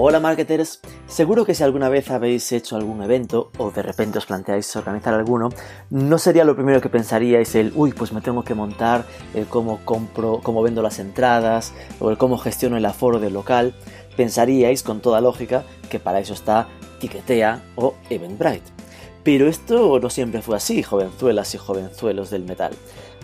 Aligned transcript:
Hola 0.00 0.20
marketers, 0.20 0.78
seguro 1.08 1.44
que 1.44 1.56
si 1.56 1.64
alguna 1.64 1.88
vez 1.88 2.08
habéis 2.12 2.52
hecho 2.52 2.76
algún 2.76 3.02
evento 3.02 3.50
o 3.58 3.72
de 3.72 3.82
repente 3.82 4.18
os 4.18 4.26
planteáis 4.26 4.76
organizar 4.76 5.12
alguno, 5.12 5.48
no 5.90 6.18
sería 6.18 6.44
lo 6.44 6.54
primero 6.54 6.80
que 6.80 6.88
pensaríais 6.88 7.56
el, 7.56 7.72
uy, 7.74 7.90
pues 7.90 8.12
me 8.12 8.20
tengo 8.20 8.44
que 8.44 8.54
montar, 8.54 9.04
el 9.34 9.46
cómo 9.46 9.80
compro, 9.84 10.38
cómo 10.40 10.62
vendo 10.62 10.82
las 10.82 11.00
entradas 11.00 11.72
o 11.98 12.10
el 12.10 12.16
cómo 12.16 12.38
gestiono 12.38 12.76
el 12.76 12.86
aforo 12.86 13.18
del 13.18 13.32
local. 13.32 13.74
Pensaríais 14.16 14.84
con 14.84 15.00
toda 15.00 15.20
lógica 15.20 15.64
que 15.90 15.98
para 15.98 16.20
eso 16.20 16.32
está 16.32 16.68
Tiquetea 17.00 17.64
o 17.74 17.94
Eventbrite. 18.08 18.70
Pero 19.24 19.48
esto 19.48 19.98
no 19.98 20.10
siempre 20.10 20.42
fue 20.42 20.56
así, 20.56 20.84
jovenzuelas 20.84 21.56
y 21.56 21.58
jovenzuelos 21.58 22.30
del 22.30 22.44
metal. 22.44 22.72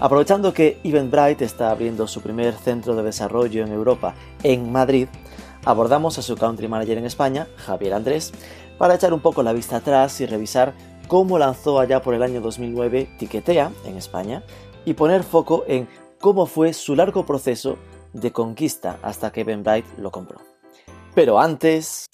Aprovechando 0.00 0.52
que 0.52 0.80
Eventbrite 0.82 1.44
está 1.44 1.70
abriendo 1.70 2.08
su 2.08 2.20
primer 2.20 2.52
centro 2.54 2.96
de 2.96 3.04
desarrollo 3.04 3.64
en 3.64 3.72
Europa, 3.72 4.16
en 4.42 4.72
Madrid, 4.72 5.06
abordamos 5.64 6.18
a 6.18 6.22
su 6.22 6.36
country 6.36 6.68
manager 6.68 6.98
en 6.98 7.06
España, 7.06 7.46
Javier 7.56 7.94
Andrés, 7.94 8.32
para 8.78 8.94
echar 8.94 9.12
un 9.12 9.20
poco 9.20 9.42
la 9.42 9.52
vista 9.52 9.76
atrás 9.76 10.20
y 10.20 10.26
revisar 10.26 10.74
cómo 11.08 11.38
lanzó 11.38 11.80
allá 11.80 12.02
por 12.02 12.14
el 12.14 12.22
año 12.22 12.40
2009 12.40 13.16
Tiquetea 13.18 13.70
en 13.84 13.96
España 13.96 14.42
y 14.84 14.94
poner 14.94 15.22
foco 15.22 15.64
en 15.66 15.88
cómo 16.20 16.46
fue 16.46 16.72
su 16.72 16.96
largo 16.96 17.26
proceso 17.26 17.76
de 18.12 18.32
conquista 18.32 18.98
hasta 19.02 19.30
que 19.32 19.44
Bright 19.44 19.86
lo 19.98 20.10
compró. 20.10 20.38
Pero 21.14 21.38
antes... 21.38 22.06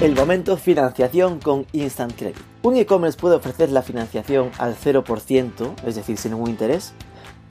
El 0.00 0.16
momento 0.16 0.56
financiación 0.56 1.38
con 1.38 1.64
Instant 1.70 2.16
Credit. 2.16 2.36
Un 2.64 2.76
e-commerce 2.76 3.16
puede 3.16 3.36
ofrecer 3.36 3.70
la 3.70 3.82
financiación 3.82 4.50
al 4.58 4.74
0%, 4.74 5.74
es 5.86 5.94
decir, 5.94 6.18
sin 6.18 6.32
ningún 6.32 6.50
interés, 6.50 6.92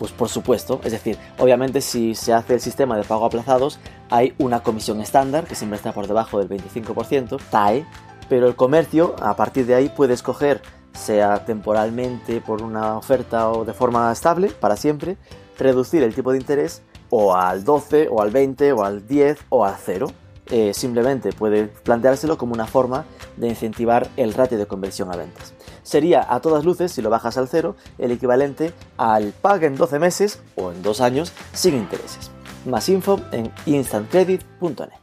pues 0.02 0.12
por 0.14 0.30
supuesto, 0.30 0.82
es 0.84 0.94
decir, 0.94 1.16
obviamente 1.38 1.80
si 1.80 2.16
se 2.16 2.34
hace 2.34 2.56
el 2.56 2.60
sistema 2.60 2.98
de 2.98 3.04
pago 3.04 3.24
aplazados, 3.24 3.78
hay 4.10 4.34
una 4.40 4.64
comisión 4.64 5.00
estándar 5.00 5.46
que 5.46 5.54
siempre 5.54 5.78
está 5.78 5.92
por 5.94 6.08
debajo 6.08 6.40
del 6.40 6.50
25%, 6.50 7.40
TAE, 7.52 7.86
pero 8.28 8.48
el 8.48 8.56
comercio 8.56 9.16
a 9.22 9.36
partir 9.36 9.68
de 9.68 9.76
ahí 9.76 9.90
puede 9.90 10.16
escoger, 10.16 10.64
sea 10.92 11.46
temporalmente 11.46 12.42
por 12.42 12.64
una 12.64 12.98
oferta 12.98 13.52
o 13.52 13.64
de 13.64 13.74
forma 13.74 14.12
estable, 14.12 14.48
para 14.50 14.76
siempre, 14.76 15.18
reducir 15.60 16.02
el 16.02 16.16
tipo 16.16 16.32
de 16.32 16.40
interés 16.40 16.82
o 17.12 17.36
al 17.36 17.64
12 17.64 18.08
o 18.10 18.24
al 18.24 18.32
20 18.32 18.74
o 18.74 18.84
al 18.84 19.08
10 19.08 19.38
o 19.50 19.66
al 19.66 19.76
0. 19.86 20.08
Eh, 20.48 20.74
simplemente 20.74 21.32
puede 21.32 21.68
planteárselo 21.68 22.40
como 22.40 22.56
una 22.56 22.66
forma 22.66 23.06
de 23.38 23.50
incentivar 23.50 24.10
el 24.18 24.34
ratio 24.34 24.58
de 24.58 24.66
conversión 24.66 25.14
a 25.14 25.16
ventas 25.16 25.54
sería 25.84 26.26
a 26.28 26.40
todas 26.42 26.66
luces, 26.66 26.92
si 26.92 27.02
lo 27.02 27.10
bajas 27.10 27.38
al 27.38 27.48
cero, 27.48 27.76
el 27.98 28.12
equivalente 28.12 28.74
al 28.98 29.34
pague 29.42 29.68
en 29.68 29.76
12 29.76 30.00
meses 30.00 30.40
o 30.56 30.72
en 30.72 30.82
2 30.82 31.02
años 31.02 31.34
sin 31.54 31.76
intereses. 31.76 32.32
Más 32.66 32.90
info 32.90 33.20
en 33.32 33.52
instantcredit.net. 33.66 35.02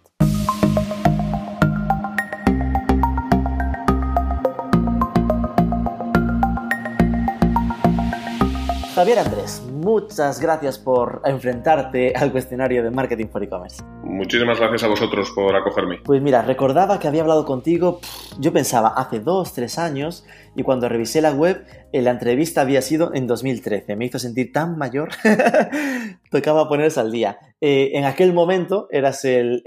Javier 8.94 9.20
Andrés, 9.20 9.62
muchas 9.78 10.40
gracias 10.40 10.78
por 10.78 11.22
enfrentarte 11.24 12.12
al 12.14 12.32
cuestionario 12.32 12.82
de 12.82 12.90
Marketing 12.90 13.26
for 13.26 13.42
E-Commerce. 13.42 13.82
Muchísimas 14.02 14.58
gracias 14.58 14.82
a 14.84 14.88
vosotros 14.88 15.30
por 15.34 15.54
acogerme. 15.54 15.98
Pues 16.04 16.20
mira, 16.20 16.42
recordaba 16.42 16.98
que 16.98 17.08
había 17.08 17.22
hablado 17.22 17.44
contigo, 17.44 18.00
yo 18.38 18.52
pensaba, 18.52 18.88
hace 18.88 19.20
dos, 19.20 19.54
tres 19.54 19.78
años, 19.78 20.26
y 20.56 20.62
cuando 20.62 20.88
revisé 20.88 21.20
la 21.20 21.32
web, 21.32 21.64
eh, 21.92 22.02
la 22.02 22.10
entrevista 22.10 22.62
había 22.62 22.82
sido 22.82 23.14
en 23.14 23.26
2013. 23.26 23.96
Me 23.96 24.06
hizo 24.06 24.18
sentir 24.18 24.52
tan 24.52 24.76
mayor, 24.76 25.10
tocaba 26.30 26.68
ponerse 26.68 27.00
al 27.00 27.12
día. 27.12 27.38
Eh, 27.60 27.90
en 27.94 28.04
aquel 28.04 28.32
momento 28.32 28.88
eras 28.90 29.24
el, 29.24 29.62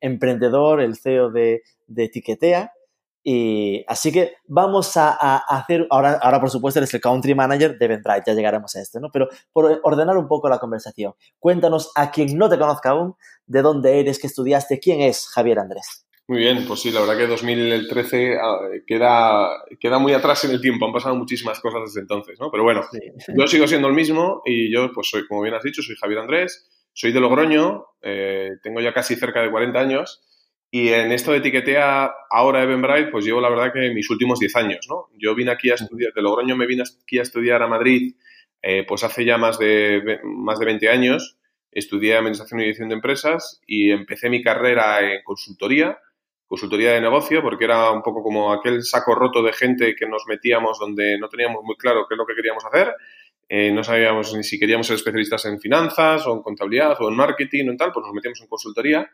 emprendedor, 0.00 0.80
el 0.80 0.96
CEO 0.96 1.30
de, 1.30 1.62
de 1.86 2.04
Etiquetea, 2.04 2.72
y 3.26 3.82
así 3.88 4.12
que 4.12 4.34
vamos 4.46 4.98
a, 4.98 5.38
hacer, 5.38 5.86
ahora, 5.88 6.18
ahora 6.20 6.40
por 6.40 6.50
supuesto 6.50 6.78
eres 6.78 6.92
el 6.92 7.00
country 7.00 7.34
manager 7.34 7.78
de 7.78 7.84
Eventbrite, 7.86 8.24
ya 8.26 8.34
llegaremos 8.34 8.76
a 8.76 8.82
esto, 8.82 9.00
¿no? 9.00 9.10
Pero 9.10 9.28
por 9.50 9.80
ordenar 9.82 10.18
un 10.18 10.28
poco 10.28 10.50
la 10.50 10.58
conversación, 10.58 11.14
cuéntanos 11.38 11.90
a 11.94 12.10
quien 12.10 12.36
no 12.36 12.50
te 12.50 12.58
conozca 12.58 12.90
aún, 12.90 13.14
de 13.46 13.62
dónde 13.62 13.98
eres, 13.98 14.18
qué 14.18 14.26
estudiaste, 14.26 14.78
quién 14.78 15.00
es 15.00 15.26
Javier 15.28 15.58
Andrés. 15.58 16.06
Muy 16.26 16.38
bien, 16.38 16.66
pues 16.66 16.80
sí, 16.80 16.90
la 16.90 17.00
verdad 17.00 17.16
que 17.16 17.26
2013 17.26 18.36
ah, 18.36 18.58
queda, 18.86 19.48
queda 19.80 19.98
muy 19.98 20.12
atrás 20.12 20.44
en 20.44 20.50
el 20.50 20.60
tiempo, 20.60 20.84
han 20.84 20.92
pasado 20.92 21.14
muchísimas 21.16 21.60
cosas 21.60 21.80
desde 21.86 22.00
entonces, 22.00 22.38
¿no? 22.38 22.50
Pero 22.50 22.62
bueno, 22.62 22.82
yo 23.34 23.46
sigo 23.46 23.66
siendo 23.66 23.88
el 23.88 23.94
mismo 23.94 24.42
y 24.44 24.70
yo, 24.70 24.90
pues 24.92 25.08
soy, 25.08 25.26
como 25.26 25.40
bien 25.40 25.54
has 25.54 25.62
dicho, 25.62 25.80
soy 25.80 25.96
Javier 25.96 26.20
Andrés, 26.20 26.68
soy 26.92 27.12
de 27.12 27.20
Logroño, 27.20 27.86
eh, 28.02 28.50
tengo 28.62 28.82
ya 28.82 28.92
casi 28.92 29.16
cerca 29.16 29.40
de 29.40 29.50
40 29.50 29.78
años 29.78 30.22
y 30.74 30.88
en 30.88 31.12
esto 31.12 31.30
de 31.30 31.38
etiquetea 31.38 32.12
ahora 32.28 32.64
Eventbrite, 32.64 33.12
pues 33.12 33.24
llevo 33.24 33.40
la 33.40 33.48
verdad 33.48 33.72
que 33.72 33.94
mis 33.94 34.10
últimos 34.10 34.40
10 34.40 34.56
años, 34.56 34.86
¿no? 34.88 35.06
Yo 35.16 35.32
vine 35.36 35.52
aquí 35.52 35.70
a 35.70 35.74
estudiar, 35.74 36.12
de 36.12 36.20
Logroño 36.20 36.56
me 36.56 36.66
vine 36.66 36.82
aquí 36.82 37.20
a 37.20 37.22
estudiar 37.22 37.62
a 37.62 37.68
Madrid, 37.68 38.16
eh, 38.60 38.84
pues 38.84 39.04
hace 39.04 39.24
ya 39.24 39.38
más 39.38 39.56
de, 39.60 40.18
más 40.24 40.58
de 40.58 40.66
20 40.66 40.88
años. 40.88 41.38
Estudié 41.70 42.16
Administración 42.16 42.58
y 42.58 42.64
Dirección 42.64 42.88
de 42.88 42.96
Empresas 42.96 43.60
y 43.68 43.92
empecé 43.92 44.28
mi 44.28 44.42
carrera 44.42 45.00
en 45.00 45.22
consultoría, 45.22 46.00
consultoría 46.48 46.90
de 46.90 47.00
negocio, 47.00 47.40
porque 47.40 47.66
era 47.66 47.92
un 47.92 48.02
poco 48.02 48.24
como 48.24 48.52
aquel 48.52 48.82
saco 48.82 49.14
roto 49.14 49.44
de 49.44 49.52
gente 49.52 49.94
que 49.94 50.08
nos 50.08 50.24
metíamos 50.26 50.80
donde 50.80 51.18
no 51.20 51.28
teníamos 51.28 51.62
muy 51.62 51.76
claro 51.76 52.06
qué 52.08 52.14
es 52.14 52.18
lo 52.18 52.26
que 52.26 52.34
queríamos 52.34 52.64
hacer. 52.64 52.96
Eh, 53.48 53.70
no 53.70 53.84
sabíamos 53.84 54.34
ni 54.34 54.42
si 54.42 54.58
queríamos 54.58 54.88
ser 54.88 54.96
especialistas 54.96 55.44
en 55.44 55.60
finanzas 55.60 56.26
o 56.26 56.34
en 56.34 56.42
contabilidad 56.42 57.00
o 57.00 57.08
en 57.08 57.14
marketing 57.14 57.68
o 57.68 57.70
en 57.70 57.76
tal, 57.76 57.92
pues 57.92 58.04
nos 58.04 58.12
metíamos 58.12 58.40
en 58.40 58.48
consultoría 58.48 59.08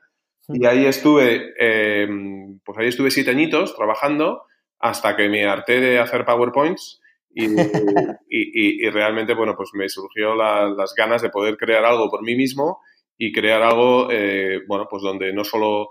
y 0.48 0.66
ahí 0.66 0.86
estuve, 0.86 1.54
em, 1.58 2.58
pues 2.64 2.78
ahí 2.78 2.88
estuve 2.88 3.10
siete 3.10 3.30
añitos 3.30 3.74
trabajando 3.76 4.42
hasta 4.78 5.16
que 5.16 5.28
me 5.28 5.44
harté 5.44 5.80
de 5.80 5.98
hacer 5.98 6.24
PowerPoints 6.24 7.00
y, 7.32 7.44
y, 8.28 8.86
y, 8.86 8.90
realmente, 8.90 9.34
bueno, 9.34 9.54
pues 9.56 9.70
me 9.74 9.88
surgió 9.88 10.34
las 10.34 10.94
ganas 10.96 11.22
de 11.22 11.30
poder 11.30 11.56
crear 11.56 11.84
algo 11.84 12.10
por 12.10 12.22
mí 12.22 12.34
mismo 12.34 12.80
y 13.16 13.32
crear 13.32 13.62
algo, 13.62 14.08
eh, 14.10 14.60
bueno, 14.66 14.86
pues 14.90 15.02
donde 15.02 15.32
no 15.32 15.44
solo 15.44 15.90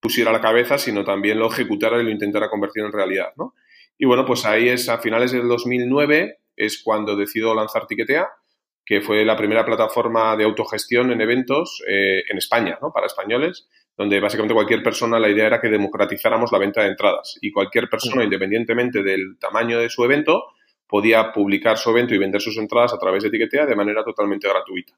pusiera 0.00 0.32
la 0.32 0.40
cabeza, 0.40 0.76
sino 0.76 1.04
también 1.04 1.38
lo 1.38 1.46
ejecutara 1.46 2.00
y 2.00 2.04
lo 2.04 2.10
intentara 2.10 2.50
convertir 2.50 2.84
en 2.84 2.92
realidad, 2.92 3.32
¿no? 3.36 3.54
Y 3.96 4.06
bueno, 4.06 4.26
pues 4.26 4.44
ahí 4.44 4.68
es 4.68 4.88
a 4.88 4.98
finales 4.98 5.32
del 5.32 5.48
2009 5.48 6.40
es 6.56 6.82
cuando 6.82 7.16
decido 7.16 7.54
lanzar 7.54 7.86
Tiquetea, 7.86 8.28
que 8.84 9.00
fue 9.00 9.24
la 9.24 9.36
primera 9.36 9.64
plataforma 9.64 10.36
de 10.36 10.44
autogestión 10.44 11.10
en 11.10 11.20
eventos 11.20 11.82
eh, 11.88 12.22
en 12.28 12.36
España, 12.36 12.78
¿no? 12.82 12.92
Para 12.92 13.06
españoles 13.06 13.68
donde 13.96 14.20
básicamente 14.20 14.54
cualquier 14.54 14.82
persona, 14.82 15.18
la 15.18 15.28
idea 15.28 15.46
era 15.46 15.60
que 15.60 15.68
democratizáramos 15.68 16.50
la 16.50 16.58
venta 16.58 16.82
de 16.82 16.88
entradas 16.88 17.38
y 17.40 17.52
cualquier 17.52 17.88
persona, 17.88 18.24
independientemente 18.24 19.02
del 19.02 19.38
tamaño 19.38 19.78
de 19.78 19.88
su 19.88 20.04
evento, 20.04 20.44
podía 20.86 21.32
publicar 21.32 21.78
su 21.78 21.90
evento 21.90 22.14
y 22.14 22.18
vender 22.18 22.40
sus 22.40 22.56
entradas 22.58 22.92
a 22.92 22.98
través 22.98 23.22
de 23.22 23.28
Etiquetea 23.28 23.66
de 23.66 23.76
manera 23.76 24.04
totalmente 24.04 24.48
gratuita. 24.48 24.94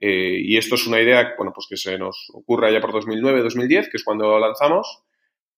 Eh, 0.00 0.40
y 0.42 0.56
esto 0.56 0.76
es 0.76 0.86
una 0.86 1.00
idea, 1.00 1.34
bueno, 1.36 1.52
pues 1.52 1.66
que 1.68 1.76
se 1.76 1.98
nos 1.98 2.30
ocurre 2.32 2.72
ya 2.72 2.80
por 2.80 2.92
2009-2010, 2.92 3.90
que 3.90 3.96
es 3.96 4.04
cuando 4.04 4.38
lanzamos, 4.38 5.02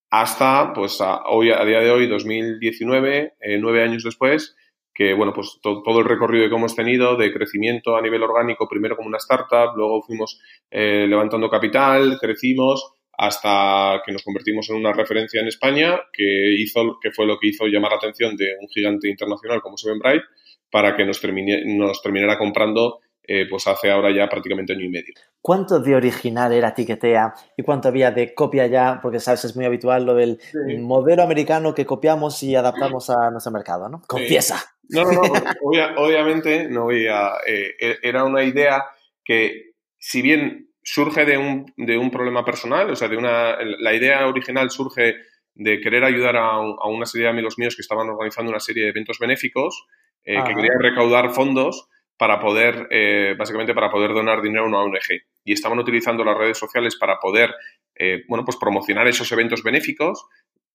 hasta, 0.09 0.73
pues, 0.73 0.99
hoy, 1.25 1.51
a 1.51 1.63
día 1.63 1.79
de 1.79 1.89
hoy, 1.89 2.07
2019, 2.07 3.33
eh, 3.39 3.57
nueve 3.57 3.83
años 3.83 4.03
después, 4.03 4.55
que, 4.93 5.13
bueno, 5.13 5.33
pues 5.33 5.59
todo 5.61 5.99
el 5.99 6.05
recorrido 6.05 6.47
que 6.47 6.55
hemos 6.55 6.75
tenido 6.75 7.15
de 7.15 7.33
crecimiento 7.33 7.95
a 7.95 8.01
nivel 8.01 8.23
orgánico, 8.23 8.67
primero 8.67 8.95
como 8.95 9.07
una 9.07 9.17
startup, 9.17 9.75
luego 9.75 10.03
fuimos 10.03 10.39
eh, 10.69 11.05
levantando 11.07 11.49
capital, 11.49 12.17
crecimos 12.19 12.93
hasta 13.15 14.01
que 14.05 14.11
nos 14.11 14.23
convertimos 14.23 14.69
en 14.69 14.77
una 14.77 14.91
referencia 14.91 15.41
en 15.41 15.47
España, 15.47 15.99
que, 16.11 16.55
hizo, 16.57 16.97
que 17.01 17.11
fue 17.11 17.25
lo 17.25 17.37
que 17.37 17.47
hizo 17.47 17.67
llamar 17.67 17.91
la 17.91 17.97
atención 17.97 18.35
de 18.35 18.55
un 18.59 18.67
gigante 18.67 19.09
internacional 19.09 19.61
como 19.61 19.77
Seven 19.77 19.99
Bright, 19.99 20.23
para 20.69 20.95
que 20.95 21.05
nos, 21.05 21.21
nos 21.65 22.01
terminara 22.01 22.37
comprando 22.37 22.99
eh, 23.25 23.47
pues 23.49 23.65
hace 23.67 23.89
ahora 23.89 24.11
ya 24.11 24.27
prácticamente 24.27 24.73
año 24.73 24.83
y 24.83 24.89
medio. 24.89 25.13
¿Cuánto 25.41 25.79
de 25.79 25.95
original 25.95 26.51
era 26.51 26.73
Tiquetea 26.73 27.33
y 27.55 27.63
cuánto 27.63 27.87
había 27.87 28.11
de 28.11 28.33
copia 28.33 28.67
ya? 28.67 28.99
Porque 29.01 29.19
sabes, 29.19 29.45
es 29.45 29.55
muy 29.55 29.65
habitual 29.65 30.05
lo 30.05 30.15
del 30.15 30.39
modelo 30.79 31.23
americano 31.23 31.73
que 31.73 31.85
copiamos 31.85 32.43
y 32.43 32.55
adaptamos 32.55 33.09
a 33.09 33.31
nuestro 33.31 33.53
mercado, 33.53 33.87
¿no? 33.87 34.01
Confiesa. 34.07 34.61
No, 34.89 35.05
no, 35.05 35.21
no, 35.21 35.21
obviamente 35.97 36.67
no 36.67 36.83
voy 36.83 37.07
a, 37.07 37.31
eh, 37.47 37.75
e, 37.79 37.97
era 38.03 38.25
una 38.25 38.43
idea 38.43 38.83
que, 39.23 39.71
si 39.97 40.21
bien 40.21 40.69
surge 40.83 41.23
de 41.23 41.37
un, 41.37 41.65
de 41.77 41.97
un 41.97 42.11
problema 42.11 42.43
personal, 42.43 42.89
o 42.89 42.95
sea, 42.95 43.07
de 43.07 43.15
una, 43.15 43.55
la 43.63 43.93
idea 43.93 44.27
original 44.27 44.69
surge 44.69 45.15
de 45.55 45.79
querer 45.79 46.03
ayudar 46.03 46.35
a, 46.35 46.55
a 46.55 46.87
una 46.87 47.05
serie 47.05 47.25
de 47.25 47.31
amigos 47.31 47.57
míos 47.57 47.77
que 47.77 47.83
estaban 47.83 48.09
organizando 48.09 48.49
una 48.51 48.59
serie 48.59 48.83
de 48.83 48.89
eventos 48.89 49.17
benéficos 49.17 49.85
que 50.25 50.33
querían 50.33 50.79
recaudar 50.79 51.31
fondos 51.31 51.89
para 52.17 52.39
poder, 52.39 52.87
básicamente 53.37 53.73
para 53.73 53.89
poder 53.89 54.13
donar 54.13 54.41
dinero 54.41 54.65
a 54.65 54.67
una 54.67 54.79
ONG. 54.79 55.23
Y 55.43 55.53
estaban 55.53 55.79
utilizando 55.79 56.23
las 56.23 56.37
redes 56.37 56.57
sociales 56.57 56.95
para 56.95 57.19
poder, 57.19 57.53
bueno, 58.27 58.45
pues 58.45 58.57
promocionar 58.57 59.07
esos 59.07 59.31
eventos 59.31 59.63
benéficos, 59.63 60.25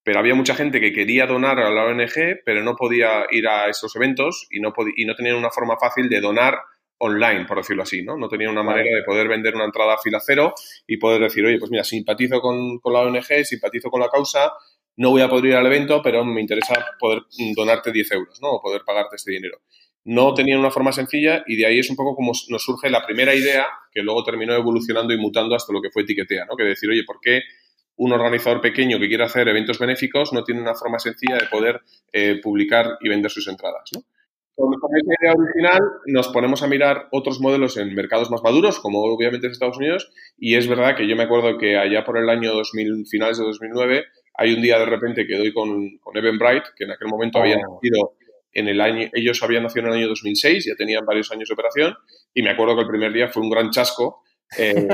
pero 0.03 0.21
había 0.21 0.35
mucha 0.35 0.55
gente 0.55 0.81
que 0.81 0.93
quería 0.93 1.27
donar 1.27 1.59
a 1.59 1.71
la 1.71 1.85
ONG, 1.85 2.41
pero 2.45 2.63
no 2.63 2.77
podía 2.77 3.27
ir 3.31 3.47
a 3.47 3.69
esos 3.69 3.95
eventos 3.95 4.47
y 4.51 4.61
no, 4.61 4.73
y 4.97 5.05
no 5.05 5.15
tenían 5.15 5.37
una 5.37 5.51
forma 5.51 5.77
fácil 5.79 6.09
de 6.09 6.21
donar 6.21 6.59
online, 6.99 7.45
por 7.45 7.59
decirlo 7.59 7.83
así, 7.83 8.03
¿no? 8.03 8.17
No 8.17 8.29
tenían 8.29 8.51
una 8.51 8.63
manera 8.63 8.97
de 8.97 9.03
poder 9.05 9.29
vender 9.29 9.55
una 9.55 9.65
entrada 9.65 9.95
a 9.95 9.99
fila 9.99 10.21
cero 10.25 10.55
y 10.87 10.97
poder 10.97 11.23
decir, 11.23 11.45
oye, 11.45 11.59
pues 11.59 11.71
mira, 11.71 11.85
simpatizo 11.85 12.41
con, 12.41 12.81
la 12.85 13.01
ONG, 13.01 13.45
simpatizo 13.45 13.91
con 13.91 14.01
la 14.01 14.09
causa, 14.09 14.53
no 14.97 15.11
voy 15.11 15.23
a 15.23 15.29
poder 15.29 15.47
ir 15.47 15.55
al 15.55 15.67
evento, 15.67 16.03
pero 16.03 16.25
me 16.25 16.41
interesa 16.41 16.75
poder 16.99 17.23
donarte 17.55 17.93
10 17.93 18.13
euros, 18.13 18.41
¿no? 18.43 18.53
O 18.53 18.63
poder 18.63 18.83
pagarte 18.85 19.17
este 19.17 19.31
dinero. 19.31 19.61
No 20.05 20.33
tenían 20.35 20.61
una 20.61 20.71
forma 20.71 20.93
sencilla 20.93 21.45
y 21.47 21.57
de 21.57 21.67
ahí 21.67 21.79
es 21.79 21.91
un 21.91 21.97
poco 21.97 22.15
como 22.15 22.33
nos 22.49 22.63
surge 22.63 22.89
la 22.89 23.05
primera 23.05 23.35
idea 23.35 23.67
que 23.93 24.03
luego 24.03 24.25
terminó 24.25 24.55
evolucionando 24.55 25.13
y 25.13 25.19
mutando 25.19 25.55
hasta 25.55 25.73
lo 25.73 25.83
que 25.83 25.91
fue 25.91 26.03
Etiquetea, 26.03 26.47
¿no? 26.47 26.57
Que 26.57 26.65
decir, 26.65 26.89
oye, 26.89 27.05
¿por 27.05 27.21
qué 27.21 27.43
un 27.99 28.13
organizador 28.13 28.61
pequeño 28.61 28.99
que 28.99 29.09
quiere 29.09 29.25
hacer 29.25 29.49
eventos 29.49 29.79
benéficos 29.79 30.33
no 30.33 30.45
tiene 30.45 30.61
una 30.61 30.75
forma 30.75 30.99
sencilla 30.99 31.37
de 31.37 31.47
poder 31.47 31.81
eh, 32.13 32.41
publicar 32.43 32.97
y 33.01 33.09
vender 33.09 33.31
sus 33.31 33.49
entradas. 33.49 33.91
¿no? 33.95 34.03
Con, 34.55 34.73
esa 34.73 35.15
idea 35.21 35.35
original 35.35 35.81
nos 36.07 36.29
ponemos 36.29 36.63
a 36.63 36.69
mirar 36.69 37.09
otros 37.13 37.41
modelos 37.41 37.77
en 37.77 37.95
mercados 37.95 38.31
más 38.31 38.43
maduros, 38.43 38.81
como 38.81 39.03
obviamente 39.03 39.47
es 39.47 39.53
Estados 39.53 39.77
Unidos, 39.77 40.11
y 40.37 40.57
es 40.57 40.69
verdad 40.69 40.97
que 40.97 41.09
yo 41.09 41.17
me 41.17 41.25
acuerdo 41.25 41.59
que 41.59 41.77
allá 41.77 42.05
por 42.05 42.19
el 42.19 42.29
año 42.29 42.53
2000, 42.55 43.07
finales 43.07 43.39
de 43.39 43.45
2009, 43.45 44.05
hay 44.35 44.55
un 44.55 44.63
día 44.63 44.79
de 44.79 44.87
repente 44.87 45.27
que 45.27 45.37
doy 45.37 45.53
con, 45.53 45.99
con 45.99 46.15
Bright, 46.39 46.65
que 46.77 46.85
en 46.85 46.93
aquel 46.93 47.09
momento 47.09 47.39
había 47.39 47.57
oh. 47.57 47.75
nacido 47.75 48.15
en 48.59 48.69
el 48.69 48.81
año, 48.81 49.09
ellos 49.13 49.43
habían 49.43 49.63
nacido 49.63 49.87
en 49.87 49.93
el 49.93 49.99
año 49.99 50.09
2006, 50.09 50.67
ya 50.67 50.75
tenían 50.77 51.05
varios 51.05 51.31
años 51.33 51.49
de 51.49 51.55
operación, 51.55 51.95
y 52.35 52.43
me 52.43 52.51
acuerdo 52.51 52.75
que 52.75 52.83
el 52.83 52.89
primer 52.89 53.13
día 53.13 53.29
fue 53.29 53.43
un 53.43 53.51
gran 53.51 53.71
chasco, 53.71 54.23
eh, 54.57 54.89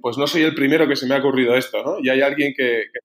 pues 0.00 0.18
no 0.18 0.26
soy 0.26 0.42
el 0.42 0.54
primero 0.54 0.88
que 0.88 0.96
se 0.96 1.06
me 1.06 1.14
ha 1.14 1.18
ocurrido 1.18 1.56
esto, 1.56 1.82
¿no? 1.82 1.96
Y 2.02 2.08
hay 2.08 2.20
alguien 2.20 2.52
que, 2.56 2.84
que 2.92 3.00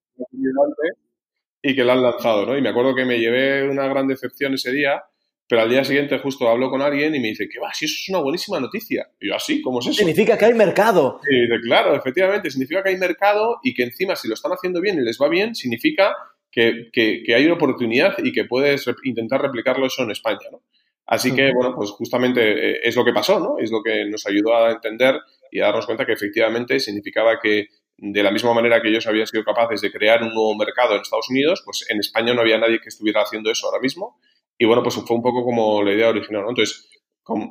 y 1.62 1.76
que 1.76 1.84
lo 1.84 1.92
han 1.92 2.02
lanzado, 2.02 2.46
¿no? 2.46 2.58
Y 2.58 2.62
me 2.62 2.70
acuerdo 2.70 2.96
que 2.96 3.06
me 3.06 3.20
llevé 3.20 3.68
una 3.70 3.88
gran 3.88 4.08
decepción 4.08 4.54
ese 4.54 4.72
día, 4.72 5.04
pero 5.48 5.62
al 5.62 5.70
día 5.70 5.84
siguiente 5.84 6.20
justo 6.20 6.48
hablo 6.48 6.70
con 6.70 6.82
alguien 6.82 7.14
y 7.16 7.20
me 7.20 7.30
dice 7.30 7.50
que 7.50 7.60
va, 7.60 7.74
si 7.74 7.86
eso 7.86 7.96
es 8.00 8.10
una 8.10 8.20
buenísima 8.20 8.60
noticia. 8.60 9.10
Y 9.20 9.28
yo, 9.28 9.36
¿así? 9.36 9.62
¿Cómo 9.62 9.80
es 9.80 9.88
eso? 9.88 9.96
Significa 9.96 10.38
que 10.38 10.46
hay 10.46 10.54
mercado. 10.54 11.20
Y 11.30 11.42
dice, 11.42 11.60
claro, 11.64 11.96
efectivamente, 11.96 12.50
significa 12.50 12.84
que 12.84 12.90
hay 12.90 12.98
mercado 12.98 13.58
y 13.64 13.74
que 13.74 13.84
encima 13.84 14.16
si 14.16 14.28
lo 14.28 14.36
están 14.36 14.52
haciendo 14.52 14.80
bien 14.80 15.00
y 15.00 15.02
les 15.02 15.18
va 15.22 15.28
bien, 15.28 15.54
significa 15.54 16.16
que, 16.52 16.90
que, 16.92 17.24
que 17.26 17.36
hay 17.36 17.46
una 17.46 17.56
oportunidad 17.56 18.16
y 18.24 18.32
que 18.32 18.46
puedes 18.46 18.86
intentar 19.04 19.42
replicarlo 19.42 19.86
eso 19.86 20.04
en 20.04 20.12
España, 20.12 20.48
¿no? 20.52 20.62
Así 21.06 21.34
que, 21.34 21.52
bueno, 21.52 21.74
pues 21.76 21.90
justamente 21.90 22.42
eh, 22.42 22.80
es 22.84 22.96
lo 22.96 23.04
que 23.04 23.12
pasó, 23.12 23.40
¿no? 23.40 23.58
Es 23.58 23.72
lo 23.72 23.82
que 23.82 24.06
nos 24.06 24.28
ayudó 24.28 24.56
a 24.56 24.72
entender 24.72 25.20
y 25.50 25.60
a 25.60 25.66
darnos 25.66 25.88
cuenta 25.88 26.06
que 26.06 26.14
efectivamente 26.14 26.80
significaba 26.80 27.40
que 27.40 27.70
de 27.98 28.24
la 28.24 28.30
misma 28.30 28.54
manera 28.54 28.80
que 28.80 28.90
ellos 28.90 29.08
habían 29.08 29.26
sido 29.26 29.44
capaces 29.44 29.82
de 29.82 29.92
crear 29.92 30.22
un 30.22 30.30
nuevo 30.36 30.56
mercado 30.56 30.94
en 30.94 31.02
Estados 31.02 31.30
Unidos, 31.32 31.64
pues 31.66 31.84
en 31.90 32.00
España 32.00 32.36
no 32.36 32.42
había 32.42 32.60
nadie 32.60 32.80
que 32.80 32.90
estuviera 32.90 33.24
haciendo 33.24 33.50
eso 33.50 33.66
ahora 33.66 33.82
mismo. 33.82 34.20
Y 34.56 34.66
bueno, 34.66 34.84
pues 34.84 34.96
fue 34.96 35.16
un 35.16 35.24
poco 35.24 35.44
como 35.44 35.82
la 35.82 35.94
idea 35.94 36.10
original, 36.10 36.44
¿no? 36.44 36.50
Entonces, 36.50 36.88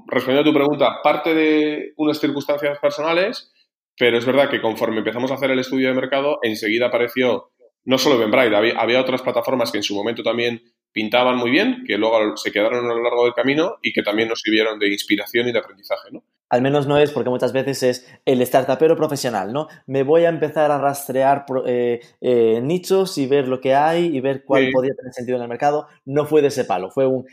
respondiendo 0.06 0.42
a 0.42 0.52
tu 0.52 0.54
pregunta, 0.56 1.02
parte 1.02 1.34
de 1.34 1.94
unas 1.96 2.20
circunstancias 2.20 2.78
personales, 2.78 3.52
pero 3.98 4.18
es 4.18 4.24
verdad 4.24 4.48
que 4.48 4.60
conforme 4.60 4.98
empezamos 4.98 5.32
a 5.32 5.34
hacer 5.34 5.50
el 5.50 5.58
estudio 5.58 5.88
de 5.88 5.94
mercado, 5.94 6.38
enseguida 6.42 6.86
apareció 6.86 7.50
no 7.88 7.96
solo 7.96 8.16
Eventbrite, 8.16 8.54
había, 8.54 8.78
había 8.78 9.00
otras 9.00 9.22
plataformas 9.22 9.72
que 9.72 9.78
en 9.78 9.82
su 9.82 9.94
momento 9.94 10.22
también 10.22 10.62
pintaban 10.92 11.36
muy 11.36 11.50
bien, 11.50 11.84
que 11.86 11.96
luego 11.96 12.36
se 12.36 12.52
quedaron 12.52 12.84
a 12.84 12.94
lo 12.94 13.02
largo 13.02 13.24
del 13.24 13.32
camino 13.32 13.78
y 13.82 13.94
que 13.94 14.02
también 14.02 14.28
nos 14.28 14.40
sirvieron 14.40 14.78
de 14.78 14.92
inspiración 14.92 15.48
y 15.48 15.52
de 15.52 15.58
aprendizaje, 15.58 16.10
¿no? 16.12 16.22
Al 16.50 16.62
menos 16.62 16.86
no 16.86 16.96
es 16.98 17.10
porque 17.10 17.28
muchas 17.28 17.52
veces 17.52 17.82
es 17.82 18.20
el 18.24 18.40
startupero 18.46 18.96
profesional, 18.96 19.52
¿no? 19.52 19.68
Me 19.86 20.02
voy 20.02 20.24
a 20.24 20.30
empezar 20.30 20.70
a 20.70 20.78
rastrear 20.78 21.44
eh, 21.66 22.00
eh, 22.20 22.60
nichos 22.62 23.18
y 23.18 23.26
ver 23.26 23.48
lo 23.48 23.60
que 23.60 23.74
hay 23.74 24.16
y 24.16 24.20
ver 24.20 24.44
cuál 24.44 24.70
podría 24.72 24.94
tener 24.94 25.12
sentido 25.12 25.36
en 25.36 25.42
el 25.42 25.48
mercado. 25.48 25.88
No 26.06 26.24
fue 26.24 26.40
de 26.40 26.48
ese 26.48 26.64
palo, 26.64 26.90
fue 26.90 27.06
un, 27.06 27.26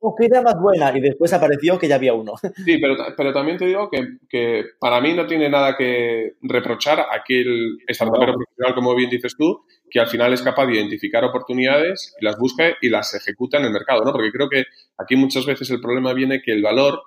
oh, 0.00 0.14
qué 0.16 0.26
idea 0.26 0.40
más 0.40 0.58
buena 0.60 0.96
y 0.96 1.00
después 1.00 1.32
apareció 1.32 1.78
que 1.78 1.88
ya 1.88 1.96
había 1.96 2.14
uno. 2.14 2.34
Sí, 2.68 2.78
pero, 2.78 2.96
pero 3.16 3.32
también 3.32 3.56
te 3.56 3.66
digo 3.66 3.88
que, 3.90 4.18
que, 4.28 4.64
para 4.78 5.00
mí 5.00 5.14
no 5.14 5.26
tiene 5.26 5.48
nada 5.48 5.76
que 5.76 6.34
reprochar 6.42 7.06
aquel 7.10 7.78
startupero 7.88 8.34
profesional, 8.34 8.74
como 8.74 8.94
bien 8.94 9.08
dices 9.08 9.36
tú, 9.38 9.62
que 9.90 10.00
al 10.00 10.08
final 10.08 10.32
es 10.32 10.42
capaz 10.42 10.66
de 10.66 10.74
identificar 10.74 11.24
oportunidades, 11.24 12.14
las 12.20 12.36
busca 12.38 12.64
y 12.80 12.90
las 12.90 13.14
ejecuta 13.14 13.58
en 13.58 13.66
el 13.66 13.72
mercado, 13.72 14.04
¿no? 14.04 14.12
Porque 14.12 14.32
creo 14.32 14.48
que 14.48 14.64
aquí 14.98 15.16
muchas 15.16 15.46
veces 15.46 15.70
el 15.70 15.80
problema 15.80 16.12
viene 16.12 16.42
que 16.42 16.52
el 16.52 16.62
valor 16.62 17.00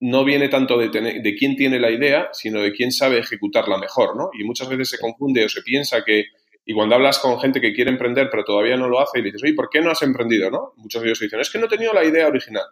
no 0.00 0.24
viene 0.24 0.48
tanto 0.48 0.78
de, 0.78 0.88
de 0.90 1.34
quién 1.36 1.56
tiene 1.56 1.80
la 1.80 1.90
idea, 1.90 2.28
sino 2.32 2.60
de 2.60 2.72
quién 2.72 2.92
sabe 2.92 3.18
ejecutarla 3.18 3.78
mejor, 3.78 4.16
¿no? 4.16 4.30
Y 4.38 4.44
muchas 4.44 4.68
veces 4.68 4.90
se 4.90 4.98
confunde 4.98 5.44
o 5.44 5.48
se 5.48 5.62
piensa 5.62 6.04
que, 6.04 6.26
y 6.64 6.72
cuando 6.72 6.94
hablas 6.94 7.18
con 7.18 7.40
gente 7.40 7.60
que 7.60 7.72
quiere 7.72 7.90
emprender 7.90 8.28
pero 8.30 8.44
todavía 8.44 8.76
no 8.76 8.88
lo 8.88 9.00
hace 9.00 9.18
y 9.18 9.22
le 9.22 9.26
dices, 9.26 9.42
oye, 9.42 9.54
¿por 9.54 9.68
qué 9.70 9.80
no 9.80 9.90
has 9.90 10.02
emprendido, 10.02 10.50
no? 10.50 10.72
Muchos 10.76 11.02
de 11.02 11.08
ellos 11.08 11.18
dicen, 11.18 11.40
es 11.40 11.50
que 11.50 11.58
no 11.58 11.66
he 11.66 11.68
tenido 11.68 11.92
la 11.92 12.04
idea 12.04 12.28
original. 12.28 12.64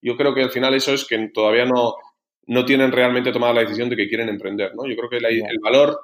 Yo 0.00 0.16
creo 0.16 0.34
que 0.34 0.42
al 0.42 0.50
final 0.50 0.74
eso 0.74 0.92
es 0.92 1.04
que 1.04 1.30
todavía 1.32 1.64
no, 1.64 1.94
no 2.46 2.64
tienen 2.64 2.90
realmente 2.90 3.30
tomada 3.30 3.54
la 3.54 3.60
decisión 3.60 3.88
de 3.88 3.96
que 3.96 4.08
quieren 4.08 4.28
emprender, 4.28 4.74
¿no? 4.74 4.86
Yo 4.86 4.96
creo 4.96 5.08
que 5.08 5.18
el 5.18 5.58
valor 5.60 6.00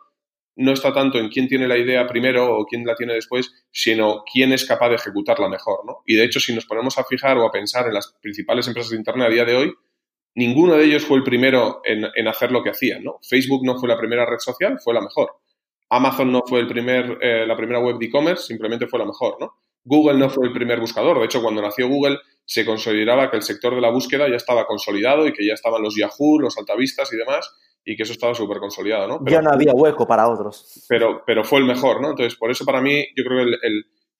no 0.57 0.73
está 0.73 0.93
tanto 0.93 1.19
en 1.19 1.29
quién 1.29 1.49
tiene 1.49 1.69
la 1.69 1.79
idea 1.79 2.07
primero 2.07 2.57
o 2.57 2.67
quién 2.67 2.85
la 2.85 2.95
tiene 2.95 3.15
después, 3.15 3.53
sino 3.71 4.25
quién 4.31 4.53
es 4.53 4.65
capaz 4.65 4.89
de 4.89 4.97
ejecutarla 4.97 5.49
mejor, 5.49 5.85
¿no? 5.87 6.03
Y 6.05 6.17
de 6.17 6.25
hecho, 6.25 6.41
si 6.41 6.55
nos 6.55 6.67
ponemos 6.67 6.99
a 6.99 7.05
fijar 7.05 7.39
o 7.39 7.47
a 7.47 7.51
pensar 7.51 7.87
en 7.87 7.95
las 7.95 8.17
principales 8.21 8.67
empresas 8.67 8.91
de 8.91 8.97
Internet 8.97 9.29
a 9.29 9.31
día 9.31 9.45
de 9.45 9.55
hoy, 9.55 9.75
ninguno 10.35 10.75
de 10.75 10.85
ellos 10.85 11.05
fue 11.05 11.19
el 11.19 11.25
primero 11.25 11.81
en, 11.85 12.29
hacer 12.29 12.53
lo 12.53 12.63
que 12.63 12.71
hacían, 12.71 13.03
¿no? 13.05 13.19
Facebook 13.29 13.65
no 13.65 13.79
fue 13.79 13.89
la 13.89 13.99
primera 13.99 14.25
red 14.25 14.39
social, 14.39 14.79
fue 14.83 14.95
la 14.95 15.01
mejor. 15.01 15.33
Amazon 15.91 16.31
no 16.31 16.43
fue 16.47 16.61
el 16.61 16.67
primer, 16.67 17.19
eh, 17.21 17.47
la 17.47 17.57
primera 17.57 17.81
web 17.81 17.99
de 17.99 18.07
e-commerce, 18.07 18.47
simplemente 18.47 18.87
fue 18.87 18.99
la 18.99 19.07
mejor, 19.07 19.37
¿no? 19.41 19.55
Google 19.85 20.19
no 20.19 20.29
fue 20.29 20.47
el 20.47 20.53
primer 20.53 20.81
buscador. 20.81 21.19
De 21.19 21.25
hecho, 21.25 21.41
cuando 21.41 21.63
nació 21.63 21.89
Google, 21.89 22.19
se 22.45 22.65
consideraba 22.65 23.31
que 23.31 23.37
el 23.37 23.43
sector 23.43 23.75
de 23.75 23.81
la 23.81 23.91
búsqueda 23.91 24.29
ya 24.29 24.37
estaba 24.37 24.67
consolidado 24.67 25.27
y 25.27 25.33
que 25.33 25.47
ya 25.47 25.55
estaban 25.55 25.83
los 25.83 25.97
Yahoo, 25.97 26.39
los 26.39 26.59
altavistas 26.59 27.11
y 27.13 27.17
demás, 27.17 27.51
y 27.85 27.97
que 27.97 28.03
eso 28.03 28.13
estaba 28.13 28.35
súper 28.35 28.59
consolidado, 28.59 29.09
¿no? 29.09 29.21
ya 29.27 29.41
no 29.41 29.51
había 29.51 29.73
hueco 29.73 30.07
para 30.07 30.29
otros. 30.29 30.85
Pero, 30.89 31.23
pero 31.27 31.43
fue 31.43 31.61
el 31.61 31.65
mejor, 31.65 32.03
¿no? 32.03 32.11
Entonces, 32.11 32.37
por 32.37 32.51
eso 32.51 32.67
para 32.67 32.83
mí, 32.83 33.03
yo 33.17 33.25
creo 33.25 33.47
que 33.47 33.57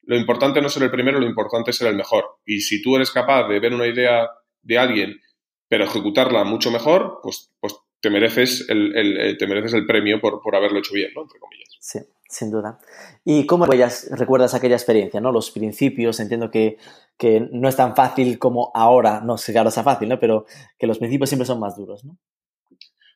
lo 0.03 0.17
importante 0.17 0.59
no 0.59 0.67
es 0.67 0.73
ser 0.73 0.83
el 0.83 0.91
primero, 0.91 1.19
lo 1.19 1.27
importante 1.27 1.69
es 1.69 1.77
ser 1.77 1.87
el 1.87 1.95
mejor. 1.95 2.25
Y 2.45 2.61
si 2.61 2.81
tú 2.81 2.95
eres 2.95 3.11
capaz 3.11 3.47
de 3.47 3.59
ver 3.59 3.73
una 3.73 3.85
idea 3.85 4.27
de 4.63 4.77
alguien 4.77 5.19
pero 5.69 5.85
ejecutarla 5.85 6.43
mucho 6.43 6.71
mejor, 6.71 7.19
pues, 7.23 7.51
pues 7.61 7.75
te, 8.01 8.09
mereces 8.09 8.65
el, 8.69 9.37
te 9.37 9.47
mereces 9.47 9.73
el 9.75 9.85
premio 9.85 10.19
por, 10.19 10.41
por 10.41 10.55
haberlo 10.55 10.79
hecho 10.79 10.93
bien, 10.93 11.11
¿no? 11.15 11.21
Entre 11.21 11.39
comillas. 11.39 11.69
Sí, 11.79 11.99
sin 12.27 12.51
duda. 12.51 12.79
¿Y 13.23 13.45
cómo 13.45 13.65
recuerdas 13.65 14.53
aquella 14.53 14.75
experiencia, 14.75 15.21
¿no? 15.21 15.31
Los 15.31 15.51
principios, 15.51 16.19
entiendo 16.19 16.49
que, 16.49 16.77
que 17.17 17.47
no 17.51 17.69
es 17.69 17.75
tan 17.75 17.95
fácil 17.95 18.39
como 18.39 18.71
ahora, 18.73 19.21
no 19.21 19.37
sé, 19.37 19.51
claro, 19.51 19.69
sea 19.69 19.83
fácil, 19.83 20.09
¿no? 20.09 20.19
Pero 20.19 20.45
que 20.77 20.87
los 20.87 20.97
principios 20.97 21.29
siempre 21.29 21.45
son 21.45 21.59
más 21.59 21.77
duros, 21.77 22.03
¿no? 22.03 22.17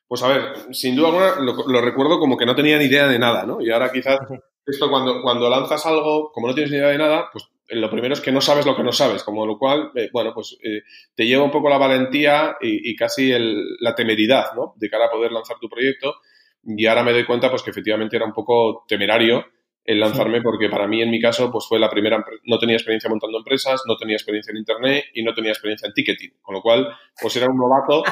Pues 0.06 0.22
a 0.22 0.28
ver, 0.28 0.42
sin 0.72 0.94
duda 0.94 1.08
alguna 1.08 1.40
lo, 1.40 1.66
lo, 1.66 1.80
recuerdo 1.80 2.20
como 2.20 2.36
que 2.36 2.46
no 2.46 2.54
tenía 2.54 2.78
ni 2.78 2.84
idea 2.84 3.08
de 3.08 3.18
nada, 3.18 3.44
¿no? 3.46 3.60
Y 3.60 3.70
ahora 3.72 3.90
quizás 3.90 4.20
esto 4.66 4.88
cuando, 4.88 5.22
cuando 5.22 5.50
lanzas 5.50 5.84
algo, 5.86 6.30
como 6.32 6.46
no 6.46 6.54
tienes 6.54 6.70
ni 6.70 6.76
idea 6.76 6.90
de 6.90 6.98
nada, 6.98 7.30
pues 7.32 7.48
lo 7.68 7.90
primero 7.90 8.14
es 8.14 8.20
que 8.20 8.32
no 8.32 8.40
sabes 8.40 8.66
lo 8.66 8.76
que 8.76 8.82
no 8.82 8.92
sabes, 8.92 9.22
como 9.22 9.46
lo 9.46 9.58
cual, 9.58 9.90
eh, 9.94 10.10
bueno, 10.12 10.32
pues 10.34 10.56
eh, 10.62 10.82
te 11.14 11.26
lleva 11.26 11.44
un 11.44 11.50
poco 11.50 11.68
la 11.68 11.78
valentía 11.78 12.56
y, 12.60 12.94
casi 12.96 13.32
la 13.80 13.94
temeridad, 13.94 14.54
¿no? 14.54 14.74
De 14.76 14.88
cara 14.88 15.06
a 15.06 15.10
poder 15.10 15.32
lanzar 15.32 15.58
tu 15.58 15.68
proyecto. 15.68 16.16
Y 16.64 16.86
ahora 16.86 17.02
me 17.02 17.12
doy 17.12 17.24
cuenta, 17.24 17.50
pues 17.50 17.62
que 17.62 17.70
efectivamente 17.70 18.16
era 18.16 18.26
un 18.26 18.32
poco 18.32 18.84
temerario 18.88 19.44
el 19.84 20.00
lanzarme 20.00 20.40
porque 20.40 20.70
para 20.70 20.86
mí, 20.86 21.02
en 21.02 21.10
mi 21.10 21.20
caso, 21.20 21.50
pues 21.52 21.66
fue 21.68 21.78
la 21.78 21.90
primera, 21.90 22.24
no 22.44 22.58
tenía 22.58 22.76
experiencia 22.76 23.10
montando 23.10 23.36
empresas, 23.36 23.82
no 23.86 23.96
tenía 23.96 24.16
experiencia 24.16 24.50
en 24.50 24.56
Internet 24.56 25.04
y 25.12 25.22
no 25.22 25.34
tenía 25.34 25.50
experiencia 25.50 25.86
en 25.86 25.92
ticketing. 25.92 26.30
Con 26.40 26.54
lo 26.54 26.62
cual, 26.62 26.88
pues 27.20 27.36
era 27.36 27.50
un 27.50 27.58
novato, 27.58 28.02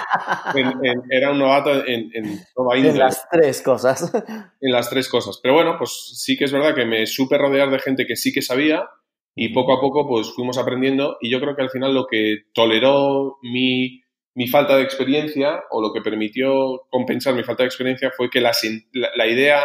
en, 0.54 1.02
era 1.10 1.30
un 1.30 1.38
novato 1.38 1.72
en, 1.86 2.10
en 2.12 2.40
En 2.74 2.98
las 2.98 3.26
tres 3.30 3.62
cosas. 3.62 4.12
En 4.60 4.70
las 4.70 4.90
tres 4.90 5.08
cosas. 5.08 5.40
Pero 5.42 5.54
bueno, 5.54 5.76
pues 5.78 6.12
sí 6.14 6.36
que 6.36 6.44
es 6.44 6.52
verdad 6.52 6.74
que 6.74 6.84
me 6.84 7.06
supe 7.06 7.38
rodear 7.38 7.70
de 7.70 7.78
gente 7.78 8.06
que 8.06 8.16
sí 8.16 8.32
que 8.32 8.42
sabía 8.42 8.86
y 9.34 9.48
poco 9.50 9.72
a 9.72 9.80
poco 9.80 10.06
pues 10.06 10.30
fuimos 10.32 10.58
aprendiendo 10.58 11.16
y 11.20 11.30
yo 11.30 11.40
creo 11.40 11.56
que 11.56 11.62
al 11.62 11.70
final 11.70 11.94
lo 11.94 12.06
que 12.06 12.44
toleró 12.52 13.38
mi, 13.42 14.02
mi 14.34 14.46
falta 14.46 14.76
de 14.76 14.82
experiencia 14.82 15.64
o 15.70 15.80
lo 15.80 15.92
que 15.92 16.02
permitió 16.02 16.82
compensar 16.90 17.34
mi 17.34 17.42
falta 17.42 17.62
de 17.62 17.68
experiencia 17.68 18.10
fue 18.16 18.30
que 18.30 18.40
la, 18.40 18.52
la, 18.92 19.26
idea, 19.26 19.62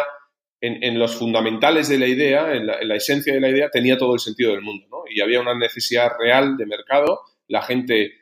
en, 0.60 0.82
en, 0.82 0.98
los 0.98 1.16
fundamentales 1.16 1.88
de 1.88 1.98
la 1.98 2.06
idea, 2.06 2.54
en 2.54 2.66
la, 2.66 2.78
en 2.80 2.88
la, 2.88 2.96
esencia 2.96 3.34
de 3.34 3.40
la 3.40 3.50
idea, 3.50 3.70
tenía 3.70 3.98
todo 3.98 4.14
el 4.14 4.20
sentido 4.20 4.52
del 4.52 4.62
mundo, 4.62 4.86
¿no? 4.90 5.02
Y 5.10 5.20
había 5.20 5.40
una 5.40 5.54
necesidad 5.54 6.12
real 6.18 6.56
de 6.56 6.66
mercado, 6.66 7.20
la 7.46 7.62
gente 7.62 8.12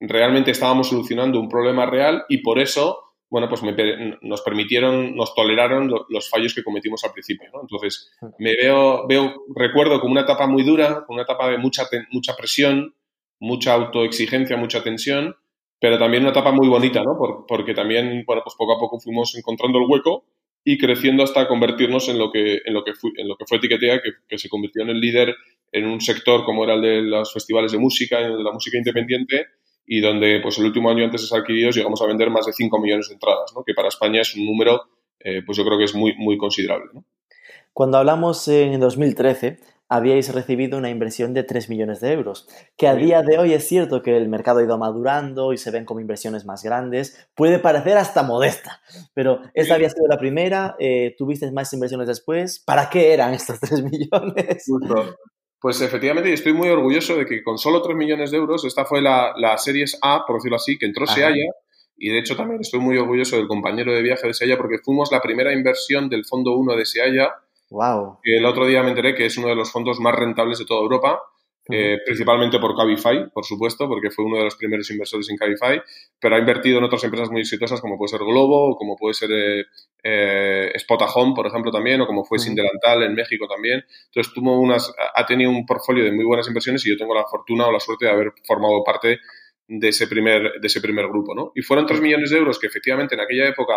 realmente 0.00 0.50
estábamos 0.50 0.88
solucionando 0.88 1.40
un 1.40 1.48
problema 1.48 1.86
real 1.86 2.24
y 2.28 2.38
por 2.38 2.58
eso 2.58 3.11
bueno, 3.32 3.48
pues 3.48 3.62
nos 4.20 4.42
permitieron, 4.42 5.16
nos 5.16 5.34
toleraron 5.34 5.90
los 6.10 6.28
fallos 6.28 6.54
que 6.54 6.62
cometimos 6.62 7.02
al 7.02 7.12
principio, 7.12 7.48
¿no? 7.50 7.62
Entonces, 7.62 8.12
me 8.38 8.54
veo, 8.54 9.06
veo, 9.08 9.44
recuerdo 9.56 10.00
como 10.00 10.12
una 10.12 10.20
etapa 10.20 10.46
muy 10.46 10.62
dura, 10.64 11.06
una 11.08 11.22
etapa 11.22 11.48
de 11.48 11.56
mucha, 11.56 11.84
mucha 12.10 12.36
presión, 12.36 12.94
mucha 13.40 13.72
autoexigencia, 13.72 14.58
mucha 14.58 14.82
tensión, 14.82 15.34
pero 15.80 15.98
también 15.98 16.24
una 16.24 16.32
etapa 16.32 16.52
muy 16.52 16.68
bonita, 16.68 17.02
¿no? 17.02 17.16
porque 17.48 17.72
también, 17.72 18.22
bueno, 18.26 18.42
pues 18.44 18.54
poco 18.54 18.76
a 18.76 18.78
poco 18.78 19.00
fuimos 19.00 19.34
encontrando 19.34 19.78
el 19.78 19.86
hueco 19.88 20.26
y 20.62 20.76
creciendo 20.76 21.22
hasta 21.22 21.48
convertirnos 21.48 22.10
en 22.10 22.18
lo 22.18 22.30
que, 22.30 22.60
en 22.66 22.74
lo 22.74 22.84
que, 22.84 22.92
fue, 22.92 23.12
en 23.16 23.28
lo 23.28 23.36
que 23.36 23.46
fue 23.46 23.56
Etiquetea, 23.56 24.02
que, 24.28 24.36
se 24.36 24.50
convirtió 24.50 24.82
en 24.82 24.90
el 24.90 25.00
líder 25.00 25.34
en 25.72 25.86
un 25.86 26.02
sector 26.02 26.44
como 26.44 26.64
era 26.64 26.74
el 26.74 26.82
de 26.82 27.00
los 27.00 27.32
festivales 27.32 27.72
de 27.72 27.78
música, 27.78 28.18
el 28.18 28.36
de 28.36 28.44
la 28.44 28.52
música 28.52 28.76
independiente, 28.76 29.46
y 29.94 30.00
donde 30.00 30.40
pues 30.40 30.56
el 30.56 30.64
último 30.64 30.90
año 30.90 31.04
antes 31.04 31.20
de 31.20 31.26
ser 31.26 31.40
adquiridos 31.40 31.76
llegamos 31.76 32.00
a 32.00 32.06
vender 32.06 32.30
más 32.30 32.46
de 32.46 32.54
5 32.54 32.78
millones 32.80 33.08
de 33.08 33.14
entradas, 33.14 33.52
¿no? 33.54 33.62
que 33.62 33.74
para 33.74 33.88
España 33.88 34.22
es 34.22 34.34
un 34.34 34.46
número, 34.46 34.84
eh, 35.20 35.42
pues 35.44 35.58
yo 35.58 35.66
creo 35.66 35.76
que 35.76 35.84
es 35.84 35.94
muy, 35.94 36.14
muy 36.16 36.38
considerable. 36.38 36.86
¿no? 36.94 37.04
Cuando 37.74 37.98
hablamos 37.98 38.48
en 38.48 38.80
2013, 38.80 39.58
habíais 39.90 40.32
recibido 40.32 40.78
una 40.78 40.88
inversión 40.88 41.34
de 41.34 41.42
3 41.42 41.68
millones 41.68 42.00
de 42.00 42.10
euros, 42.10 42.48
que 42.78 42.88
a 42.88 42.94
día 42.94 43.20
de 43.20 43.36
hoy 43.36 43.52
es 43.52 43.68
cierto 43.68 44.00
que 44.00 44.16
el 44.16 44.30
mercado 44.30 44.60
ha 44.60 44.64
ido 44.64 44.78
madurando 44.78 45.52
y 45.52 45.58
se 45.58 45.70
ven 45.70 45.84
como 45.84 46.00
inversiones 46.00 46.46
más 46.46 46.62
grandes, 46.62 47.28
puede 47.34 47.58
parecer 47.58 47.98
hasta 47.98 48.22
modesta, 48.22 48.80
pero 49.12 49.42
esa 49.52 49.74
había 49.74 49.90
sido 49.90 50.06
la 50.08 50.16
primera, 50.16 50.74
eh, 50.78 51.14
tuviste 51.18 51.52
más 51.52 51.70
inversiones 51.74 52.08
después, 52.08 52.60
¿para 52.64 52.88
qué 52.88 53.12
eran 53.12 53.34
estos 53.34 53.60
3 53.60 53.82
millones? 53.92 54.64
Pues 55.62 55.80
efectivamente, 55.80 56.28
y 56.28 56.32
estoy 56.34 56.52
muy 56.52 56.68
orgulloso 56.68 57.16
de 57.16 57.24
que 57.24 57.42
con 57.42 57.56
solo 57.56 57.80
3 57.80 57.96
millones 57.96 58.30
de 58.32 58.36
euros, 58.36 58.64
esta 58.64 58.84
fue 58.84 59.00
la, 59.00 59.32
la 59.36 59.56
Series 59.56 59.96
A, 60.02 60.24
por 60.26 60.36
decirlo 60.36 60.56
así, 60.56 60.76
que 60.76 60.86
entró 60.86 61.06
Seaya, 61.06 61.46
y 61.96 62.10
de 62.10 62.18
hecho 62.18 62.36
también 62.36 62.60
estoy 62.60 62.80
muy 62.80 62.98
orgulloso 62.98 63.36
del 63.36 63.46
compañero 63.46 63.94
de 63.94 64.02
viaje 64.02 64.26
de 64.26 64.34
Seaya 64.34 64.56
porque 64.58 64.78
fuimos 64.84 65.12
la 65.12 65.20
primera 65.20 65.52
inversión 65.52 66.08
del 66.08 66.24
Fondo 66.24 66.56
1 66.56 66.76
de 66.76 66.84
Seaya 66.84 67.30
Wow. 67.72 68.18
El 68.22 68.44
otro 68.44 68.66
día 68.66 68.82
me 68.82 68.90
enteré 68.90 69.14
que 69.14 69.24
es 69.24 69.38
uno 69.38 69.48
de 69.48 69.54
los 69.54 69.72
fondos 69.72 69.98
más 69.98 70.14
rentables 70.14 70.58
de 70.58 70.66
toda 70.66 70.82
Europa, 70.82 71.22
eh, 71.68 71.98
principalmente 72.04 72.58
por 72.58 72.76
Cabify, 72.76 73.30
por 73.30 73.44
supuesto, 73.44 73.86
porque 73.88 74.10
fue 74.10 74.24
uno 74.24 74.38
de 74.38 74.44
los 74.44 74.56
primeros 74.56 74.90
inversores 74.90 75.30
en 75.30 75.36
Cabify, 75.36 75.80
pero 76.18 76.34
ha 76.34 76.38
invertido 76.38 76.78
en 76.78 76.84
otras 76.84 77.04
empresas 77.04 77.30
muy 77.30 77.42
exitosas 77.42 77.80
como 77.80 77.96
puede 77.96 78.08
ser 78.08 78.20
Globo, 78.20 78.70
o 78.70 78.76
como 78.76 78.96
puede 78.96 79.14
ser 79.14 79.30
eh, 79.30 79.64
eh 80.02 80.72
Spotahome, 80.78 81.34
por 81.34 81.46
ejemplo, 81.46 81.70
también, 81.70 82.00
o 82.00 82.06
como 82.06 82.24
fue 82.24 82.38
Sin 82.38 82.54
Delantal 82.54 83.04
en 83.04 83.14
México 83.14 83.46
también. 83.46 83.84
Entonces, 84.06 84.32
tuvo 84.34 84.58
unas, 84.58 84.92
ha 85.14 85.24
tenido 85.24 85.50
un 85.50 85.64
portfolio 85.64 86.04
de 86.04 86.10
muy 86.10 86.24
buenas 86.24 86.48
inversiones 86.48 86.84
y 86.84 86.90
yo 86.90 86.96
tengo 86.96 87.14
la 87.14 87.24
fortuna 87.24 87.68
o 87.68 87.72
la 87.72 87.80
suerte 87.80 88.06
de 88.06 88.10
haber 88.10 88.32
formado 88.44 88.82
parte 88.84 89.20
de 89.68 89.88
ese 89.88 90.08
primer, 90.08 90.60
de 90.60 90.66
ese 90.66 90.80
primer 90.80 91.06
grupo, 91.06 91.34
¿no? 91.34 91.52
Y 91.54 91.62
fueron 91.62 91.86
3 91.86 92.00
millones 92.00 92.30
de 92.30 92.38
euros 92.38 92.58
que 92.58 92.66
efectivamente 92.66 93.14
en 93.14 93.20
aquella 93.20 93.48
época 93.48 93.74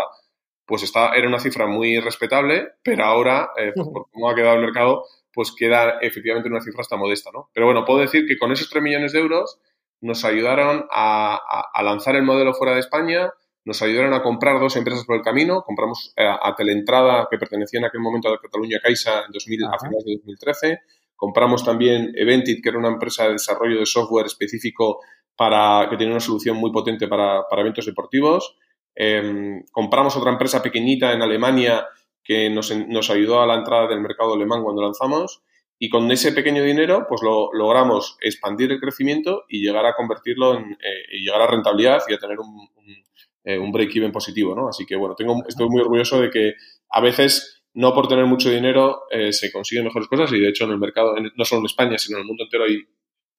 pues 0.65 0.83
está, 0.83 1.13
era 1.15 1.27
una 1.27 1.39
cifra 1.39 1.67
muy 1.67 1.99
respetable, 1.99 2.69
pero 2.83 3.05
ahora, 3.05 3.51
eh, 3.55 3.71
pues 3.75 3.87
por 3.87 4.09
cómo 4.11 4.29
ha 4.29 4.35
quedado 4.35 4.55
el 4.55 4.61
mercado, 4.61 5.05
pues 5.35 5.53
queda 5.55 5.99
efectivamente 6.01 6.49
una 6.49 6.61
cifra 6.61 6.81
hasta 6.81 6.95
modesta, 6.95 7.29
¿no? 7.33 7.49
Pero 7.53 7.67
bueno, 7.67 7.85
puedo 7.85 7.99
decir 7.99 8.25
que 8.25 8.37
con 8.37 8.51
esos 8.51 8.69
3 8.69 8.81
millones 8.81 9.11
de 9.11 9.19
euros 9.19 9.59
nos 10.01 10.25
ayudaron 10.25 10.85
a, 10.91 11.41
lanzar 11.83 12.15
el 12.15 12.23
modelo 12.23 12.53
fuera 12.53 12.73
de 12.73 12.79
España, 12.79 13.31
nos 13.65 13.81
ayudaron 13.81 14.13
a 14.13 14.23
comprar 14.23 14.59
dos 14.59 14.75
empresas 14.75 15.05
por 15.05 15.17
el 15.17 15.21
camino, 15.21 15.61
compramos 15.63 16.13
eh, 16.15 16.25
a, 16.25 16.55
Teleentrada, 16.55 17.27
que 17.29 17.37
pertenecía 17.37 17.79
en 17.79 17.85
aquel 17.85 18.01
momento 18.01 18.29
a 18.29 18.39
Cataluña 18.39 18.79
Caixa 18.81 19.25
en 19.25 19.31
2000, 19.31 19.65
a 19.65 19.77
finales 19.77 20.05
de 20.05 20.15
2013, 20.15 20.79
compramos 21.15 21.63
también 21.63 22.11
Eventit, 22.15 22.63
que 22.63 22.69
era 22.69 22.79
una 22.79 22.89
empresa 22.89 23.25
de 23.25 23.33
desarrollo 23.33 23.79
de 23.79 23.85
software 23.85 24.27
específico 24.27 25.01
para, 25.35 25.87
que 25.89 25.97
tenía 25.97 26.13
una 26.13 26.21
solución 26.21 26.57
muy 26.57 26.71
potente 26.71 27.07
para, 27.07 27.43
para 27.49 27.61
eventos 27.61 27.85
deportivos, 27.85 28.55
Em, 28.95 29.61
compramos 29.71 30.15
otra 30.15 30.31
empresa 30.31 30.63
pequeñita 30.63 31.11
en 31.11 31.21
Alemania 31.21 31.85
que 32.25 32.49
nos, 32.49 32.75
nos, 32.75 33.09
ayudó 33.09 33.41
a 33.41 33.45
la 33.45 33.55
entrada 33.55 33.87
del 33.87 34.01
mercado 34.01 34.33
alemán 34.33 34.63
cuando 34.63 34.81
lanzamos 34.81 35.43
y 35.77 35.89
con 35.89 36.11
ese 36.11 36.31
pequeño 36.31 36.63
dinero 36.63 37.05
pues 37.07 37.21
lo, 37.21 37.53
logramos 37.53 38.17
expandir 38.19 38.71
el 38.71 38.79
crecimiento 38.79 39.45
y 39.47 39.61
llegar 39.61 39.85
a 39.85 39.95
convertirlo 39.95 40.57
en 40.57 40.71
eh, 40.71 41.05
y 41.13 41.23
llegar 41.23 41.41
a 41.41 41.47
rentabilidad 41.47 42.01
y 42.09 42.13
a 42.13 42.17
tener 42.17 42.39
un, 42.39 42.67
un, 42.75 42.95
eh, 43.43 43.59
break-even 43.71 44.11
positivo, 44.11 44.55
¿no? 44.55 44.67
Así 44.67 44.85
que 44.85 44.95
bueno, 44.95 45.15
tengo, 45.15 45.43
estoy 45.47 45.69
muy 45.69 45.81
orgulloso 45.81 46.19
de 46.19 46.31
que 46.31 46.53
a 46.89 46.99
veces 46.99 47.63
no 47.75 47.93
por 47.93 48.07
tener 48.07 48.25
mucho 48.25 48.49
dinero 48.49 49.03
eh, 49.11 49.31
se 49.31 49.51
consiguen 49.51 49.85
mejores 49.85 50.07
cosas 50.07 50.31
y 50.31 50.39
de 50.39 50.49
hecho 50.49 50.63
en 50.63 50.71
el 50.71 50.79
mercado, 50.79 51.15
no 51.35 51.45
solo 51.45 51.59
en 51.59 51.65
España, 51.65 51.97
sino 51.97 52.17
en 52.17 52.21
el 52.21 52.27
mundo 52.27 52.45
entero 52.45 52.63
hay 52.63 52.79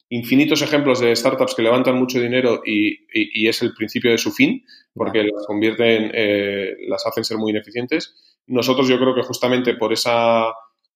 infinitos 0.08 0.62
ejemplos 0.62 1.00
de 1.00 1.14
startups 1.14 1.54
que 1.54 1.62
levantan 1.62 1.98
mucho 1.98 2.20
dinero 2.20 2.62
y, 2.64 3.06
es 3.48 3.62
el 3.62 3.74
principio 3.74 4.10
de 4.10 4.18
su 4.18 4.30
fin, 4.32 4.64
porque 4.94 5.24
las 5.24 5.46
convierten, 5.46 6.10
eh, 6.14 6.76
las 6.88 7.06
hacen 7.06 7.24
ser 7.24 7.38
muy 7.38 7.50
ineficientes. 7.50 8.14
Nosotros 8.46 8.88
yo 8.88 8.98
creo 8.98 9.14
que 9.14 9.22
justamente 9.22 9.74
por 9.74 9.92
esa, 9.92 10.46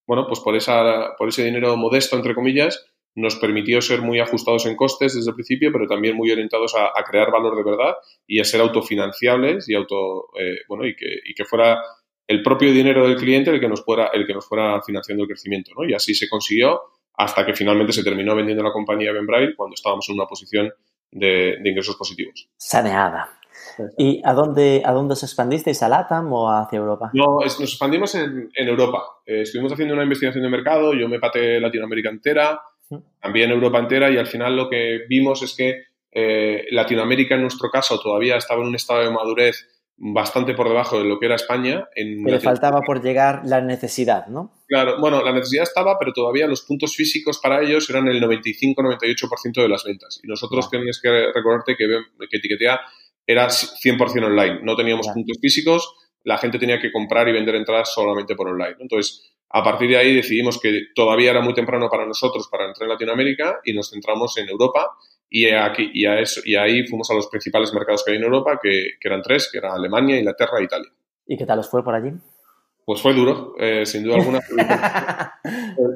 bueno, 0.07 0.27
pues 0.27 0.41
por 0.41 0.57
esa, 0.57 1.17
por 1.19 1.29
ese 1.29 1.45
dinero 1.45 1.77
modesto, 1.77 2.17
entre 2.17 2.35
comillas, 2.35 2.87
nos 3.15 3.37
permitió 3.37 3.83
ser 3.83 4.03
muy 4.03 4.21
ajustados 4.21 4.67
en 4.67 4.77
costes 4.77 5.15
desde 5.15 5.31
el 5.31 5.35
principio, 5.35 5.73
pero 5.73 5.87
también 5.87 6.17
muy 6.17 6.31
orientados 6.31 6.75
a, 6.77 6.93
crear 7.05 7.33
valor 7.33 7.57
de 7.57 7.65
verdad 7.69 7.95
y 8.27 8.41
a 8.41 8.45
ser 8.45 8.61
autofinanciables 8.61 9.69
y 9.69 9.75
auto, 9.75 10.29
eh, 10.39 10.59
bueno, 10.69 10.87
y 10.87 10.95
que, 10.95 11.07
y 11.25 11.35
que 11.35 11.45
fuera 11.45 11.83
el 12.31 12.45
propio 12.45 12.73
dinero 12.73 13.09
del 13.09 13.17
cliente 13.17 13.51
el 13.51 13.59
que 13.59 13.69
nos 13.69 13.85
fuera, 13.85 14.11
el 14.13 14.25
que 14.25 14.35
nos 14.35 14.47
fuera 14.47 14.81
financiando 14.83 15.25
el 15.25 15.29
crecimiento, 15.29 15.73
¿no? 15.77 15.85
Y 15.85 15.95
así 15.95 16.15
se 16.15 16.29
consiguió 16.29 16.81
hasta 17.15 17.45
que 17.45 17.55
finalmente 17.55 17.93
se 17.93 18.05
terminó 18.05 18.37
vendiendo 18.37 18.63
la 18.63 18.73
compañía 18.73 19.13
Benbrail 19.13 19.57
cuando 19.57 19.75
estábamos 19.75 20.09
en 20.09 20.15
una 20.15 20.27
posición 20.27 20.73
de, 21.11 21.59
ingresos 21.65 21.97
positivos. 21.97 22.49
Saneada. 22.57 23.40
¿Y 23.97 24.21
a 24.25 24.33
dónde, 24.33 24.83
a 24.85 24.93
dónde 24.93 25.13
os 25.13 25.23
expandisteis? 25.23 25.83
¿A 25.83 25.89
LATAM 25.89 26.33
o 26.33 26.51
hacia 26.51 26.79
Europa? 26.79 27.11
No, 27.13 27.41
nos 27.41 27.61
expandimos 27.61 28.15
en, 28.15 28.51
Europa. 28.55 29.03
Eh, 29.27 29.43
estuvimos 29.43 29.73
haciendo 29.73 29.95
una 29.95 30.05
investigación 30.05 30.45
de 30.45 30.51
mercado, 30.51 30.95
yo 30.95 31.09
me 31.09 31.19
pateé 31.19 31.61
Latinoamérica 31.61 32.11
entera, 32.11 32.61
también 33.21 33.51
Europa 33.51 33.79
entera, 33.79 34.11
y 34.11 34.19
al 34.19 34.27
final 34.27 34.57
lo 34.57 34.69
que 34.69 35.01
vimos 35.09 35.43
es 35.43 35.55
que 35.55 35.85
eh, 36.13 36.67
Latinoamérica 36.71 37.37
en 37.37 37.43
nuestro 37.43 37.71
caso 37.71 38.01
todavía 38.01 38.37
estaba 38.37 38.63
en 38.63 38.69
un 38.69 38.75
estado 38.75 39.01
de 39.01 39.11
madurez 39.11 39.69
bastante 40.03 40.55
por 40.55 40.67
debajo 40.67 40.99
de 40.99 41.05
lo 41.05 41.21
que 41.21 41.27
era 41.27 41.35
España. 41.35 41.87
En 41.95 42.25
le 42.25 42.41
faltaba 42.41 42.81
por 42.81 43.03
llegar 43.03 43.43
la 43.45 43.61
necesidad, 43.61 44.27
¿no? 44.29 44.51
Claro, 44.67 44.99
bueno, 44.99 45.23
la 45.23 45.33
necesidad 45.33 45.65
estaba, 45.65 45.99
pero 45.99 46.13
todavía 46.13 46.47
los 46.47 46.63
puntos 46.63 46.97
físicos 46.97 47.39
para 47.39 47.61
ellos 47.61 47.89
eran 47.91 48.09
el 48.09 48.23
95-98% 48.23 49.63
de 49.63 49.69
las 49.69 49.85
ventas. 49.85 50.19
Y 50.23 50.27
nosotros 50.27 50.71
tenemos 50.71 50.99
que 51.03 51.31
recordarte 51.35 51.77
que, 51.77 51.87
que 52.31 52.37
Etiquetea 52.39 52.81
era 53.31 53.49
100% 53.49 54.25
online. 54.25 54.61
No 54.63 54.77
teníamos 54.77 55.09
puntos 55.09 55.39
físicos, 55.41 55.95
la 56.25 56.39
gente 56.39 56.59
tenía 56.59 56.79
que 56.79 56.93
comprar 56.93 57.29
y 57.29 57.33
vender 57.33 57.55
entradas 57.55 57.93
solamente 57.93 58.35
por 58.35 58.49
online. 58.49 58.77
Entonces, 58.81 59.33
a 59.51 59.63
partir 59.63 59.89
de 59.91 59.97
ahí 59.97 60.15
decidimos 60.15 60.61
que 60.61 60.87
todavía 60.95 61.31
era 61.31 61.41
muy 61.41 61.55
temprano 61.55 61.89
para 61.89 62.07
nosotros 62.07 62.49
para 62.51 62.67
entrar 62.67 62.87
en 62.87 62.93
Latinoamérica 62.93 63.61
y 63.65 63.73
nos 63.73 63.91
centramos 63.91 64.37
en 64.39 64.49
Europa 64.49 64.91
y, 65.29 65.49
aquí, 65.49 65.91
y, 65.95 66.07
a 66.07 66.19
eso, 66.19 66.41
y 66.45 66.57
ahí 66.57 66.87
fuimos 66.87 67.11
a 67.11 67.15
los 67.15 67.29
principales 67.29 67.73
mercados 67.73 68.05
que 68.05 68.13
hay 68.13 68.19
en 68.19 68.25
Europa, 68.25 68.59
que, 68.61 68.91
que 69.01 69.09
eran 69.09 69.23
tres, 69.23 69.49
que 69.51 69.59
eran 69.59 69.73
Alemania, 69.73 70.19
Inglaterra 70.19 70.59
e 70.59 70.65
Italia. 70.65 70.91
¿Y 71.27 71.37
qué 71.37 71.47
tal 71.47 71.61
os 71.61 71.71
fue 71.71 71.85
por 71.85 71.95
allí? 71.95 72.11
Pues 72.85 73.01
fue 73.01 73.15
duro, 73.15 73.55
eh, 73.59 73.87
sin 73.87 74.03
duda 74.03 74.17
alguna. 74.17 74.41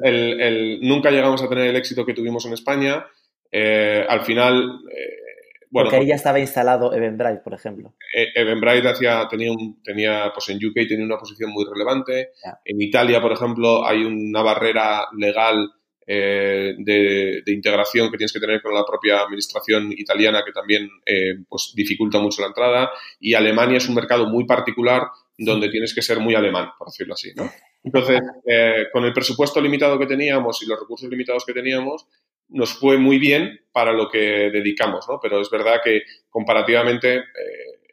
el, 0.03 0.39
el, 0.39 0.79
nunca 0.81 1.11
llegamos 1.11 1.41
a 1.43 1.49
tener 1.49 1.67
el 1.67 1.75
éxito 1.75 2.05
que 2.05 2.13
tuvimos 2.13 2.45
en 2.45 2.53
España. 2.53 3.05
Eh, 3.51 4.05
al 4.07 4.21
final, 4.21 4.79
eh, 4.89 5.24
bueno, 5.69 5.89
Porque 5.89 6.01
ahí 6.01 6.07
ya 6.07 6.15
estaba 6.15 6.39
instalado 6.39 6.93
Eventbrite, 6.93 7.41
por 7.43 7.53
ejemplo. 7.53 7.93
Eventbrite 8.13 8.87
hacía, 8.87 9.27
tenía, 9.29 9.51
un, 9.51 9.81
tenía, 9.83 10.31
pues 10.33 10.49
en 10.49 10.57
UK 10.57 10.87
tenía 10.87 11.05
una 11.05 11.17
posición 11.17 11.51
muy 11.51 11.65
relevante. 11.65 12.31
En 12.63 12.81
Italia, 12.81 13.21
por 13.21 13.31
ejemplo, 13.31 13.85
hay 13.85 14.03
una 14.03 14.41
barrera 14.41 15.07
legal 15.17 15.69
eh, 16.07 16.75
de, 16.77 17.41
integración 17.47 18.11
que 18.11 18.17
tienes 18.17 18.31
que 18.31 18.39
tener 18.39 18.61
con 18.61 18.75
la 18.75 18.85
propia 18.85 19.21
administración 19.21 19.91
italiana 19.91 20.43
que 20.45 20.51
también 20.51 20.87
eh, 21.03 21.37
pues 21.49 21.73
dificulta 21.75 22.19
mucho 22.19 22.43
la 22.43 22.49
entrada 22.49 22.91
y 23.19 23.33
Alemania 23.33 23.77
es 23.77 23.89
un 23.89 23.95
mercado 23.95 24.27
muy 24.27 24.45
particular 24.45 25.07
donde 25.35 25.67
tienes 25.69 25.95
que 25.95 26.03
ser 26.03 26.19
muy 26.19 26.35
alemán, 26.35 26.69
por 26.77 26.89
decirlo 26.89 27.15
así, 27.15 27.31
¿no? 27.35 27.51
Entonces, 27.83 28.19
eh, 28.47 28.85
con 28.91 29.03
el 29.05 29.13
presupuesto 29.13 29.59
limitado 29.61 29.97
que 29.97 30.05
teníamos 30.05 30.61
y 30.61 30.67
los 30.67 30.79
recursos 30.79 31.09
limitados 31.09 31.43
que 31.45 31.53
teníamos, 31.53 32.07
nos 32.49 32.73
fue 32.73 32.97
muy 32.97 33.17
bien 33.19 33.59
para 33.71 33.91
lo 33.93 34.09
que 34.09 34.49
dedicamos, 34.51 35.05
¿no? 35.09 35.19
Pero 35.21 35.41
es 35.41 35.49
verdad 35.49 35.81
que 35.83 36.01
comparativamente 36.29 37.23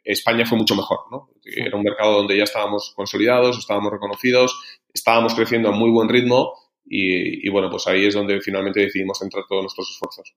España 0.03 0.45
fue 0.45 0.57
mucho 0.57 0.75
mejor, 0.75 0.99
¿no? 1.11 1.29
Era 1.43 1.75
un 1.75 1.83
mercado 1.83 2.13
donde 2.17 2.37
ya 2.37 2.43
estábamos 2.43 2.93
consolidados, 2.95 3.57
estábamos 3.57 3.91
reconocidos, 3.91 4.59
estábamos 4.93 5.33
creciendo 5.33 5.69
a 5.69 5.71
muy 5.71 5.91
buen 5.91 6.09
ritmo 6.09 6.53
y, 6.85 7.49
bueno, 7.49 7.69
pues 7.69 7.87
ahí 7.87 8.05
es 8.05 8.13
donde 8.13 8.41
finalmente 8.41 8.81
decidimos 8.81 9.19
centrar 9.19 9.45
todos 9.47 9.63
nuestros 9.63 9.89
esfuerzos. 9.89 10.35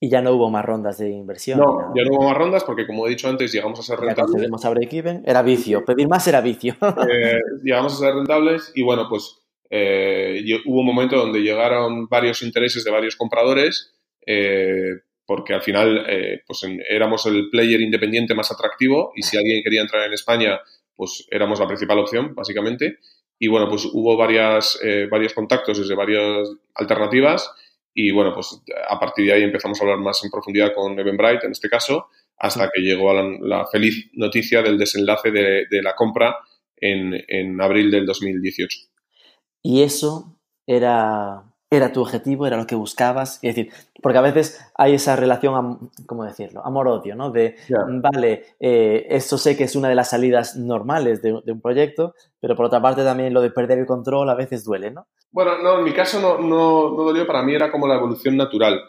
Y 0.00 0.10
ya 0.10 0.20
no 0.20 0.32
hubo 0.32 0.50
más 0.50 0.64
rondas 0.64 0.98
de 0.98 1.10
inversión. 1.10 1.58
No, 1.58 1.92
ya 1.94 2.02
no 2.02 2.16
hubo 2.16 2.28
más 2.28 2.36
rondas 2.36 2.64
porque, 2.64 2.86
como 2.86 3.06
he 3.06 3.10
dicho 3.10 3.28
antes, 3.28 3.52
llegamos 3.52 3.78
a 3.78 3.82
ser 3.82 4.00
rentables. 4.00 4.50
Ya 4.50 4.68
a 4.68 4.70
break-even. 4.70 5.22
Era 5.24 5.42
vicio. 5.42 5.84
Pedir 5.84 6.08
más 6.08 6.26
era 6.26 6.40
vicio. 6.40 6.76
Eh, 7.10 7.38
llegamos 7.62 7.94
a 7.94 7.96
ser 7.96 8.14
rentables 8.14 8.72
y, 8.74 8.82
bueno, 8.82 9.06
pues 9.08 9.43
eh, 9.70 10.44
hubo 10.66 10.80
un 10.80 10.86
momento 10.86 11.16
donde 11.16 11.40
llegaron 11.40 12.06
varios 12.08 12.42
intereses 12.42 12.84
de 12.84 12.90
varios 12.90 13.16
compradores 13.16 13.94
eh, 14.26 15.00
porque 15.26 15.54
al 15.54 15.62
final 15.62 16.06
pues 16.46 16.66
éramos 16.86 17.24
el 17.24 17.48
player 17.48 17.80
independiente 17.80 18.34
más 18.34 18.52
atractivo 18.52 19.12
y 19.16 19.22
si 19.22 19.38
alguien 19.38 19.62
quería 19.62 19.80
entrar 19.80 20.06
en 20.06 20.12
España, 20.12 20.60
pues 20.94 21.26
éramos 21.30 21.58
la 21.60 21.66
principal 21.66 21.98
opción, 21.98 22.34
básicamente. 22.34 22.98
Y 23.38 23.48
bueno, 23.48 23.68
pues 23.68 23.84
hubo 23.86 24.16
varias, 24.16 24.78
eh, 24.82 25.08
varios 25.10 25.34
contactos 25.34 25.78
desde 25.78 25.94
varias 25.94 26.48
alternativas 26.74 27.50
y 27.92 28.10
bueno, 28.10 28.32
pues 28.34 28.60
a 28.88 28.98
partir 28.98 29.26
de 29.26 29.32
ahí 29.32 29.42
empezamos 29.42 29.80
a 29.80 29.84
hablar 29.84 29.98
más 29.98 30.22
en 30.24 30.30
profundidad 30.30 30.72
con 30.74 30.98
Eventbrite 30.98 31.46
en 31.46 31.52
este 31.52 31.68
caso, 31.68 32.08
hasta 32.38 32.70
que 32.70 32.80
llegó 32.80 33.10
a 33.10 33.22
la, 33.22 33.66
feliz 33.66 34.10
noticia 34.14 34.62
del 34.62 34.78
desenlace 34.78 35.30
de, 35.30 35.82
la 35.82 35.94
compra 35.94 36.36
en, 36.76 37.22
en 37.28 37.60
abril 37.60 37.90
del 37.90 38.06
2018. 38.06 38.93
Y 39.64 39.82
eso 39.82 40.36
era 40.66 41.54
era 41.76 41.92
tu 41.92 42.00
objetivo, 42.00 42.46
era 42.46 42.56
lo 42.56 42.66
que 42.66 42.74
buscabas. 42.74 43.36
Es 43.42 43.54
decir, 43.54 43.72
porque 44.02 44.18
a 44.18 44.22
veces 44.22 44.60
hay 44.76 44.94
esa 44.94 45.16
relación, 45.16 45.90
¿cómo 46.06 46.24
decirlo? 46.24 46.64
Amor-odio, 46.64 47.14
¿no? 47.16 47.30
De, 47.30 47.56
vale, 47.68 48.44
eh, 48.60 49.06
esto 49.10 49.38
sé 49.38 49.56
que 49.56 49.64
es 49.64 49.76
una 49.76 49.88
de 49.88 49.94
las 49.94 50.10
salidas 50.10 50.56
normales 50.56 51.22
de, 51.22 51.32
un 51.32 51.60
proyecto, 51.60 52.14
pero 52.40 52.54
por 52.56 52.66
otra 52.66 52.80
parte 52.80 53.04
también 53.04 53.34
lo 53.34 53.40
de 53.40 53.50
perder 53.50 53.78
el 53.78 53.86
control 53.86 54.28
a 54.30 54.34
veces 54.34 54.64
duele, 54.64 54.90
¿no? 54.90 55.06
Bueno, 55.30 55.58
no, 55.62 55.78
en 55.78 55.84
mi 55.84 55.92
caso 55.92 56.20
no, 56.20 56.38
no, 56.38 56.90
no 56.90 57.02
dolió, 57.02 57.26
para 57.26 57.42
mí 57.42 57.54
era 57.54 57.70
como 57.70 57.88
la 57.88 57.96
evolución 57.96 58.36
natural. 58.36 58.80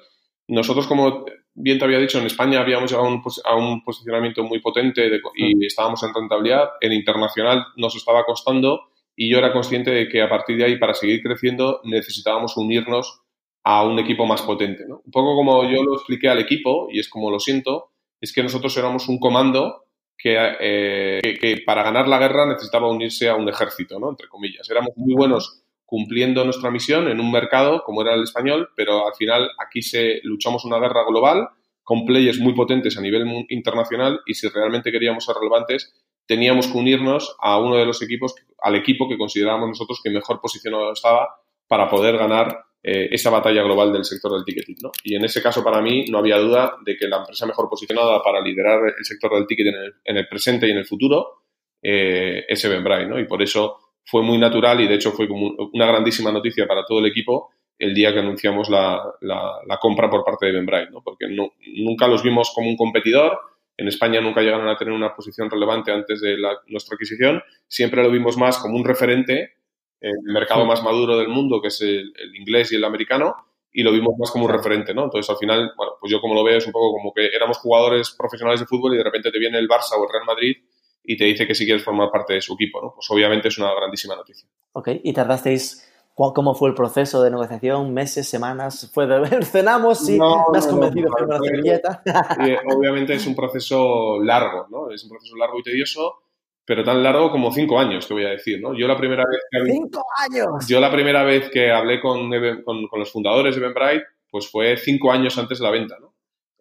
Nosotros, 0.47 0.85
como 0.85 1.25
bien 1.55 1.79
te 1.79 1.85
había 1.85 1.97
dicho, 1.97 2.19
en 2.19 2.27
España 2.27 2.59
habíamos 2.59 2.91
llegado 2.91 3.07
a 3.45 3.55
un, 3.55 3.83
posicionamiento 3.83 4.43
muy 4.43 4.59
potente 4.59 5.09
y 5.35 5.55
mm. 5.55 5.63
estábamos 5.63 6.03
en 6.03 6.13
rentabilidad. 6.13 6.69
En 6.81 6.93
internacional 6.93 7.65
nos 7.77 7.95
estaba 7.95 8.25
costando 8.25 8.89
y 9.15 9.29
yo 9.29 9.37
era 9.37 9.53
consciente 9.53 9.91
de 9.91 10.07
que 10.07 10.21
a 10.21 10.29
partir 10.29 10.57
de 10.57 10.65
ahí, 10.65 10.77
para 10.77 10.93
seguir 10.93 11.21
creciendo, 11.21 11.81
necesitábamos 11.83 12.57
unirnos 12.57 13.21
a 13.63 13.83
un 13.83 13.97
equipo 13.99 14.25
más 14.25 14.41
potente. 14.41 14.83
Un 14.85 15.11
poco 15.11 15.35
como 15.35 15.63
yo 15.63 15.83
lo 15.83 15.95
expliqué 15.95 16.29
al 16.29 16.39
equipo, 16.39 16.87
y 16.91 16.99
es 16.99 17.09
como 17.09 17.31
lo 17.31 17.39
siento, 17.39 17.91
es 18.21 18.33
que 18.33 18.43
nosotros 18.43 18.75
éramos 18.77 19.07
un 19.07 19.19
comando 19.19 19.85
eh, 20.27 21.19
que, 21.21 21.35
que, 21.35 21.61
para 21.65 21.83
ganar 21.83 22.07
la 22.07 22.17
guerra 22.17 22.47
necesitaba 22.47 22.89
unirse 22.89 23.29
a 23.29 23.35
un 23.35 23.47
ejército, 23.47 23.99
¿no? 23.99 24.09
entre 24.09 24.27
comillas. 24.27 24.67
Éramos 24.69 24.91
muy 24.95 25.13
buenos 25.13 25.61
cumpliendo 25.85 26.43
nuestra 26.43 26.71
misión 26.71 27.07
en 27.07 27.19
un 27.19 27.31
mercado 27.31 27.83
como 27.85 28.01
era 28.01 28.15
el 28.15 28.23
español, 28.23 28.69
pero 28.75 29.07
al 29.07 29.13
final 29.13 29.49
aquí 29.59 29.81
se 29.81 30.19
luchamos 30.23 30.65
una 30.65 30.79
guerra 30.79 31.05
global 31.07 31.49
con 31.83 32.05
players 32.05 32.39
muy 32.39 32.53
potentes 32.53 32.97
a 32.97 33.01
nivel 33.01 33.45
internacional 33.49 34.19
y 34.25 34.33
si 34.33 34.47
realmente 34.49 34.91
queríamos 34.91 35.25
ser 35.25 35.35
relevantes 35.35 35.93
teníamos 36.27 36.67
que 36.67 36.77
unirnos 36.77 37.35
a 37.39 37.59
uno 37.59 37.77
de 37.77 37.85
los 37.85 38.01
equipos, 38.01 38.35
al 38.61 38.75
equipo 38.75 39.07
que 39.07 39.17
considerábamos 39.17 39.69
nosotros 39.69 39.99
que 40.03 40.09
mejor 40.09 40.39
posicionado 40.41 40.91
estaba 40.91 41.29
para 41.67 41.89
poder 41.89 42.17
ganar 42.17 42.65
eh, 42.87 43.09
esa 43.11 43.31
batalla 43.31 43.63
global 43.63 43.91
del 43.91 44.05
sector 44.05 44.31
del 44.33 44.45
ticketing. 44.45 44.75
¿no? 44.83 44.91
Y 45.03 45.15
en 45.15 45.25
ese 45.25 45.41
caso, 45.41 45.63
para 45.63 45.81
mí, 45.81 46.05
no 46.09 46.19
había 46.19 46.37
duda 46.37 46.77
de 46.85 46.95
que 46.95 47.07
la 47.07 47.17
empresa 47.17 47.47
mejor 47.47 47.67
posicionada 47.67 48.21
para 48.21 48.39
liderar 48.41 48.79
el 48.97 49.03
sector 49.03 49.33
del 49.33 49.47
ticketing 49.47 49.73
en 50.03 50.17
el, 50.17 50.27
presente 50.27 50.67
y 50.67 50.71
en 50.71 50.77
el 50.77 50.85
futuro 50.85 51.45
eh, 51.81 52.45
es 52.47 52.63
Eventbrite. 52.63 53.07
¿no? 53.07 53.19
Y 53.19 53.25
por 53.25 53.41
eso 53.41 53.77
fue 54.05 54.21
muy 54.21 54.37
natural 54.37 54.81
y, 54.81 54.87
de 54.87 54.95
hecho, 54.95 55.11
fue 55.11 55.27
como 55.27 55.55
una 55.73 55.87
grandísima 55.87 56.31
noticia 56.31 56.67
para 56.67 56.85
todo 56.85 56.99
el 56.99 57.07
equipo 57.07 57.49
el 57.77 57.93
día 57.93 58.13
que 58.13 58.19
anunciamos 58.19 58.69
la, 58.69 59.03
la, 59.21 59.77
compra 59.81 60.09
por 60.09 60.23
parte 60.23 60.45
de 60.45 60.51
Eventbrite, 60.51 60.91
¿no? 60.91 61.01
porque 61.03 61.27
no, 61.27 61.53
nunca 61.77 62.07
los 62.07 62.23
vimos 62.23 62.51
como 62.53 62.69
un 62.69 62.77
competidor, 62.77 63.37
en 63.77 63.87
España 63.87 64.21
nunca 64.21 64.41
llegaron 64.41 64.67
a 64.67 64.77
tener 64.77 64.93
una 64.93 65.13
posición 65.13 65.49
relevante 65.49 65.91
antes 65.91 66.21
de 66.21 66.37
nuestra 66.67 66.95
adquisición. 66.95 67.41
Siempre 67.67 68.01
lo 68.03 68.09
vimos 68.09 68.37
más 68.37 68.57
como 68.57 68.75
un 68.75 68.85
referente 68.85 69.55
en 69.99 70.11
el 70.11 70.33
mercado 70.33 70.65
más 70.65 70.83
maduro 70.83 71.17
del 71.17 71.27
mundo, 71.27 71.61
que 71.61 71.69
es 71.69 71.81
el, 71.81 72.13
inglés 72.39 72.71
y 72.71 72.75
el 72.75 72.83
americano, 72.83 73.35
y 73.71 73.83
lo 73.83 73.91
vimos 73.91 74.15
más 74.17 74.31
como 74.31 74.45
un 74.45 74.51
referente, 74.51 74.93
¿no? 74.93 75.05
Entonces, 75.05 75.29
al 75.29 75.37
final, 75.37 75.73
bueno, 75.75 75.93
pues 75.99 76.11
yo 76.11 76.21
como 76.21 76.33
lo 76.33 76.43
veo 76.43 76.57
es 76.57 76.65
un 76.65 76.71
poco 76.71 76.93
como 76.93 77.13
que 77.13 77.27
éramos 77.27 77.57
jugadores 77.57 78.15
profesionales 78.17 78.61
de 78.61 78.65
fútbol 78.65 78.93
y 78.93 78.97
de 78.97 79.03
repente 79.03 79.31
te 79.31 79.39
viene 79.39 79.57
el 79.57 79.67
Barça 79.67 79.97
o 79.97 80.03
el 80.03 80.11
Real 80.11 80.25
Madrid 80.25 80.55
y 81.03 81.17
te 81.17 81.25
dice 81.25 81.45
que 81.45 81.53
si 81.53 81.65
quieres 81.65 81.83
formar 81.83 82.09
parte 82.11 82.33
de 82.33 82.41
su 82.41 82.53
equipo, 82.53 82.81
¿no? 82.81 82.93
Pues 82.95 83.07
obviamente 83.09 83.49
es 83.49 83.57
una 83.57 83.73
grandísima 83.75 84.15
noticia. 84.15 84.47
Ok, 84.71 84.89
¿y 85.03 85.11
tardasteis 85.11 85.91
¿Cómo 86.15 86.55
fue 86.55 86.69
el 86.69 86.75
proceso 86.75 87.21
de 87.21 87.29
negociación? 87.29 87.93
¿Meses, 87.93 88.25
semanas? 88.25 88.89
¿Fue 88.93 89.05
de 89.05 89.19
ver, 89.19 89.43
cenamos? 89.45 90.05
Sí, 90.05 90.17
me 90.17 90.57
has 90.57 90.65
convencido 90.65 91.09
no, 91.19 91.25
no, 91.27 91.43
servilleta. 91.43 92.01
obviamente 92.73 93.15
es 93.15 93.27
un 93.27 93.35
proceso 93.35 94.21
largo, 94.23 94.65
¿no? 94.69 94.91
Es 94.91 95.03
un 95.03 95.09
proceso 95.09 95.35
largo 95.35 95.59
y 95.59 95.63
tedioso, 95.63 96.21
pero 96.63 96.85
tan 96.85 97.03
largo 97.03 97.31
como 97.31 97.51
cinco 97.51 97.77
años, 97.77 98.07
te 98.07 98.13
voy 98.13 98.23
a 98.23 98.29
decir, 98.29 98.61
¿no? 98.61 98.73
Yo 98.73 98.87
la 98.87 98.95
primera 98.95 99.25
vez 99.29 99.41
que... 99.51 99.71
¡Cinco 99.71 100.03
años! 100.17 100.65
Yo 100.69 100.79
la 100.79 100.89
primera 100.89 101.23
vez 101.25 101.49
que 101.49 101.69
hablé 101.69 101.99
con, 101.99 102.31
con, 102.63 102.99
los 102.99 103.11
fundadores 103.11 103.53
de 103.53 103.61
Eventbrite, 103.61 104.05
pues 104.31 104.49
fue 104.49 104.77
cinco 104.77 105.11
años 105.11 105.37
antes 105.37 105.59
de 105.59 105.65
la 105.65 105.71
venta, 105.71 105.97
¿no? 105.99 106.13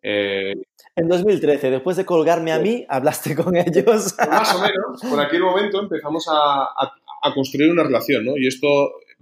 Eh, 0.03 0.53
en 0.97 1.09
2013, 1.09 1.71
después 1.71 1.97
de 1.97 2.05
colgarme 2.05 2.53
a 2.53 2.59
mí, 2.59 2.85
hablaste 2.89 3.37
con 3.37 3.57
ellos. 3.57 4.17
Más 4.19 4.53
o 4.53 4.59
menos, 4.59 5.01
por 5.09 5.21
aquel 5.21 5.43
momento 5.43 5.81
empezamos 5.81 6.27
a, 6.29 6.65
a 6.65 7.35
construir 7.35 7.71
una 7.71 7.85
relación, 7.85 8.25
¿no? 8.25 8.37
Y 8.37 8.49
esto 8.49 8.67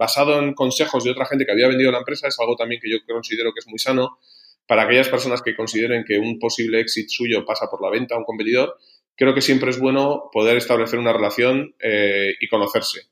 basado 0.02 0.42
en 0.42 0.52
consejos 0.52 1.04
de 1.04 1.12
otra 1.12 1.26
gente 1.26 1.46
que 1.46 1.52
había 1.52 1.68
vendido 1.68 1.92
la 1.92 1.98
empresa, 1.98 2.26
es 2.26 2.36
algo 2.40 2.56
también 2.56 2.80
que 2.80 2.90
yo 2.90 2.98
considero 3.06 3.52
que 3.52 3.60
es 3.60 3.68
muy 3.68 3.78
sano 3.78 4.18
para 4.66 4.82
aquellas 4.82 5.08
personas 5.08 5.42
que 5.42 5.54
consideren 5.54 6.02
que 6.04 6.18
un 6.18 6.40
posible 6.40 6.80
éxito 6.80 7.08
suyo 7.08 7.44
pasa 7.44 7.68
por 7.70 7.80
la 7.80 7.88
venta 7.88 8.16
a 8.16 8.18
un 8.18 8.24
competidor. 8.24 8.78
Creo 9.14 9.32
que 9.32 9.40
siempre 9.40 9.70
es 9.70 9.78
bueno 9.78 10.28
poder 10.32 10.56
establecer 10.56 10.98
una 10.98 11.12
relación 11.12 11.76
eh, 11.80 12.34
y 12.40 12.48
conocerse. 12.48 13.02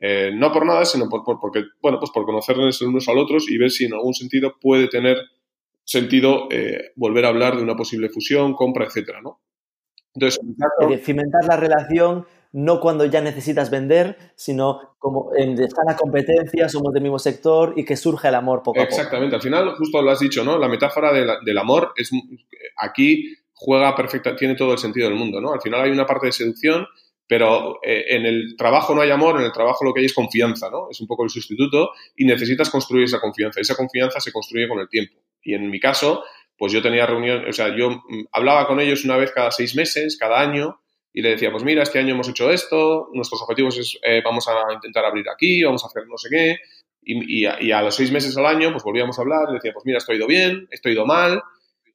Eh, 0.00 0.30
no 0.32 0.50
por 0.50 0.64
nada, 0.64 0.86
sino 0.86 1.06
por, 1.10 1.22
porque, 1.38 1.64
bueno, 1.82 1.98
pues 1.98 2.10
por 2.12 2.24
conocernos 2.24 2.80
unos 2.80 3.06
al 3.10 3.18
otros 3.18 3.50
y 3.50 3.58
ver 3.58 3.70
si 3.70 3.84
en 3.84 3.92
algún 3.92 4.14
sentido 4.14 4.56
puede 4.58 4.88
tener 4.88 5.18
sentido 5.84 6.48
eh, 6.50 6.92
volver 6.96 7.26
a 7.26 7.28
hablar 7.28 7.56
de 7.56 7.62
una 7.62 7.76
posible 7.76 8.08
fusión, 8.08 8.54
compra, 8.54 8.86
etcétera, 8.86 9.20
¿no? 9.20 9.42
Entonces, 10.14 10.40
cimentar 11.04 11.44
la 11.46 11.56
relación 11.56 12.26
no 12.52 12.80
cuando 12.80 13.04
ya 13.04 13.20
necesitas 13.20 13.70
vender, 13.70 14.16
sino 14.36 14.96
como 14.98 15.30
en 15.36 15.56
la 15.56 15.96
competencia, 15.96 16.68
somos 16.68 16.92
del 16.92 17.02
mismo 17.02 17.18
sector 17.18 17.74
y 17.76 17.84
que 17.84 17.96
surge 17.96 18.28
el 18.28 18.34
amor 18.34 18.62
poco 18.62 18.80
a 18.80 18.84
poco. 18.84 18.94
Exactamente, 18.94 19.36
al 19.36 19.42
final 19.42 19.74
justo 19.76 20.02
lo 20.02 20.10
has 20.10 20.20
dicho, 20.20 20.44
¿no? 20.44 20.58
La 20.58 20.68
metáfora 20.68 21.12
del 21.12 21.58
amor 21.58 21.92
es 21.96 22.10
aquí 22.76 23.34
juega 23.58 23.94
perfecta, 23.94 24.36
tiene 24.36 24.54
todo 24.54 24.72
el 24.72 24.78
sentido 24.78 25.08
del 25.08 25.18
mundo, 25.18 25.40
¿no? 25.40 25.52
Al 25.52 25.60
final 25.60 25.82
hay 25.82 25.90
una 25.90 26.06
parte 26.06 26.26
de 26.26 26.32
seducción, 26.32 26.86
pero 27.26 27.80
eh, 27.82 28.04
en 28.08 28.24
el 28.24 28.54
trabajo 28.56 28.94
no 28.94 29.02
hay 29.02 29.10
amor, 29.10 29.38
en 29.38 29.44
el 29.44 29.52
trabajo 29.52 29.84
lo 29.84 29.92
que 29.92 30.00
hay 30.00 30.06
es 30.06 30.14
confianza, 30.14 30.70
¿no? 30.70 30.88
Es 30.90 31.00
un 31.00 31.08
poco 31.08 31.24
el 31.24 31.30
sustituto 31.30 31.90
y 32.16 32.24
necesitas 32.24 32.70
construir 32.70 33.04
esa 33.04 33.20
confianza. 33.20 33.60
Esa 33.60 33.74
confianza 33.74 34.20
se 34.20 34.32
construye 34.32 34.68
con 34.68 34.78
el 34.78 34.88
tiempo. 34.88 35.14
Y 35.42 35.54
en 35.54 35.68
mi 35.70 35.80
caso, 35.80 36.24
pues 36.56 36.72
yo 36.72 36.80
tenía 36.80 37.04
reunión, 37.04 37.44
o 37.48 37.52
sea, 37.52 37.76
yo 37.76 37.90
mm, 37.90 38.26
hablaba 38.32 38.66
con 38.66 38.80
ellos 38.80 39.04
una 39.04 39.16
vez 39.16 39.32
cada 39.32 39.50
seis 39.50 39.74
meses, 39.74 40.16
cada 40.16 40.40
año, 40.40 40.80
y 41.18 41.20
le 41.20 41.30
decía, 41.30 41.50
pues 41.50 41.64
mira, 41.64 41.82
este 41.82 41.98
año 41.98 42.14
hemos 42.14 42.28
hecho 42.28 42.48
esto, 42.48 43.08
nuestros 43.12 43.42
objetivos 43.42 43.76
es, 43.76 43.98
eh, 44.04 44.22
vamos 44.24 44.46
a 44.46 44.72
intentar 44.72 45.04
abrir 45.04 45.28
aquí, 45.28 45.64
vamos 45.64 45.82
a 45.82 45.88
hacer 45.88 46.06
no 46.06 46.16
sé 46.16 46.28
qué, 46.30 46.56
y, 47.02 47.44
a, 47.44 47.82
los 47.82 47.96
seis 47.96 48.12
meses 48.12 48.36
al 48.36 48.46
año, 48.46 48.70
pues 48.70 48.84
volvíamos 48.84 49.18
a 49.18 49.22
hablar, 49.22 49.48
y 49.50 49.54
decía, 49.54 49.72
pues 49.72 49.84
mira, 49.84 49.98
estoy 49.98 50.14
ido 50.14 50.28
bien, 50.28 50.68
estoy 50.70 50.92
ido 50.92 51.06
mal, 51.06 51.42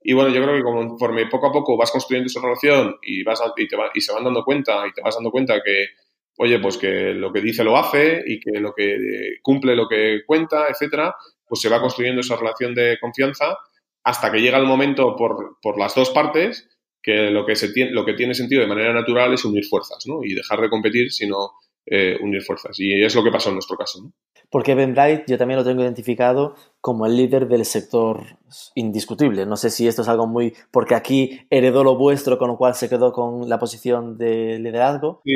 y 0.03 0.11
bueno, 0.11 0.29
yo 0.29 0.43
creo 0.43 0.57
que 0.57 0.63
conforme 0.63 1.27
poco 1.27 1.47
a 1.47 1.51
poco 1.53 1.77
vas 1.77 1.89
construyendo 1.89 2.27
esa 2.27 2.41
relación 2.41 2.97
y, 3.01 3.23
vas 3.23 3.41
y, 3.55 3.65
te 3.65 3.77
y 3.93 4.01
se 4.01 4.11
van 4.11 4.25
dando 4.25 4.43
cuenta, 4.43 4.85
y 4.89 4.91
te 4.91 5.01
vas 5.01 5.15
dando 5.15 5.31
cuenta 5.31 5.61
que, 5.63 5.85
oye, 6.39 6.59
pues 6.59 6.77
que 6.77 7.13
lo 7.13 7.31
que 7.31 7.39
dice 7.39 7.63
lo 7.63 7.77
hace 7.77 8.21
y 8.27 8.41
que 8.41 8.59
lo 8.59 8.73
que 8.73 9.37
cumple 9.41 9.77
lo 9.77 9.87
que 9.87 10.23
cuenta, 10.25 10.67
etcétera, 10.67 11.15
pues 11.47 11.61
se 11.61 11.69
va 11.69 11.79
construyendo 11.79 12.19
esa 12.19 12.35
relación 12.35 12.75
de 12.75 12.97
confianza 12.99 13.57
hasta 14.03 14.29
que 14.33 14.41
llega 14.41 14.57
el 14.57 14.65
momento 14.65 15.15
por, 15.15 15.59
por 15.61 15.79
las 15.79 15.95
dos 15.95 16.09
partes 16.09 16.67
que 17.03 17.29
lo 17.29 17.45
que, 17.45 17.55
se 17.55 17.73
tiene, 17.73 17.91
lo 17.91 18.05
que 18.05 18.13
tiene 18.13 18.33
sentido 18.33 18.61
de 18.61 18.67
manera 18.67 18.93
natural 18.93 19.33
es 19.33 19.43
unir 19.43 19.65
fuerzas, 19.65 20.05
¿no? 20.07 20.23
Y 20.23 20.33
dejar 20.33 20.61
de 20.61 20.69
competir, 20.69 21.11
sino 21.11 21.51
eh, 21.85 22.17
unir 22.21 22.41
fuerzas. 22.41 22.79
Y 22.79 23.03
es 23.03 23.13
lo 23.13 23.23
que 23.23 23.29
pasó 23.29 23.49
en 23.49 23.55
nuestro 23.55 23.75
caso, 23.75 24.01
¿no? 24.01 24.13
Porque 24.49 24.73
Ben 24.75 24.93
Bright 24.93 25.23
yo 25.27 25.37
también 25.37 25.57
lo 25.57 25.65
tengo 25.65 25.81
identificado 25.81 26.55
como 26.79 27.05
el 27.05 27.17
líder 27.17 27.47
del 27.47 27.65
sector 27.65 28.23
indiscutible. 28.75 29.45
No 29.45 29.57
sé 29.57 29.69
si 29.69 29.87
esto 29.87 30.03
es 30.03 30.07
algo 30.07 30.27
muy... 30.27 30.53
porque 30.71 30.95
aquí 30.95 31.41
heredó 31.49 31.83
lo 31.83 31.97
vuestro, 31.97 32.37
con 32.37 32.49
lo 32.49 32.57
cual 32.57 32.75
se 32.75 32.87
quedó 32.87 33.11
con 33.11 33.49
la 33.49 33.59
posición 33.59 34.17
de 34.17 34.59
liderazgo. 34.59 35.21
Sí. 35.25 35.33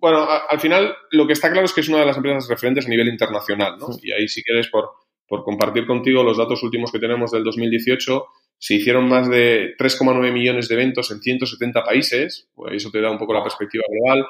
Bueno, 0.00 0.26
al 0.48 0.60
final 0.60 0.94
lo 1.10 1.26
que 1.26 1.32
está 1.32 1.50
claro 1.50 1.64
es 1.64 1.72
que 1.72 1.80
es 1.80 1.88
una 1.88 2.00
de 2.00 2.06
las 2.06 2.16
empresas 2.16 2.48
referentes 2.48 2.86
a 2.86 2.90
nivel 2.90 3.08
internacional, 3.08 3.78
¿no? 3.78 3.88
Y 4.02 4.12
ahí 4.12 4.28
si 4.28 4.42
quieres, 4.42 4.68
por, 4.68 4.90
por 5.26 5.42
compartir 5.42 5.86
contigo 5.86 6.22
los 6.22 6.36
datos 6.36 6.62
últimos 6.62 6.92
que 6.92 6.98
tenemos 6.98 7.30
del 7.30 7.44
2018, 7.44 8.24
se 8.58 8.74
hicieron 8.74 9.08
más 9.08 9.28
de 9.28 9.76
3,9 9.78 10.32
millones 10.32 10.68
de 10.68 10.74
eventos 10.74 11.10
en 11.10 11.20
170 11.20 11.84
países, 11.84 12.48
pues 12.54 12.74
eso 12.74 12.90
te 12.90 13.00
da 13.00 13.10
un 13.10 13.18
poco 13.18 13.32
la 13.32 13.42
perspectiva 13.42 13.84
global. 13.88 14.26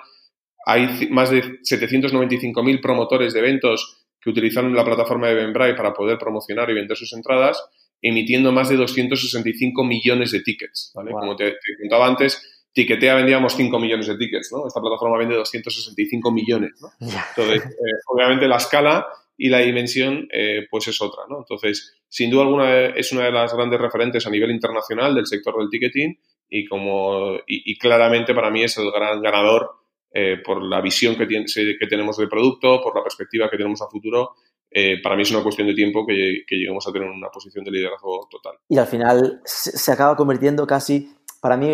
Hay 0.67 1.09
más 1.11 1.31
de 1.31 1.43
795.000 1.61 2.81
promotores 2.81 3.33
de 3.33 3.41
eventos 3.41 4.05
que 4.21 4.31
utilizaron 4.31 4.75
la 4.75 4.85
plataforma 4.85 5.29
de 5.29 5.35
Eventbrite 5.35 5.75
para 5.75 5.95
poder 5.95 6.19
promocionar 6.19 6.69
y 6.69 6.75
vender 6.75 6.97
sus 6.97 7.13
entradas, 7.15 7.63
emitiendo 8.03 8.53
más 8.53 8.69
de 8.69 8.77
265 8.77 9.85
millones 9.85 10.33
de 10.33 10.41
tickets. 10.41 10.93
Como 10.93 11.37
te, 11.37 11.57
contaba 11.81 12.07
antes, 12.07 12.67
Tiquetea 12.73 13.15
vendíamos 13.15 13.55
5 13.55 13.79
millones 13.79 14.09
de 14.09 14.17
tickets, 14.19 14.51
¿no? 14.53 14.67
Esta 14.67 14.81
plataforma 14.81 15.17
vende 15.17 15.37
265 15.37 16.31
millones, 16.31 16.73
Entonces, 17.01 17.65
eh, 17.65 18.01
obviamente 18.09 18.47
la 18.47 18.57
escala 18.57 19.07
y 19.39 19.49
la 19.49 19.61
dimensión 19.61 20.29
eh, 20.31 20.67
pues 20.71 20.89
es 20.89 21.01
otra, 21.01 21.23
¿no? 21.31 21.39
Entonces, 21.39 21.97
sin 22.09 22.31
duda 22.31 22.43
alguna 22.43 22.87
es 22.89 23.13
una 23.13 23.25
de 23.25 23.33
las 23.33 23.55
grandes 23.55 23.81
referentes 23.81 24.27
a 24.27 24.31
nivel 24.31 24.51
internacional 24.51 25.15
del 25.15 25.27
sector 25.27 25.57
del 25.59 25.71
ticketing 25.71 26.19
y 26.51 26.67
como 26.67 27.39
y, 27.47 27.79
claramente 27.79 28.35
para 28.35 28.51
mí 28.51 28.65
es 28.65 28.77
el 28.77 28.91
gran 28.91 29.23
ganador 29.23 29.71
eh, 30.13 30.39
por 30.45 30.63
la 30.63 30.81
visión 30.81 31.17
que, 31.17 31.27
tiene, 31.27 31.47
que 31.47 31.87
tenemos 31.89 32.17
del 32.19 32.29
producto, 32.29 32.81
por 32.83 32.95
la 32.95 33.03
perspectiva 33.03 33.49
que 33.49 33.57
tenemos 33.57 33.81
a 33.81 33.89
futuro 33.89 34.35
eh, 34.71 35.01
para 35.03 35.17
mí 35.17 35.23
es 35.23 35.31
una 35.31 35.43
cuestión 35.43 35.67
de 35.67 35.75
tiempo 35.75 36.07
que, 36.07 36.45
lleguemos 36.51 36.87
a 36.87 36.93
tener 36.93 37.09
una 37.09 37.29
posición 37.31 37.65
de 37.65 37.71
liderazgo 37.71 38.29
total. 38.31 38.55
Y 38.69 38.79
al 38.79 38.87
final 38.87 39.41
se, 39.45 39.93
acaba 39.93 40.15
convirtiendo 40.17 40.67
casi, 40.67 41.15
para 41.41 41.57
mí, 41.57 41.69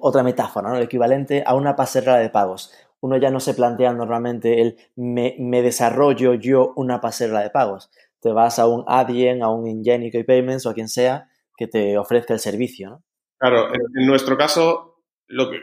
otra 0.00 0.22
metáfora, 0.22 0.70
¿no? 0.70 0.76
el 0.76 0.84
equivalente 0.84 1.42
a 1.46 1.54
una 1.54 1.76
pasarela 1.76 2.18
de 2.18 2.30
pagos. 2.30 2.72
Uno 3.00 3.16
ya 3.16 3.30
no 3.30 3.40
se 3.40 3.54
plantea 3.54 3.92
normalmente 3.92 4.60
el 4.60 4.76
me, 4.96 5.62
desarrollo 5.62 6.34
yo 6.34 6.72
una 6.76 7.00
pasarela 7.00 7.40
de 7.40 7.50
pagos. 7.50 7.90
Te 8.20 8.30
vas 8.30 8.58
a 8.58 8.66
un 8.66 8.84
Adyen, 8.86 9.42
a 9.42 9.50
un 9.50 9.66
Ingenico 9.66 10.18
y 10.18 10.24
Payments 10.24 10.66
o 10.66 10.70
a 10.70 10.74
quien 10.74 10.88
sea 10.88 11.28
que 11.56 11.66
te 11.66 11.96
ofrezca 11.96 12.34
el 12.34 12.40
servicio. 12.40 13.02
Claro, 13.38 13.68
en, 13.68 14.06
nuestro 14.06 14.36
caso, 14.36 15.02
lo 15.28 15.50
que, 15.50 15.58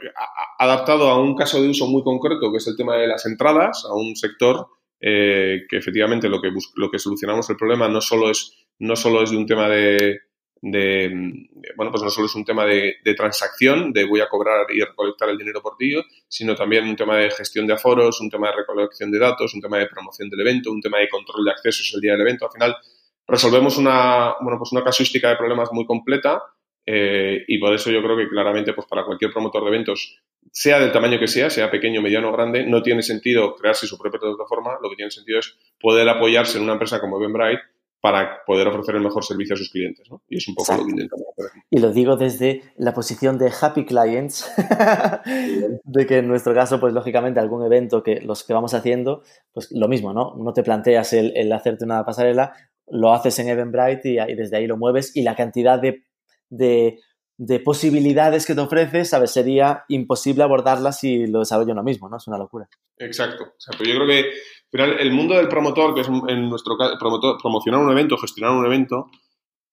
adaptado 0.58 1.08
a 1.10 1.20
un 1.20 1.36
caso 1.36 1.62
de 1.62 1.68
uso 1.68 1.86
muy 1.86 2.02
concreto, 2.02 2.50
que 2.50 2.58
es 2.58 2.66
el 2.66 2.76
tema 2.76 2.96
de 2.96 3.06
las 3.06 3.24
entradas, 3.26 3.84
a 3.88 3.94
un 3.94 4.16
sector 4.16 4.66
eh, 5.00 5.60
que 5.68 5.76
efectivamente 5.76 6.28
lo 6.28 6.40
que, 6.40 6.50
lo 6.74 6.90
que 6.90 6.98
solucionamos 6.98 7.48
el 7.50 7.56
problema 7.56 7.88
no 7.88 8.00
solo 8.00 8.30
es, 8.30 8.52
no 8.80 8.96
solo 8.96 9.22
es 9.22 9.30
de 9.30 9.36
un 9.36 9.46
tema 9.46 9.68
de, 9.68 10.22
bueno, 10.60 11.90
pues 11.90 12.02
no 12.02 12.10
solo 12.10 12.26
es 12.26 12.34
un 12.34 12.44
tema 12.44 12.64
de, 12.64 12.96
transacción, 13.16 13.92
de 13.92 14.04
voy 14.04 14.20
a 14.20 14.28
cobrar 14.28 14.66
y 14.70 14.80
recolectar 14.80 15.28
el 15.28 15.38
dinero 15.38 15.62
por 15.62 15.76
ti, 15.76 15.94
sino 16.28 16.54
también 16.54 16.88
un 16.88 16.96
tema 16.96 17.16
de 17.16 17.30
gestión 17.30 17.66
de 17.66 17.74
aforos, 17.74 18.20
un 18.20 18.30
tema 18.30 18.48
de 18.48 18.56
recolección 18.56 19.10
de 19.10 19.18
datos, 19.18 19.54
un 19.54 19.60
tema 19.60 19.78
de 19.78 19.86
promoción 19.86 20.28
del 20.28 20.40
evento, 20.40 20.70
un 20.70 20.80
tema 20.80 20.98
de 20.98 21.08
control 21.08 21.44
de 21.44 21.50
accesos 21.52 21.92
el 21.94 22.00
día 22.00 22.12
del 22.12 22.22
evento. 22.22 22.46
Al 22.46 22.52
final 22.52 22.76
resolvemos 23.26 23.76
una, 23.76 24.34
bueno, 24.40 24.58
pues 24.58 24.72
una 24.72 24.82
casuística 24.82 25.28
de 25.28 25.36
problemas 25.36 25.70
muy 25.72 25.86
completa 25.86 26.42
eh, 26.86 27.44
y 27.46 27.58
por 27.58 27.74
eso 27.74 27.90
yo 27.90 28.02
creo 28.02 28.16
que 28.16 28.28
claramente 28.28 28.72
pues 28.72 28.86
para 28.86 29.04
cualquier 29.04 29.30
promotor 29.30 29.62
de 29.62 29.68
eventos 29.68 30.18
sea 30.50 30.80
del 30.80 30.90
tamaño 30.90 31.18
que 31.18 31.28
sea, 31.28 31.50
sea 31.50 31.70
pequeño, 31.70 32.00
mediano 32.00 32.30
o 32.30 32.32
grande, 32.32 32.64
no 32.64 32.82
tiene 32.82 33.02
sentido 33.02 33.54
crearse 33.54 33.86
su 33.86 33.98
propia 33.98 34.18
plataforma, 34.18 34.78
lo 34.82 34.88
que 34.88 34.96
tiene 34.96 35.10
sentido 35.10 35.40
es 35.40 35.54
poder 35.78 36.08
apoyarse 36.08 36.56
en 36.56 36.64
una 36.64 36.72
empresa 36.72 36.98
como 37.00 37.18
Eventbrite 37.18 37.62
para 38.00 38.44
poder 38.46 38.68
ofrecer 38.68 38.96
el 38.96 39.02
mejor 39.02 39.24
servicio 39.24 39.54
a 39.54 39.56
sus 39.58 39.70
clientes. 39.70 40.08
¿no? 40.10 40.22
Y 40.28 40.36
es 40.36 40.48
un 40.48 40.54
poco 40.54 40.72
lo 40.72 40.84
que 40.84 40.90
intentamos 40.90 41.26
hacer 41.32 41.46
aquí. 41.50 41.60
Y 41.70 41.78
lo 41.80 41.92
digo 41.92 42.16
desde 42.16 42.62
la 42.76 42.94
posición 42.94 43.38
de 43.38 43.52
happy 43.60 43.84
clients, 43.84 44.50
de 45.84 46.06
que 46.06 46.18
en 46.18 46.28
nuestro 46.28 46.54
caso, 46.54 46.78
pues 46.78 46.92
lógicamente 46.92 47.40
algún 47.40 47.64
evento 47.64 48.02
que 48.02 48.20
los 48.20 48.44
que 48.44 48.52
vamos 48.54 48.74
haciendo, 48.74 49.22
pues 49.52 49.68
lo 49.72 49.88
mismo, 49.88 50.12
¿no? 50.12 50.34
No 50.36 50.52
te 50.52 50.62
planteas 50.62 51.12
el, 51.12 51.52
hacerte 51.52 51.84
una 51.84 52.04
pasarela, 52.04 52.52
lo 52.86 53.12
haces 53.12 53.38
en 53.40 53.48
Eventbrite 53.48 54.08
y, 54.10 54.18
y, 54.18 54.34
desde 54.34 54.56
ahí 54.56 54.66
lo 54.66 54.76
mueves 54.76 55.14
y 55.14 55.22
la 55.22 55.34
cantidad 55.34 55.80
de, 55.80 56.04
de 56.48 56.98
de 57.38 57.60
posibilidades 57.60 58.44
que 58.44 58.54
te 58.54 58.60
ofreces, 58.60 59.10
¿sabes? 59.10 59.30
Sería 59.30 59.84
imposible 59.88 60.42
abordarlas 60.42 60.98
si 60.98 61.28
lo 61.28 61.38
desarrollo 61.38 61.72
uno 61.72 61.84
mismo, 61.84 62.08
¿no? 62.08 62.16
Es 62.16 62.26
una 62.26 62.36
locura. 62.36 62.68
Exacto. 62.98 63.44
O 63.44 63.60
sea, 63.60 63.78
pues 63.78 63.88
yo 63.88 63.94
creo 63.94 64.08
que 64.08 64.24
el 64.72 65.12
mundo 65.12 65.34
del 65.34 65.48
promotor, 65.48 65.94
que 65.94 66.02
es 66.02 66.08
en 66.08 66.48
nuestro 66.48 66.76
caso, 66.76 66.96
promocionar 66.98 67.80
un 67.80 67.90
evento, 67.90 68.16
gestionar 68.18 68.56
un 68.56 68.66
evento, 68.66 69.10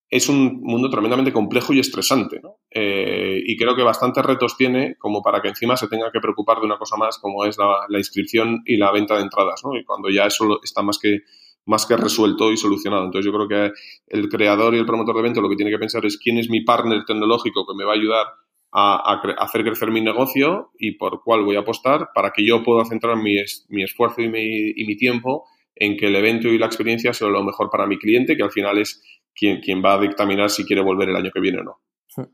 es 0.09 0.29
un 0.29 0.61
mundo 0.61 0.89
tremendamente 0.89 1.33
complejo 1.33 1.73
y 1.73 1.79
estresante, 1.79 2.39
¿no? 2.41 2.57
Eh, 2.69 3.41
y 3.45 3.57
creo 3.57 3.75
que 3.75 3.83
bastantes 3.83 4.23
retos 4.23 4.55
tiene 4.55 4.95
como 4.97 5.21
para 5.21 5.41
que 5.41 5.49
encima 5.49 5.75
se 5.75 5.87
tenga 5.87 6.11
que 6.11 6.19
preocupar 6.19 6.59
de 6.59 6.65
una 6.65 6.77
cosa 6.77 6.95
más 6.95 7.17
como 7.17 7.43
es 7.45 7.57
la, 7.57 7.85
la 7.89 7.97
inscripción 7.97 8.61
y 8.65 8.77
la 8.77 8.91
venta 8.91 9.15
de 9.15 9.23
entradas, 9.23 9.61
¿no? 9.65 9.75
Y 9.75 9.83
cuando 9.83 10.09
ya 10.09 10.27
eso 10.27 10.61
está 10.63 10.81
más 10.81 10.99
que 10.99 11.21
más 11.65 11.85
que 11.85 11.97
resuelto 11.97 12.51
y 12.51 12.57
solucionado. 12.57 13.05
Entonces 13.05 13.25
yo 13.25 13.35
creo 13.35 13.47
que 13.47 13.73
el 14.07 14.29
creador 14.29 14.75
y 14.75 14.77
el 14.77 14.85
promotor 14.85 15.15
de 15.15 15.21
evento 15.21 15.41
lo 15.41 15.49
que 15.49 15.55
tiene 15.55 15.71
que 15.71 15.79
pensar 15.79 16.05
es 16.05 16.17
quién 16.17 16.37
es 16.37 16.49
mi 16.49 16.61
partner 16.61 17.03
tecnológico 17.05 17.65
que 17.65 17.75
me 17.75 17.83
va 17.83 17.93
a 17.93 17.95
ayudar 17.95 18.27
a, 18.71 19.21
hacer 19.37 19.63
crecer 19.63 19.91
mi 19.91 20.01
negocio 20.01 20.71
y 20.77 20.93
por 20.93 21.23
cuál 21.23 21.43
voy 21.43 21.55
a 21.55 21.61
apostar 21.61 22.09
para 22.13 22.31
que 22.31 22.45
yo 22.45 22.63
pueda 22.63 22.85
centrar 22.85 23.17
mi, 23.17 23.37
mi 23.69 23.83
esfuerzo 23.83 24.21
y 24.21 24.29
mi, 24.29 24.71
y 24.75 24.85
mi, 24.85 24.97
tiempo 24.97 25.45
en 25.75 25.97
que 25.97 26.07
el 26.07 26.15
evento 26.15 26.47
y 26.47 26.57
la 26.57 26.65
experiencia 26.65 27.13
sea 27.13 27.27
lo 27.27 27.43
mejor 27.43 27.69
para 27.69 27.87
mi 27.87 27.97
cliente, 27.97 28.35
que 28.35 28.43
al 28.43 28.51
final 28.51 28.77
es 28.77 29.01
quien, 29.33 29.61
quien 29.61 29.83
va 29.83 29.93
a 29.93 29.99
dictaminar 29.99 30.49
si 30.49 30.65
quiere 30.65 30.81
volver 30.81 31.09
el 31.09 31.15
año 31.15 31.31
que 31.33 31.41
viene 31.41 31.59
o 31.59 31.63
no. 31.63 31.81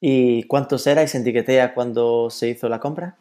¿Y 0.00 0.44
cuántos 0.44 0.86
erais 0.86 1.14
en 1.14 1.24
Tiquetea 1.24 1.74
cuando 1.74 2.30
se 2.30 2.48
hizo 2.48 2.68
la 2.68 2.80
compra? 2.80 3.18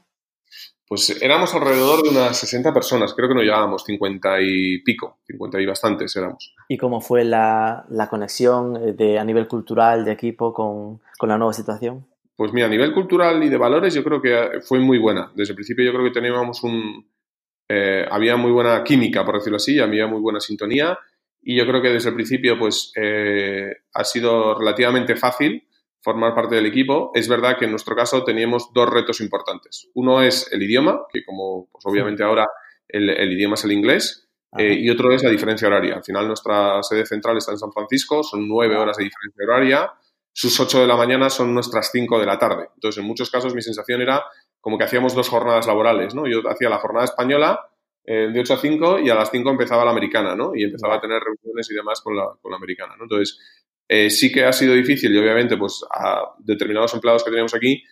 Pues 0.89 1.21
éramos 1.21 1.53
alrededor 1.53 2.01
de 2.01 2.09
unas 2.09 2.35
60 2.35 2.73
personas, 2.73 3.13
creo 3.13 3.29
que 3.29 3.35
no 3.35 3.43
llegábamos, 3.43 3.83
50 3.85 4.41
y 4.41 4.81
pico, 4.81 5.19
50 5.27 5.61
y 5.61 5.65
bastantes 5.67 6.15
éramos. 6.15 6.55
¿Y 6.67 6.77
cómo 6.77 6.99
fue 6.99 7.23
la, 7.23 7.85
conexión 8.09 8.75
eh, 8.75 8.93
de, 8.93 9.19
a 9.19 9.23
nivel 9.23 9.47
cultural 9.47 10.03
de 10.03 10.13
equipo 10.13 10.51
con, 10.51 10.99
la 11.21 11.37
nueva 11.37 11.53
situación? 11.53 12.07
Pues 12.39 12.53
mira, 12.53 12.67
a 12.67 12.69
nivel 12.69 12.93
cultural 12.93 13.43
y 13.43 13.49
de 13.49 13.57
valores 13.57 13.93
yo 13.93 14.01
creo 14.01 14.21
que 14.21 14.61
fue 14.61 14.79
muy 14.79 14.97
buena. 14.97 15.29
Desde 15.35 15.51
el 15.51 15.55
principio 15.55 15.83
yo 15.83 15.91
creo 15.91 16.05
que 16.05 16.11
teníamos 16.11 16.63
un... 16.63 17.05
Eh, 17.67 18.05
había 18.09 18.37
muy 18.37 18.49
buena 18.53 18.81
química, 18.81 19.25
por 19.25 19.35
decirlo 19.35 19.57
así, 19.57 19.77
había 19.77 20.07
muy 20.07 20.21
buena 20.21 20.39
sintonía 20.39 20.97
y 21.41 21.57
yo 21.57 21.67
creo 21.67 21.81
que 21.81 21.89
desde 21.89 22.07
el 22.07 22.15
principio 22.15 22.57
pues 22.57 22.93
eh, 22.95 23.79
ha 23.93 24.03
sido 24.05 24.57
relativamente 24.57 25.17
fácil 25.17 25.67
formar 25.99 26.33
parte 26.33 26.55
del 26.55 26.65
equipo. 26.65 27.11
Es 27.13 27.27
verdad 27.27 27.57
que 27.59 27.65
en 27.65 27.71
nuestro 27.71 27.93
caso 27.93 28.23
teníamos 28.23 28.71
dos 28.73 28.89
retos 28.89 29.19
importantes. 29.19 29.89
Uno 29.95 30.21
es 30.21 30.49
el 30.53 30.63
idioma, 30.63 31.01
que 31.11 31.25
como 31.25 31.67
pues 31.69 31.85
obviamente 31.87 32.23
ahora 32.23 32.47
el, 32.87 33.33
idioma 33.33 33.55
es 33.55 33.65
el 33.65 33.73
inglés, 33.73 34.29
eh, 34.57 34.77
y 34.79 34.89
otro 34.89 35.11
es 35.11 35.23
la 35.23 35.29
diferencia 35.29 35.67
horaria. 35.67 35.95
Al 35.95 36.05
final 36.05 36.25
nuestra 36.25 36.81
sede 36.83 37.05
central 37.05 37.35
está 37.35 37.51
en 37.51 37.59
San 37.59 37.73
Francisco, 37.73 38.23
son 38.23 38.47
nueve 38.47 38.77
horas 38.77 38.95
de 38.95 39.03
diferencia 39.03 39.43
horaria, 39.45 39.91
sus 40.33 40.59
ocho 40.59 40.81
de 40.81 40.87
la 40.87 40.95
mañana 40.95 41.29
son 41.29 41.53
nuestras 41.53 41.89
cinco 41.91 42.19
de 42.19 42.25
la 42.25 42.37
tarde. 42.37 42.69
Entonces, 42.75 43.01
en 43.01 43.07
muchos 43.07 43.29
casos 43.29 43.53
mi 43.53 43.61
sensación 43.61 44.01
era 44.01 44.23
como 44.61 44.77
que 44.77 44.83
hacíamos 44.83 45.13
dos 45.13 45.29
jornadas 45.29 45.67
laborales, 45.67 46.13
¿no? 46.15 46.27
Yo 46.27 46.41
hacía 46.49 46.69
la 46.69 46.79
jornada 46.79 47.05
española 47.05 47.59
eh, 48.05 48.29
de 48.31 48.39
8 48.39 48.53
a 48.53 48.57
5 48.57 48.99
y 48.99 49.09
a 49.09 49.15
las 49.15 49.31
5 49.31 49.49
empezaba 49.49 49.85
la 49.85 49.91
americana, 49.91 50.35
¿no? 50.35 50.55
Y 50.55 50.63
empezaba 50.63 50.95
a 50.95 51.01
tener 51.01 51.21
reuniones 51.21 51.69
y 51.69 51.75
demás 51.75 52.01
con 52.01 52.15
la, 52.15 52.25
con 52.41 52.51
la 52.51 52.57
americana, 52.57 52.95
¿no? 52.97 53.03
Entonces, 53.03 53.39
eh, 53.87 54.09
sí 54.09 54.31
que 54.31 54.45
ha 54.45 54.53
sido 54.53 54.73
difícil 54.73 55.13
y 55.13 55.17
obviamente 55.17 55.57
pues 55.57 55.83
a 55.91 56.35
determinados 56.39 56.93
empleados 56.93 57.23
que 57.23 57.31
tenemos 57.31 57.53
aquí 57.53 57.83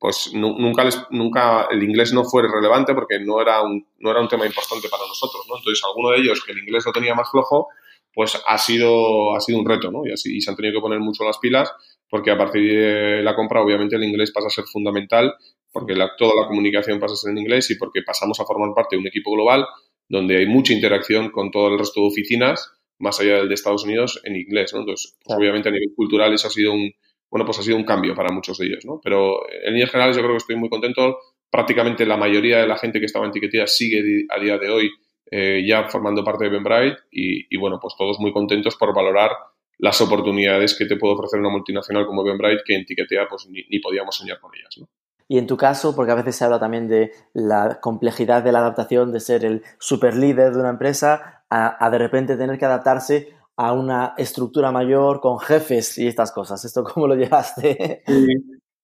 pues 0.00 0.30
nunca, 0.32 0.82
les, 0.82 0.98
nunca 1.10 1.68
el 1.70 1.82
inglés 1.82 2.14
no 2.14 2.24
fue 2.24 2.42
relevante 2.42 2.94
porque 2.94 3.20
no 3.20 3.40
era, 3.42 3.60
un, 3.60 3.86
no 3.98 4.10
era 4.10 4.20
un 4.20 4.28
tema 4.28 4.46
importante 4.46 4.88
para 4.88 5.06
nosotros, 5.06 5.44
¿no? 5.46 5.58
Entonces, 5.58 5.84
alguno 5.84 6.10
de 6.10 6.20
ellos 6.20 6.42
que 6.42 6.52
el 6.52 6.58
inglés 6.58 6.86
lo 6.86 6.92
tenía 6.92 7.14
más 7.14 7.30
flojo, 7.30 7.68
pues 8.14 8.40
ha 8.46 8.58
sido, 8.58 9.34
ha 9.34 9.40
sido 9.40 9.58
un 9.58 9.68
reto, 9.68 9.90
¿no? 9.90 10.06
Y, 10.06 10.12
así, 10.12 10.36
y 10.36 10.40
se 10.40 10.50
han 10.50 10.56
tenido 10.56 10.74
que 10.74 10.82
poner 10.82 11.00
mucho 11.00 11.24
las 11.24 11.38
pilas 11.38 11.72
porque 12.08 12.30
a 12.30 12.36
partir 12.36 12.62
de 12.62 13.22
la 13.22 13.36
compra, 13.36 13.62
obviamente, 13.62 13.96
el 13.96 14.04
inglés 14.04 14.32
pasa 14.32 14.48
a 14.48 14.50
ser 14.50 14.64
fundamental 14.64 15.34
porque 15.72 15.94
toda 16.18 16.42
la 16.42 16.48
comunicación 16.48 16.98
pasa 16.98 17.14
a 17.14 17.16
ser 17.16 17.30
en 17.30 17.38
inglés 17.38 17.70
y 17.70 17.76
porque 17.76 18.02
pasamos 18.02 18.40
a 18.40 18.44
formar 18.44 18.74
parte 18.74 18.96
de 18.96 19.00
un 19.00 19.06
equipo 19.06 19.32
global 19.32 19.64
donde 20.08 20.38
hay 20.38 20.46
mucha 20.46 20.72
interacción 20.72 21.30
con 21.30 21.52
todo 21.52 21.68
el 21.68 21.78
resto 21.78 22.00
de 22.00 22.08
oficinas 22.08 22.72
más 22.98 23.20
allá 23.20 23.36
del 23.36 23.48
de 23.48 23.54
Estados 23.54 23.84
Unidos 23.84 24.20
en 24.24 24.36
inglés, 24.36 24.74
¿no? 24.74 24.80
Entonces, 24.80 25.16
pues, 25.24 25.38
obviamente 25.38 25.68
a 25.68 25.72
nivel 25.72 25.94
cultural 25.94 26.34
eso 26.34 26.48
ha 26.48 26.50
sido 26.50 26.72
un, 26.72 26.92
bueno, 27.30 27.46
pues 27.46 27.58
ha 27.60 27.62
sido 27.62 27.76
un 27.76 27.84
cambio 27.84 28.14
para 28.14 28.32
muchos 28.32 28.58
de 28.58 28.66
ellos, 28.66 28.84
¿no? 28.84 29.00
Pero 29.02 29.40
en 29.48 29.72
líneas 29.72 29.90
generales 29.90 30.16
yo 30.16 30.22
creo 30.22 30.34
que 30.34 30.38
estoy 30.38 30.56
muy 30.56 30.68
contento. 30.68 31.18
Prácticamente 31.48 32.04
la 32.04 32.16
mayoría 32.16 32.58
de 32.58 32.66
la 32.66 32.76
gente 32.76 32.98
que 32.98 33.06
estaba 33.06 33.24
en 33.24 33.32
Tiquetía 33.32 33.66
sigue 33.66 34.26
a 34.28 34.40
día 34.40 34.58
de 34.58 34.68
hoy 34.68 34.90
eh, 35.30 35.64
ya 35.66 35.88
formando 35.88 36.24
parte 36.24 36.44
de 36.44 36.50
Benbright 36.50 36.98
y, 37.10 37.54
y, 37.54 37.58
bueno, 37.58 37.78
pues 37.80 37.94
todos 37.96 38.18
muy 38.18 38.32
contentos 38.32 38.76
por 38.76 38.94
valorar 38.94 39.30
las 39.78 40.00
oportunidades 40.00 40.76
que 40.76 40.86
te 40.86 40.96
puede 40.96 41.14
ofrecer 41.14 41.40
una 41.40 41.50
multinacional 41.50 42.06
como 42.06 42.24
Benbright 42.24 42.60
que 42.66 42.76
en 42.76 42.84
Tiquetía 42.84 43.26
pues 43.28 43.48
ni, 43.48 43.62
ni 43.70 43.78
podíamos 43.78 44.16
soñar 44.16 44.40
con 44.40 44.54
ellas, 44.54 44.76
¿no? 44.78 44.88
Y 45.30 45.38
en 45.38 45.46
tu 45.46 45.56
caso, 45.56 45.94
porque 45.94 46.10
a 46.10 46.16
veces 46.16 46.34
se 46.34 46.44
habla 46.44 46.58
también 46.58 46.88
de 46.88 47.12
la 47.34 47.78
complejidad 47.80 48.42
de 48.42 48.50
la 48.50 48.58
adaptación, 48.58 49.12
de 49.12 49.20
ser 49.20 49.44
el 49.44 49.62
super 49.78 50.16
líder 50.16 50.52
de 50.52 50.58
una 50.58 50.70
empresa, 50.70 51.44
a, 51.48 51.88
de 51.88 51.98
repente 51.98 52.36
tener 52.36 52.58
que 52.58 52.64
adaptarse 52.64 53.28
a 53.56 53.72
una 53.72 54.14
estructura 54.18 54.72
mayor 54.72 55.20
con 55.20 55.38
jefes 55.38 55.98
y 55.98 56.08
estas 56.08 56.32
cosas. 56.32 56.64
¿Esto 56.64 56.82
cómo 56.82 57.06
lo 57.06 57.14
llevaste? 57.14 58.02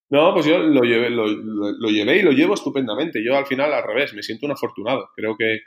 No, 0.08 0.32
pues 0.34 0.46
yo 0.46 0.58
lo 0.58 0.82
llevé, 0.82 1.10
lo, 1.10 1.26
llevé 1.88 2.18
y 2.18 2.22
lo 2.22 2.30
llevo 2.30 2.54
estupendamente. 2.54 3.24
Yo 3.24 3.36
al 3.36 3.46
final, 3.46 3.72
al 3.72 3.82
revés, 3.82 4.14
me 4.14 4.22
siento 4.22 4.46
un 4.46 4.52
afortunado. 4.52 5.08
Creo 5.16 5.36
que 5.36 5.62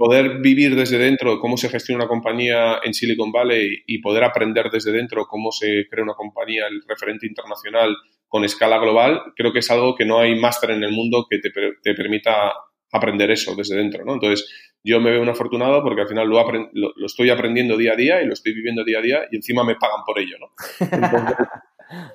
poder 0.00 0.38
vivir 0.38 0.76
desde 0.76 0.96
dentro 0.96 1.38
cómo 1.40 1.58
se 1.58 1.68
gestiona 1.68 2.04
una 2.04 2.08
compañía 2.08 2.80
en 2.82 2.94
Silicon 2.94 3.30
Valley 3.30 3.82
y 3.86 4.00
poder 4.00 4.24
aprender 4.24 4.70
desde 4.70 4.92
dentro 4.92 5.26
cómo 5.26 5.52
se 5.52 5.86
crea 5.90 6.02
una 6.02 6.14
compañía, 6.14 6.68
el 6.68 6.82
referente 6.88 7.26
internacional 7.26 7.94
con 8.26 8.42
escala 8.42 8.78
global, 8.78 9.20
creo 9.36 9.52
que 9.52 9.58
es 9.58 9.70
algo 9.70 9.94
que 9.94 10.06
no 10.06 10.18
hay 10.18 10.40
máster 10.40 10.70
en 10.70 10.84
el 10.84 10.92
mundo 10.92 11.26
que 11.28 11.38
te, 11.38 11.50
te, 11.50 11.94
permita 11.94 12.50
aprender 12.90 13.30
eso 13.30 13.54
desde 13.54 13.76
dentro, 13.76 14.02
¿no? 14.06 14.14
Entonces, 14.14 14.50
yo 14.82 15.00
me 15.00 15.10
veo 15.10 15.20
un 15.20 15.28
afortunado 15.28 15.82
porque 15.82 16.00
al 16.00 16.08
final 16.08 16.28
lo, 16.28 16.50
lo, 16.72 17.04
estoy 17.04 17.28
aprendiendo 17.28 17.76
día 17.76 17.92
a 17.92 17.96
día 17.96 18.22
y 18.22 18.26
lo 18.26 18.32
estoy 18.32 18.54
viviendo 18.54 18.84
día 18.84 19.00
a 19.00 19.02
día 19.02 19.18
y 19.30 19.36
encima 19.36 19.64
me 19.64 19.74
pagan 19.74 20.00
por 20.06 20.18
ello, 20.18 20.38
¿no? 20.40 20.48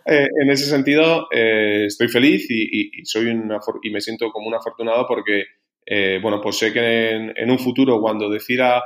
Eh, 0.05 0.27
en 0.41 0.49
ese 0.49 0.69
sentido, 0.69 1.27
eh, 1.33 1.83
estoy 1.87 2.07
feliz 2.07 2.49
y, 2.49 3.03
soy 3.03 3.25
una, 3.25 3.59
y 3.83 3.89
me 3.89 3.99
siento 3.99 4.31
como 4.31 4.47
un 4.47 4.55
afortunado 4.55 5.05
porque, 5.05 5.43
eh, 5.85 6.19
bueno, 6.21 6.41
pues 6.41 6.57
sé 6.57 6.73
que 6.73 7.09
en, 7.35 7.51
un 7.51 7.59
futuro 7.59 7.99
cuando 7.99 8.29
decida 8.29 8.83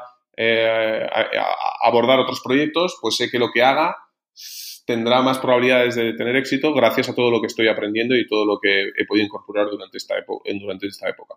abordar 1.82 2.20
otros 2.20 2.42
proyectos, 2.42 2.98
pues 3.02 3.18
sé 3.18 3.30
que 3.30 3.40
lo 3.40 3.52
que 3.52 3.62
haga 3.62 3.98
tendrá 4.86 5.22
más 5.22 5.38
probabilidades 5.38 5.96
de 5.96 6.14
tener 6.14 6.36
éxito 6.36 6.74
gracias 6.74 7.10
a 7.10 7.14
todo 7.14 7.30
lo 7.30 7.42
que 7.42 7.48
estoy 7.48 7.68
aprendiendo 7.68 8.16
y 8.16 8.26
todo 8.26 8.46
lo 8.46 8.58
que 8.60 8.90
he 8.98 9.06
podido 9.06 9.26
incorporar 9.26 9.68
durante 9.70 9.98
esta, 9.98 10.16
durante 10.60 10.88
esta 10.88 11.10
época. 11.10 11.36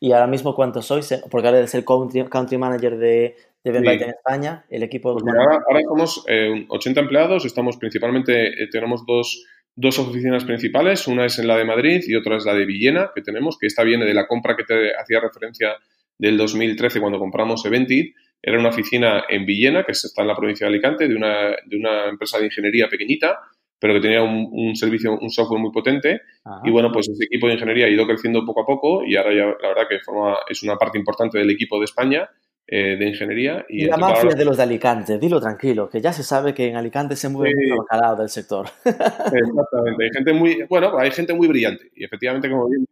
¿Y 0.00 0.12
ahora 0.12 0.26
mismo 0.26 0.54
cuántos 0.54 0.86
sois? 0.86 1.22
Porque 1.30 1.48
ahora 1.48 1.58
eres 1.58 1.74
el 1.74 1.84
country, 1.84 2.58
manager 2.58 2.96
de, 2.96 3.36
Eventbrite 3.64 4.04
en 4.04 4.10
España, 4.10 4.64
el 4.70 4.82
equipo... 4.82 5.12
Pues 5.12 5.24
ahora, 5.26 5.62
ahora, 5.68 5.80
somos 5.82 6.24
80 6.68 7.00
eh, 7.00 7.02
empleados, 7.02 7.44
estamos 7.44 7.76
principalmente, 7.76 8.48
eh, 8.48 8.68
tenemos 8.70 9.04
dos, 9.06 9.44
dos 9.74 9.98
oficinas 9.98 10.44
principales, 10.44 11.06
una 11.06 11.26
es 11.26 11.38
en 11.38 11.46
la 11.46 11.56
de 11.56 11.64
Madrid 11.64 12.02
y 12.06 12.14
otra 12.14 12.36
es 12.36 12.44
la 12.44 12.54
de 12.54 12.66
Villena, 12.66 13.10
que 13.14 13.22
tenemos, 13.22 13.58
que 13.58 13.66
esta 13.66 13.82
viene 13.82 14.04
de 14.04 14.14
la 14.14 14.26
compra 14.26 14.56
que 14.56 14.64
te 14.64 14.92
hacía 14.94 15.20
referencia 15.20 15.76
del 16.18 16.36
2013 16.36 17.00
cuando 17.00 17.18
compramos 17.18 17.64
Eventit. 17.64 18.14
Era 18.40 18.58
una 18.58 18.70
oficina 18.70 19.24
en 19.28 19.46
Villena, 19.46 19.84
que 19.84 19.92
está 19.92 20.22
en 20.22 20.28
la 20.28 20.34
provincia 20.34 20.66
de 20.66 20.72
Alicante, 20.72 21.08
de 21.08 21.14
una, 21.14 21.50
de 21.64 21.76
una 21.76 22.08
empresa 22.08 22.38
de 22.38 22.46
ingeniería 22.46 22.88
pequeñita, 22.88 23.38
pero 23.78 23.94
que 23.94 24.00
tenía 24.00 24.22
un, 24.22 24.76
servicio, 24.76 25.18
un 25.18 25.30
software 25.30 25.60
muy 25.60 25.72
potente. 25.72 26.22
Y 26.64 26.70
bueno, 26.70 26.90
pues 26.92 27.08
ese 27.08 27.24
equipo 27.24 27.46
de 27.46 27.54
ingeniería 27.54 27.86
ha 27.86 27.90
ido 27.90 28.06
creciendo 28.06 28.44
poco 28.44 28.62
a 28.62 28.66
poco 28.66 29.04
y 29.04 29.16
ahora 29.16 29.34
ya 29.34 29.44
la 29.60 29.68
verdad 29.68 29.88
que 29.88 30.00
forma, 30.00 30.38
es 30.48 30.62
una 30.62 30.76
parte 30.76 30.98
importante 30.98 31.38
del 31.38 31.50
equipo 31.50 31.78
de 31.78 31.84
España 31.86 32.28
eh, 32.74 32.96
de 32.96 33.06
ingeniería. 33.06 33.66
Y, 33.68 33.84
la 33.84 33.98
mafia 33.98 34.30
de 34.30 34.44
los 34.46 34.56
de 34.56 34.62
Alicante, 34.62 35.18
dilo 35.18 35.38
tranquilo, 35.38 35.90
que 35.90 36.00
ya 36.00 36.10
se 36.10 36.22
sabe 36.22 36.54
que 36.54 36.68
en 36.68 36.76
Alicante 36.76 37.16
se 37.16 37.28
mueve 37.28 37.54
mucho 37.54 37.82
bacalao 37.82 38.16
del 38.16 38.30
sector. 38.30 38.66
Exactamente, 38.84 40.04
hay 40.04 40.10
gente 40.14 40.32
muy, 40.32 40.62
bueno, 40.70 40.98
hay 40.98 41.10
gente 41.10 41.34
muy 41.34 41.48
brillante 41.48 41.90
y 41.94 42.04
efectivamente, 42.04 42.48
como 42.48 42.68
bien 42.68 42.86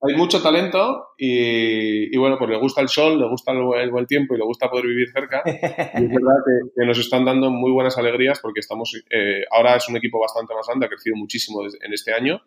hay 0.00 0.14
mucho 0.14 0.42
talento 0.42 1.08
y, 1.16 2.14
bueno, 2.18 2.36
pues 2.38 2.50
le 2.50 2.58
gusta 2.58 2.82
el 2.82 2.88
sol, 2.88 3.18
le 3.18 3.28
gusta 3.28 3.52
el, 3.52 3.90
buen 3.90 4.06
tiempo 4.06 4.34
y 4.34 4.38
le 4.38 4.44
gusta 4.44 4.68
poder 4.68 4.86
vivir 4.86 5.08
cerca. 5.10 5.42
Y 5.46 5.50
es 5.50 6.10
verdad 6.10 6.36
que, 6.76 6.86
nos 6.86 6.98
están 6.98 7.24
dando 7.24 7.50
muy 7.50 7.72
buenas 7.72 7.96
alegrías 7.96 8.38
porque 8.40 8.60
estamos, 8.60 8.94
eh, 9.10 9.42
ahora 9.50 9.74
es 9.74 9.88
un 9.88 9.96
equipo 9.96 10.20
bastante 10.20 10.54
más 10.54 10.66
grande, 10.66 10.86
ha 10.86 10.88
crecido 10.90 11.16
muchísimo 11.16 11.62
en 11.64 11.92
este 11.92 12.12
año 12.12 12.42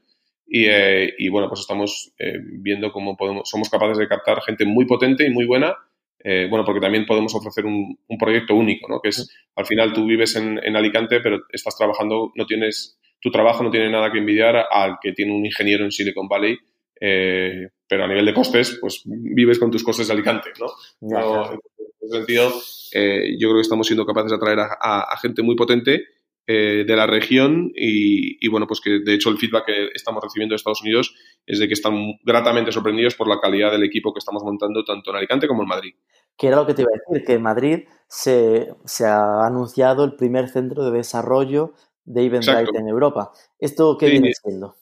y, 0.54 0.65
eh, 0.65 1.15
bueno, 1.32 1.47
pues 1.47 1.62
estamos 1.62 2.13
eh, 2.19 2.38
viendo 2.41 2.91
cómo 2.91 3.15
podemos, 3.15 3.50
somos 3.50 3.69
capaces 3.69 3.97
de 3.97 4.10
captar 4.10 4.41
gente 4.41 4.65
muy 4.65 4.86
potente 4.86 5.26
y 5.26 5.30
muy 5.30 5.45
buena. 5.45 5.78
Bueno, 6.24 6.64
porque 6.66 6.82
también 6.82 7.06
podemos 7.06 7.34
ofrecer 7.36 7.66
un, 7.66 7.98
proyecto 8.20 8.56
único, 8.56 8.88
¿no? 8.88 9.00
Que 9.02 9.10
es, 9.10 9.30
al 9.56 9.66
final 9.66 9.94
tú 9.94 10.06
vives 10.06 10.36
en, 10.36 10.60
en 10.64 10.76
Alicante, 10.76 11.20
pero 11.22 11.42
estás 11.52 11.78
trabajando, 11.78 12.32
no 12.36 12.46
tienes, 12.46 13.00
tu 13.20 13.32
trabajo 13.32 13.64
no 13.64 13.72
tiene 13.72 13.90
nada 13.90 14.12
que 14.12 14.20
envidiar 14.20 14.68
al 14.70 14.98
que 15.02 15.14
tiene 15.14 15.34
un 15.34 15.46
ingeniero 15.46 15.84
en 15.84 15.92
Silicon 15.92 16.28
Valley 16.28 16.58
eh, 17.04 17.68
pero 17.88 18.04
a 18.04 18.08
nivel 18.08 18.26
de 18.28 18.34
costes, 18.34 18.78
pues 18.80 19.02
vives 19.06 19.58
con 19.58 19.72
tus 19.72 19.84
costes 19.84 20.08
de 20.08 20.14
Alicante, 20.14 20.52
¿no? 20.60 20.68
en 21.02 21.60
ese 22.00 22.16
sentido, 22.16 22.54
eh, 22.94 23.36
yo 23.40 23.50
creo 23.50 23.56
que 23.56 23.62
estamos 23.62 23.88
siendo 23.88 24.06
capaces 24.06 24.30
de 24.30 24.38
atraer 24.38 24.60
a, 24.60 25.18
gente 25.20 25.42
muy 25.42 25.56
potente 25.56 26.06
eh, 26.47 26.84
de 26.88 26.95
la 26.95 27.06
región 27.06 27.71
y, 27.75 28.47
bueno, 28.47 28.65
pues 28.67 28.82
que 28.82 28.99
de 29.06 29.13
hecho 29.13 29.30
el 29.30 29.38
feedback 29.38 29.65
que 29.65 29.89
estamos 29.93 30.23
recibiendo 30.23 30.54
de 30.54 30.58
Estados 30.58 30.82
Unidos 30.82 31.15
es 31.45 31.60
de 31.60 31.67
que 31.67 31.73
están 31.73 31.93
gratamente 32.23 32.71
sorprendidos 32.71 33.15
por 33.15 33.27
la 33.27 33.39
calidad 33.39 33.71
del 33.71 33.84
equipo 33.84 34.13
que 34.13 34.19
estamos 34.19 34.43
montando 34.43 34.84
tanto 34.84 35.12
en 35.12 35.17
Alicante 35.17 35.47
como 35.47 35.62
en 35.63 35.69
Madrid. 35.69 35.93
Que 36.36 36.47
era 36.47 36.56
lo 36.56 36.65
que 36.65 36.73
te 36.73 36.82
iba 36.82 36.91
a 36.91 36.97
decir, 36.97 37.25
que 37.25 37.34
en 37.34 37.41
Madrid 37.41 37.80
se, 38.08 38.73
ha 39.06 39.45
anunciado 39.45 40.04
el 40.04 40.15
primer 40.15 40.49
centro 40.49 40.84
de 40.84 40.91
desarrollo 40.97 41.73
de 42.06 42.25
Eventbrite 42.25 42.80
en 42.80 42.88
Europa. 42.88 43.32
¿Esto 43.60 43.97
qué 43.97 44.10
viene 44.10 44.32
siendo? 44.34 44.75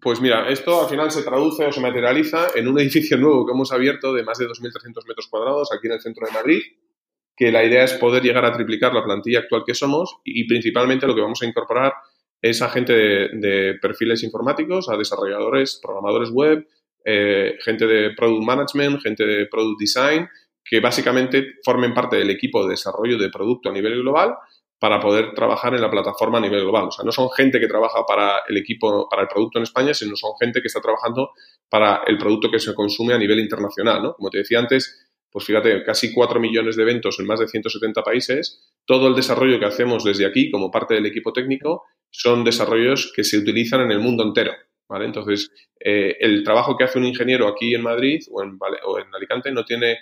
Pues 0.00 0.20
mira, 0.20 0.48
esto 0.48 0.82
al 0.82 0.88
final 0.88 1.10
se 1.10 1.22
traduce 1.22 1.66
o 1.66 1.72
se 1.72 1.80
materializa 1.80 2.48
en 2.54 2.68
un 2.68 2.78
edificio 2.80 3.16
nuevo 3.16 3.46
que 3.46 3.52
hemos 3.52 3.72
abierto 3.72 4.12
de 4.12 4.22
más 4.22 4.38
de 4.38 4.46
2.300 4.46 5.06
metros 5.06 5.28
cuadrados 5.28 5.70
aquí 5.72 5.86
en 5.86 5.94
el 5.94 6.00
centro 6.00 6.26
de 6.26 6.32
Madrid, 6.32 6.62
que 7.38 7.52
la 7.52 7.64
idea 7.64 7.84
es 7.84 7.94
poder 7.94 8.22
llegar 8.22 8.44
a 8.44 8.52
triplicar 8.52 8.92
la 8.92 9.04
plantilla 9.04 9.40
actual 9.40 9.62
que 9.64 9.74
somos 9.74 10.16
y, 10.24 10.46
principalmente 10.48 11.06
lo 11.06 11.14
que 11.14 11.20
vamos 11.20 11.40
a 11.40 11.46
incorporar 11.46 11.92
es 12.42 12.60
a 12.62 12.68
gente 12.68 12.92
de, 12.92 13.78
perfiles 13.80 14.24
informáticos, 14.24 14.88
a 14.88 14.96
desarrolladores, 14.96 15.78
programadores 15.80 16.30
web, 16.30 16.66
eh, 17.04 17.56
gente 17.64 17.86
de 17.86 18.10
product 18.10 18.44
management, 18.44 19.00
gente 19.00 19.24
de 19.24 19.46
product 19.46 19.78
design, 19.78 20.28
que 20.64 20.80
básicamente 20.80 21.54
formen 21.64 21.94
parte 21.94 22.16
del 22.16 22.30
equipo 22.30 22.64
de 22.64 22.70
desarrollo 22.70 23.16
de 23.16 23.30
producto 23.30 23.70
a 23.70 23.72
nivel 23.72 24.00
global 24.02 24.34
para 24.80 25.00
poder 25.00 25.32
trabajar 25.34 25.74
en 25.74 25.80
la 25.80 25.90
plataforma 25.90 26.38
a 26.38 26.40
nivel 26.40 26.62
global. 26.62 26.88
O 26.88 26.90
sea, 26.90 27.04
no 27.04 27.12
son 27.12 27.30
gente 27.30 27.58
que 27.58 27.66
trabaja 27.66 28.04
para 28.06 28.42
el 28.48 28.56
equipo, 28.56 29.08
para 29.08 29.22
el 29.22 29.28
producto 29.28 29.58
en 29.58 29.64
España, 29.64 29.94
sino 29.94 30.14
son 30.16 30.32
gente 30.40 30.60
que 30.60 30.66
está 30.66 30.80
trabajando 30.80 31.30
para 31.68 32.02
el 32.06 32.18
producto 32.18 32.50
que 32.50 32.60
se 32.60 32.74
consume 32.74 33.14
a 33.14 33.18
nivel 33.18 33.40
internacional, 33.40 34.02
¿no? 34.02 34.14
Como 34.14 34.30
te 34.30 34.38
decía 34.38 34.58
antes, 34.60 35.07
pues 35.30 35.44
fíjate, 35.44 35.84
casi 35.84 36.12
4 36.12 36.40
millones 36.40 36.76
de 36.76 36.82
eventos 36.82 37.18
en 37.20 37.26
más 37.26 37.40
de 37.40 37.48
170 37.48 38.02
países. 38.02 38.72
Todo 38.84 39.08
el 39.08 39.14
desarrollo 39.14 39.58
que 39.58 39.66
hacemos 39.66 40.04
desde 40.04 40.26
aquí, 40.26 40.50
como 40.50 40.70
parte 40.70 40.94
del 40.94 41.06
equipo 41.06 41.32
técnico, 41.32 41.84
son 42.10 42.44
desarrollos 42.44 43.12
que 43.14 43.24
se 43.24 43.38
utilizan 43.38 43.82
en 43.82 43.90
el 43.90 44.00
mundo 44.00 44.22
entero. 44.22 44.52
¿vale? 44.88 45.04
Entonces, 45.04 45.50
eh, 45.78 46.16
el 46.20 46.42
trabajo 46.42 46.76
que 46.76 46.84
hace 46.84 46.98
un 46.98 47.04
ingeniero 47.04 47.46
aquí 47.46 47.74
en 47.74 47.82
Madrid 47.82 48.20
o 48.30 48.42
en, 48.42 48.58
o 48.86 48.98
en 48.98 49.14
Alicante 49.14 49.52
no 49.52 49.64
tiene, 49.64 49.98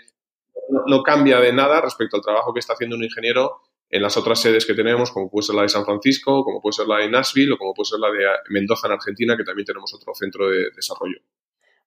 no, 0.86 1.02
cambia 1.02 1.40
de 1.40 1.52
nada 1.52 1.80
respecto 1.80 2.16
al 2.16 2.22
trabajo 2.22 2.52
que 2.52 2.60
está 2.60 2.74
haciendo 2.74 2.96
un 2.96 3.04
ingeniero 3.04 3.62
en 3.90 4.02
las 4.02 4.16
otras 4.16 4.40
sedes 4.40 4.66
que 4.66 4.74
tenemos, 4.74 5.10
como 5.10 5.30
puede 5.30 5.46
ser 5.46 5.54
la 5.54 5.62
de 5.62 5.68
San 5.68 5.84
Francisco, 5.84 6.44
como 6.44 6.60
puede 6.60 6.72
ser 6.72 6.86
la 6.86 6.98
de 6.98 7.08
Nashville 7.08 7.52
o 7.52 7.56
como 7.56 7.74
puede 7.74 7.86
ser 7.86 8.00
la 8.00 8.10
de 8.10 8.24
Mendoza 8.50 8.88
en 8.88 8.94
Argentina, 8.94 9.36
que 9.36 9.44
también 9.44 9.66
tenemos 9.66 9.92
otro 9.94 10.12
centro 10.14 10.48
de 10.48 10.70
desarrollo. 10.74 11.18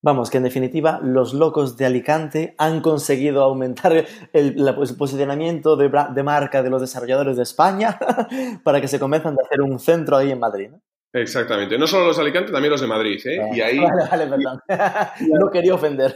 Vamos, 0.02 0.30
que 0.30 0.38
en 0.38 0.44
definitiva 0.44 1.02
los 1.04 1.34
locos 1.34 1.76
de 1.76 1.86
Alicante 1.86 2.56
han 2.58 2.82
conseguido 2.82 3.44
aumentar 3.44 4.06
el, 4.32 4.56
posicionamiento 4.98 5.76
de, 5.76 5.90
de, 5.90 6.24
marca 6.24 6.64
de 6.64 6.70
los 6.70 6.80
desarrolladores 6.80 7.36
de 7.36 7.44
España 7.44 8.00
para 8.64 8.80
que 8.80 8.88
se 8.88 9.00
comiencen 9.00 9.32
a 9.34 9.46
hacer 9.46 9.62
un 9.62 9.78
centro 9.78 10.16
ahí 10.16 10.32
en 10.32 10.40
Madrid. 10.40 10.70
¿no? 10.72 10.82
Exactamente. 11.12 11.78
No 11.78 11.88
solo 11.88 12.08
los 12.08 12.18
de 12.18 12.22
Alicante, 12.22 12.52
también 12.52 12.72
los 12.72 12.82
de 12.82 12.88
Madrid. 12.88 13.20
¿eh? 13.26 13.40
y 13.54 13.62
ahí, 13.62 13.80
vale, 13.80 14.04
vale, 14.10 14.28
perdón. 14.28 14.60
no 15.40 15.50
quería 15.52 15.74
ofender. 15.74 16.16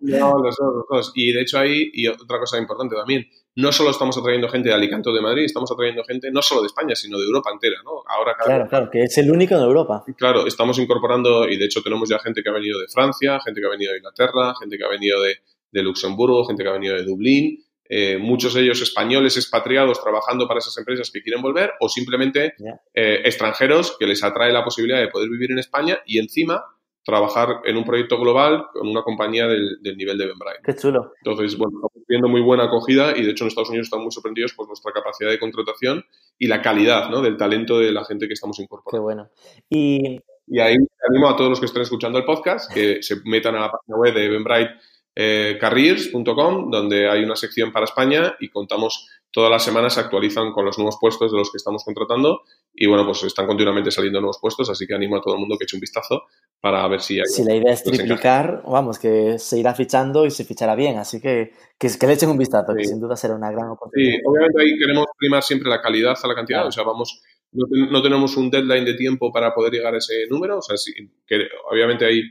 no, 0.00 0.38
los 0.38 0.56
dos, 0.56 0.74
los 0.74 0.84
dos. 0.88 1.12
Y 1.14 1.32
de 1.32 1.40
hecho 1.40 1.58
ahí, 1.58 1.90
y 1.92 2.06
otra 2.06 2.38
cosa 2.38 2.58
importante 2.58 2.94
también, 2.94 3.26
no 3.56 3.72
solo 3.72 3.90
estamos 3.90 4.16
atrayendo 4.16 4.48
gente 4.48 4.68
de 4.68 4.74
Alicante 4.74 5.10
o 5.10 5.12
de 5.12 5.20
Madrid, 5.20 5.44
estamos 5.44 5.70
atrayendo 5.70 6.04
gente 6.04 6.30
no 6.30 6.42
solo 6.42 6.60
de 6.62 6.68
España, 6.68 6.94
sino 6.94 7.18
de 7.18 7.24
Europa 7.24 7.50
entera, 7.52 7.76
¿no? 7.84 8.02
Ahora 8.06 8.36
claro, 8.42 8.68
claro, 8.68 8.90
que 8.90 9.02
es 9.02 9.18
el 9.18 9.30
único 9.30 9.54
en 9.54 9.62
Europa. 9.62 10.04
Claro, 10.16 10.46
estamos 10.46 10.78
incorporando, 10.78 11.48
y 11.48 11.56
de 11.56 11.64
hecho 11.64 11.82
tenemos 11.82 12.08
ya 12.08 12.18
gente 12.18 12.42
que 12.42 12.48
ha 12.48 12.52
venido 12.52 12.78
de 12.78 12.86
Francia, 12.88 13.38
gente 13.44 13.60
que 13.60 13.66
ha 13.66 13.70
venido 13.70 13.92
de 13.92 13.98
Inglaterra, 13.98 14.54
gente 14.58 14.78
que 14.78 14.84
ha 14.84 14.88
venido 14.88 15.20
de, 15.22 15.36
de 15.72 15.82
Luxemburgo, 15.82 16.44
gente 16.44 16.62
que 16.62 16.68
ha 16.68 16.72
venido 16.72 16.94
de 16.94 17.04
Dublín, 17.04 17.64
eh, 17.92 18.18
muchos 18.18 18.54
de 18.54 18.62
ellos 18.62 18.80
españoles 18.80 19.36
expatriados 19.36 20.00
trabajando 20.00 20.46
para 20.46 20.58
esas 20.58 20.78
empresas 20.78 21.10
que 21.10 21.22
quieren 21.22 21.42
volver 21.42 21.72
o 21.80 21.88
simplemente 21.88 22.54
eh, 22.94 23.22
extranjeros 23.24 23.96
que 23.98 24.06
les 24.06 24.22
atrae 24.22 24.52
la 24.52 24.62
posibilidad 24.62 25.00
de 25.00 25.08
poder 25.08 25.28
vivir 25.28 25.50
en 25.50 25.58
España 25.58 25.98
y 26.06 26.20
encima 26.20 26.62
trabajar 27.04 27.60
en 27.64 27.76
un 27.76 27.84
proyecto 27.84 28.18
global 28.18 28.66
con 28.72 28.88
una 28.88 29.02
compañía 29.02 29.46
del, 29.46 29.78
nivel 29.96 30.18
de 30.18 30.26
Benbright. 30.26 30.60
Qué 30.62 30.74
chulo. 30.74 31.12
Entonces, 31.24 31.56
bueno, 31.56 31.78
estamos 31.78 32.06
viendo 32.06 32.28
muy 32.28 32.40
buena 32.40 32.64
acogida 32.64 33.16
y 33.16 33.24
de 33.24 33.30
hecho 33.30 33.44
en 33.44 33.48
Estados 33.48 33.70
Unidos 33.70 33.86
están 33.86 34.02
muy 34.02 34.12
sorprendidos 34.12 34.52
por 34.52 34.66
nuestra 34.66 34.92
capacidad 34.92 35.30
de 35.30 35.38
contratación 35.38 36.04
y 36.38 36.46
la 36.46 36.60
calidad 36.62 37.10
¿no? 37.10 37.22
del 37.22 37.36
talento 37.36 37.78
de 37.78 37.92
la 37.92 38.04
gente 38.04 38.26
que 38.26 38.34
estamos 38.34 38.58
incorporando. 38.58 38.98
Qué 38.98 39.02
bueno. 39.02 39.30
Y... 39.68 40.20
y 40.46 40.60
ahí 40.60 40.76
animo 41.08 41.28
a 41.28 41.36
todos 41.36 41.50
los 41.50 41.60
que 41.60 41.66
estén 41.66 41.82
escuchando 41.82 42.18
el 42.18 42.24
podcast 42.24 42.72
que 42.72 43.02
se 43.02 43.16
metan 43.24 43.56
a 43.56 43.60
la 43.60 43.72
página 43.72 43.96
web 43.96 44.14
de 44.14 44.28
Benbright 44.28 44.70
eh, 45.22 45.58
carriers.com, 45.60 46.70
donde 46.70 47.06
hay 47.10 47.22
una 47.22 47.36
sección 47.36 47.72
para 47.72 47.84
España 47.84 48.36
y 48.40 48.48
contamos 48.48 49.06
todas 49.30 49.50
las 49.50 49.62
semanas 49.62 49.92
se 49.92 50.00
actualizan 50.00 50.50
con 50.52 50.64
los 50.64 50.78
nuevos 50.78 50.96
puestos 50.98 51.30
de 51.30 51.36
los 51.36 51.50
que 51.50 51.58
estamos 51.58 51.84
contratando 51.84 52.40
y 52.72 52.86
bueno, 52.86 53.04
pues 53.04 53.22
están 53.24 53.46
continuamente 53.46 53.90
saliendo 53.90 54.18
nuevos 54.18 54.38
puestos, 54.40 54.70
así 54.70 54.86
que 54.86 54.94
animo 54.94 55.18
a 55.18 55.20
todo 55.20 55.34
el 55.34 55.40
mundo 55.40 55.56
que 55.58 55.64
eche 55.64 55.76
un 55.76 55.80
vistazo 55.82 56.22
para 56.58 56.88
ver 56.88 57.02
si 57.02 57.18
hay... 57.18 57.26
Si 57.26 57.44
la 57.44 57.54
idea 57.54 57.70
es 57.70 57.84
triplicar, 57.84 58.62
vamos, 58.66 58.98
que 58.98 59.38
se 59.38 59.58
irá 59.58 59.74
fichando 59.74 60.24
y 60.24 60.30
se 60.30 60.46
fichará 60.46 60.74
bien, 60.74 60.96
así 60.96 61.20
que 61.20 61.52
que, 61.78 61.88
le 62.06 62.12
echen 62.14 62.30
un 62.30 62.38
vistazo, 62.38 62.74
que 62.74 62.84
sin 62.84 62.98
duda 62.98 63.14
será 63.14 63.34
una 63.34 63.50
gran 63.50 63.68
oportunidad. 63.68 64.12
Sí, 64.12 64.22
obviamente 64.24 64.62
ahí 64.62 64.78
queremos 64.78 65.04
primar 65.18 65.42
siempre 65.42 65.68
la 65.68 65.82
calidad 65.82 66.16
a 66.22 66.28
la 66.28 66.34
cantidad, 66.34 66.66
o 66.66 66.72
sea, 66.72 66.84
vamos, 66.84 67.22
no, 67.52 68.00
tenemos 68.02 68.38
un 68.38 68.50
deadline 68.50 68.86
de 68.86 68.94
tiempo 68.94 69.30
para 69.30 69.52
poder 69.52 69.74
llegar 69.74 69.94
a 69.94 69.98
ese 69.98 70.26
número, 70.30 70.60
o 70.60 70.62
sea, 70.62 70.76
que 71.26 71.46
obviamente 71.70 72.06
hay 72.06 72.22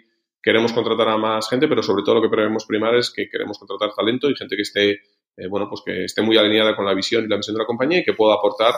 queremos 0.41 0.73
contratar 0.73 1.09
a 1.09 1.17
más 1.17 1.49
gente, 1.49 1.67
pero 1.67 1.83
sobre 1.83 2.03
todo 2.03 2.15
lo 2.15 2.21
que 2.21 2.29
queremos 2.29 2.65
primar 2.65 2.95
es 2.95 3.11
que 3.11 3.29
queremos 3.29 3.57
contratar 3.59 3.93
talento 3.95 4.29
y 4.29 4.35
gente 4.35 4.55
que 4.55 4.61
esté, 4.61 4.91
eh, 5.37 5.47
bueno, 5.49 5.67
pues 5.69 5.81
que 5.85 6.05
esté 6.05 6.21
muy 6.21 6.37
alineada 6.37 6.75
con 6.75 6.85
la 6.85 6.93
visión 6.93 7.25
y 7.25 7.27
la 7.27 7.37
misión 7.37 7.55
de 7.55 7.63
la 7.63 7.67
compañía 7.67 7.99
y 7.99 8.03
que 8.03 8.13
pueda 8.13 8.35
aportar, 8.35 8.73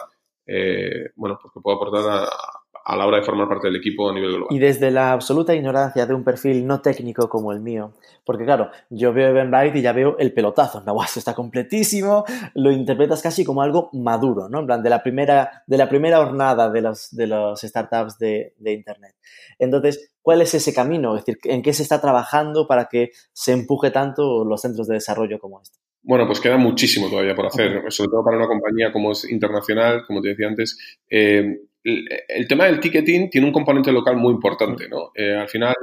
eh, 0.47 1.11
bueno, 1.15 1.37
pues 1.41 1.53
pueda 1.61 1.75
aportar 1.75 2.03
a, 2.07 2.97
la 2.97 3.05
hora 3.05 3.17
de 3.17 3.23
formar 3.23 3.47
parte 3.47 3.67
del 3.67 3.77
equipo 3.77 4.09
a 4.09 4.13
nivel 4.13 4.31
global. 4.31 4.47
Y 4.49 4.59
desde 4.59 4.89
la 4.89 5.13
absoluta 5.13 5.53
ignorancia 5.53 6.05
de 6.05 6.13
un 6.15 6.23
perfil 6.23 6.65
no 6.65 6.81
técnico 6.81 7.29
como 7.29 7.51
el 7.51 7.61
mío, 7.61 7.93
porque 8.25 8.43
claro, 8.43 8.69
yo 8.89 9.13
veo 9.13 9.29
Eventbrite 9.29 9.79
y 9.79 9.81
ya 9.81 9.93
veo 9.93 10.17
el 10.17 10.33
pelotazo, 10.33 10.81
no, 10.81 10.97
está 11.03 11.35
completísimo, 11.35 12.25
lo 12.55 12.71
interpretas 12.71 13.21
casi 13.21 13.45
como 13.45 13.61
algo 13.61 13.91
maduro, 13.93 14.49
¿no? 14.49 14.61
En 14.61 14.65
plan, 14.65 14.83
de 14.83 14.89
la 14.89 15.03
primera, 15.03 15.63
de 15.67 15.77
la 15.77 15.87
primera 15.87 16.17
jornada 16.17 16.69
de 16.71 16.81
los, 16.81 17.15
de 17.15 17.27
los 17.27 17.61
startups 17.61 18.17
de, 18.17 18.55
de 18.57 18.73
Internet. 18.73 19.15
Entonces, 19.59 20.10
¿cuál 20.21 20.41
es 20.41 20.53
ese 20.53 20.73
camino? 20.73 21.15
Es 21.15 21.25
decir, 21.25 21.39
¿en 21.45 21.61
qué 21.61 21.73
se 21.73 21.83
está 21.83 22.01
trabajando 22.01 22.67
para 22.67 22.85
que 22.85 23.11
se 23.33 23.53
empuje 23.53 23.91
tanto 23.91 24.45
los 24.45 24.61
centros 24.61 24.87
de 24.87 24.95
desarrollo 24.95 25.39
como 25.39 25.61
este? 25.61 25.79
Bueno, 26.03 26.25
pues 26.25 26.39
queda 26.39 26.57
muchísimo 26.57 27.09
todavía 27.09 27.35
por 27.35 27.45
hacer, 27.45 27.83
sobre 27.89 28.09
todo 28.09 28.23
para 28.23 28.37
una 28.37 28.47
compañía 28.47 28.91
como 28.91 29.11
es 29.11 29.29
internacional, 29.29 30.03
como 30.07 30.21
te 30.21 30.29
decía 30.29 30.47
antes. 30.47 30.77
Eh, 31.09 31.59
el, 31.83 32.47
tema 32.47 32.65
del 32.65 32.79
ticketing 32.79 33.29
tiene 33.29 33.47
un 33.47 33.53
componente 33.53 33.91
local 33.91 34.17
muy 34.17 34.33
importante, 34.33 34.87
¿no? 34.89 35.11
Eh, 35.15 35.35
al 35.35 35.49
final, 35.49 35.75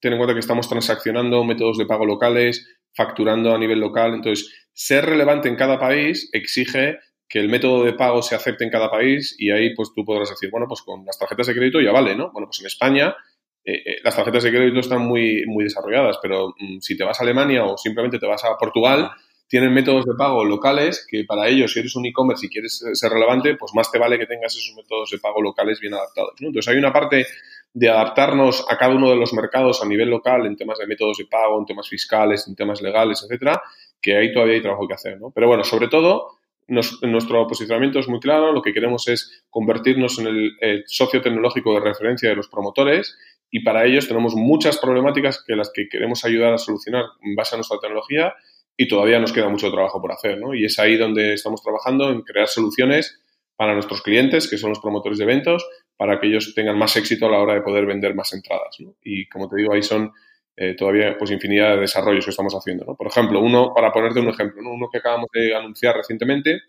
ten 0.00 0.12
en 0.12 0.18
cuenta 0.18 0.34
que 0.34 0.40
estamos 0.40 0.68
transaccionando 0.68 1.42
métodos 1.44 1.78
de 1.78 1.86
pago 1.86 2.04
locales, 2.04 2.66
facturando 2.94 3.54
a 3.54 3.58
nivel 3.58 3.80
local. 3.80 4.14
Entonces, 4.14 4.52
ser 4.72 5.06
relevante 5.06 5.48
en 5.48 5.56
cada 5.56 5.78
país 5.78 6.28
exige 6.32 6.98
que 7.28 7.38
el 7.38 7.48
método 7.48 7.84
de 7.84 7.94
pago 7.94 8.20
se 8.22 8.34
acepte 8.34 8.64
en 8.64 8.70
cada 8.70 8.90
país 8.90 9.34
y 9.38 9.50
ahí 9.50 9.74
pues 9.74 9.90
tú 9.94 10.04
podrás 10.04 10.28
decir, 10.28 10.50
bueno, 10.50 10.66
pues 10.68 10.82
con 10.82 11.04
las 11.06 11.18
tarjetas 11.18 11.46
de 11.46 11.54
crédito 11.54 11.80
ya 11.80 11.90
vale, 11.90 12.14
¿no? 12.14 12.30
Bueno, 12.30 12.46
pues 12.46 12.60
en 12.60 12.66
España 12.66 13.16
eh, 13.64 13.82
eh, 13.84 13.96
las 14.02 14.16
tarjetas 14.16 14.42
de 14.42 14.50
crédito 14.50 14.80
están 14.80 15.02
muy, 15.02 15.44
muy 15.46 15.64
desarrolladas, 15.64 16.18
pero 16.20 16.54
mm, 16.58 16.80
si 16.80 16.96
te 16.96 17.04
vas 17.04 17.20
a 17.20 17.22
Alemania 17.22 17.64
o 17.64 17.76
simplemente 17.76 18.18
te 18.18 18.26
vas 18.26 18.44
a 18.44 18.56
Portugal, 18.58 19.10
tienen 19.46 19.72
métodos 19.72 20.06
de 20.06 20.14
pago 20.16 20.44
locales 20.44 21.06
que 21.08 21.24
para 21.24 21.46
ellos, 21.46 21.72
si 21.72 21.80
eres 21.80 21.94
un 21.94 22.06
e-commerce 22.06 22.46
y 22.46 22.48
quieres 22.48 22.82
ser 22.94 23.12
relevante, 23.12 23.54
pues 23.54 23.72
más 23.74 23.92
te 23.92 23.98
vale 23.98 24.18
que 24.18 24.26
tengas 24.26 24.56
esos 24.56 24.74
métodos 24.74 25.10
de 25.10 25.18
pago 25.18 25.42
locales 25.42 25.78
bien 25.78 25.92
adaptados. 25.92 26.32
Entonces 26.40 26.72
hay 26.72 26.78
una 26.78 26.92
parte 26.92 27.26
de 27.74 27.88
adaptarnos 27.88 28.64
a 28.68 28.76
cada 28.76 28.94
uno 28.94 29.10
de 29.10 29.16
los 29.16 29.32
mercados 29.34 29.82
a 29.82 29.86
nivel 29.86 30.08
local 30.08 30.46
en 30.46 30.56
temas 30.56 30.78
de 30.78 30.86
métodos 30.86 31.18
de 31.18 31.26
pago, 31.26 31.58
en 31.58 31.66
temas 31.66 31.88
fiscales, 31.88 32.48
en 32.48 32.56
temas 32.56 32.80
legales, 32.80 33.22
etcétera, 33.22 33.62
que 34.00 34.16
ahí 34.16 34.32
todavía 34.32 34.54
hay 34.54 34.62
trabajo 34.62 34.88
que 34.88 34.94
hacer. 34.94 35.20
¿no? 35.20 35.30
Pero 35.30 35.48
bueno, 35.48 35.64
sobre 35.64 35.88
todo 35.88 36.38
nuestro 36.68 37.46
posicionamiento 37.46 37.98
es 37.98 38.08
muy 38.08 38.20
claro, 38.20 38.52
lo 38.52 38.62
que 38.62 38.72
queremos 38.72 39.08
es 39.08 39.44
convertirnos 39.50 40.18
en 40.18 40.26
el, 40.28 40.84
socio 40.86 41.20
tecnológico 41.20 41.74
de 41.74 41.80
referencia 41.80 42.30
de 42.30 42.36
los 42.36 42.48
promotores 42.48 43.18
y 43.54 43.60
para 43.60 43.84
ellos 43.84 44.08
tenemos 44.08 44.34
muchas 44.34 44.78
problemáticas 44.78 45.44
que 45.46 45.54
las 45.54 45.70
que 45.72 45.86
queremos 45.86 46.24
ayudar 46.24 46.54
a 46.54 46.58
solucionar 46.58 47.04
en 47.22 47.36
base 47.36 47.54
a 47.54 47.58
nuestra 47.58 47.78
tecnología 47.78 48.34
y 48.76 48.88
todavía 48.88 49.20
nos 49.20 49.30
queda 49.30 49.50
mucho 49.50 49.70
trabajo 49.70 50.00
por 50.00 50.10
hacer, 50.10 50.38
¿no? 50.38 50.54
Y 50.54 50.64
es 50.64 50.78
ahí 50.78 50.96
donde 50.96 51.34
estamos 51.34 51.62
trabajando 51.62 52.10
en 52.10 52.22
crear 52.22 52.48
soluciones 52.48 53.20
para 53.54 53.74
nuestros 53.74 54.00
clientes, 54.00 54.48
que 54.48 54.56
son 54.56 54.70
los 54.70 54.80
promotores 54.80 55.18
de 55.18 55.24
eventos, 55.24 55.68
para 55.98 56.18
que 56.18 56.28
ellos 56.28 56.54
tengan 56.54 56.78
más 56.78 56.96
éxito 56.96 57.26
a 57.26 57.30
la 57.30 57.40
hora 57.40 57.52
de 57.52 57.60
poder 57.60 57.84
vender 57.84 58.14
más 58.14 58.32
entradas, 58.32 58.74
¿no? 58.80 58.94
Y 59.04 59.28
como 59.28 59.50
te 59.50 59.56
digo, 59.56 59.74
ahí 59.74 59.82
son 59.82 60.12
eh, 60.56 60.74
todavía 60.74 61.16
pues 61.18 61.30
infinidad 61.30 61.74
de 61.74 61.82
desarrollos 61.82 62.24
que 62.24 62.30
estamos 62.30 62.54
haciendo. 62.54 62.86
¿no? 62.86 62.94
Por 62.94 63.06
ejemplo, 63.06 63.40
uno, 63.40 63.72
para 63.74 63.92
ponerte 63.92 64.20
un 64.20 64.28
ejemplo, 64.28 64.62
uno 64.70 64.88
que 64.90 64.98
acabamos 64.98 65.28
de 65.32 65.54
anunciar 65.54 65.96
recientemente 65.96 66.62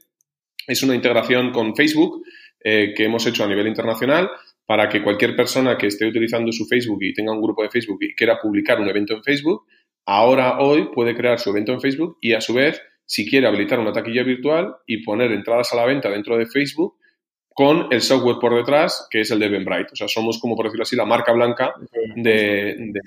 es 0.68 0.84
una 0.84 0.96
integración 0.96 1.52
con 1.52 1.76
Facebook 1.76 2.24
eh, 2.62 2.94
que 2.96 3.06
hemos 3.06 3.26
hecho 3.26 3.44
a 3.44 3.48
nivel 3.48 3.68
internacional 3.68 4.30
para 4.66 4.90
que 4.90 5.04
cualquier 5.04 5.36
persona 5.36 5.78
que 5.78 5.88
esté 5.88 6.06
utilizando 6.06 6.52
su 6.52 6.66
Facebook 6.66 7.04
y 7.04 7.14
tenga 7.14 7.34
un 7.34 7.42
grupo 7.42 7.64
de 7.64 7.70
Facebook 7.70 8.00
y 8.02 8.16
quiera 8.16 8.40
publicar 8.40 8.80
un 8.80 8.88
evento 8.88 9.14
en 9.14 9.24
Facebook, 9.24 9.66
ahora 10.06 10.60
hoy 10.60 10.90
puede 10.94 11.16
crear 11.16 11.40
su 11.40 11.50
evento 11.50 11.74
en 11.74 11.82
Facebook 11.82 12.18
y 12.22 12.34
a 12.34 12.42
su 12.42 12.54
vez, 12.54 12.82
si 13.06 13.30
quiere 13.30 13.48
habilitar 13.48 13.80
una 13.80 13.92
taquilla 13.92 14.24
virtual 14.24 14.76
y 14.88 15.04
poner 15.04 15.32
entradas 15.32 15.74
a 15.74 15.76
la 15.76 15.86
venta 15.86 16.10
dentro 16.10 16.38
de 16.38 16.46
Facebook, 16.46 16.96
con 17.54 17.88
el 17.92 18.02
software 18.02 18.38
por 18.42 18.56
detrás, 18.56 19.08
que 19.12 19.22
es 19.22 19.32
el 19.32 19.40
de 19.40 19.46
Eventbrite. 19.46 19.92
O 19.94 19.96
sea, 19.96 20.08
somos, 20.08 20.40
como 20.40 20.56
por 20.56 20.66
decirlo 20.66 20.84
así, 20.84 20.96
la 20.96 21.06
marca 21.06 21.34
blanca 21.34 21.74
de, 22.16 22.76
de 22.78 23.02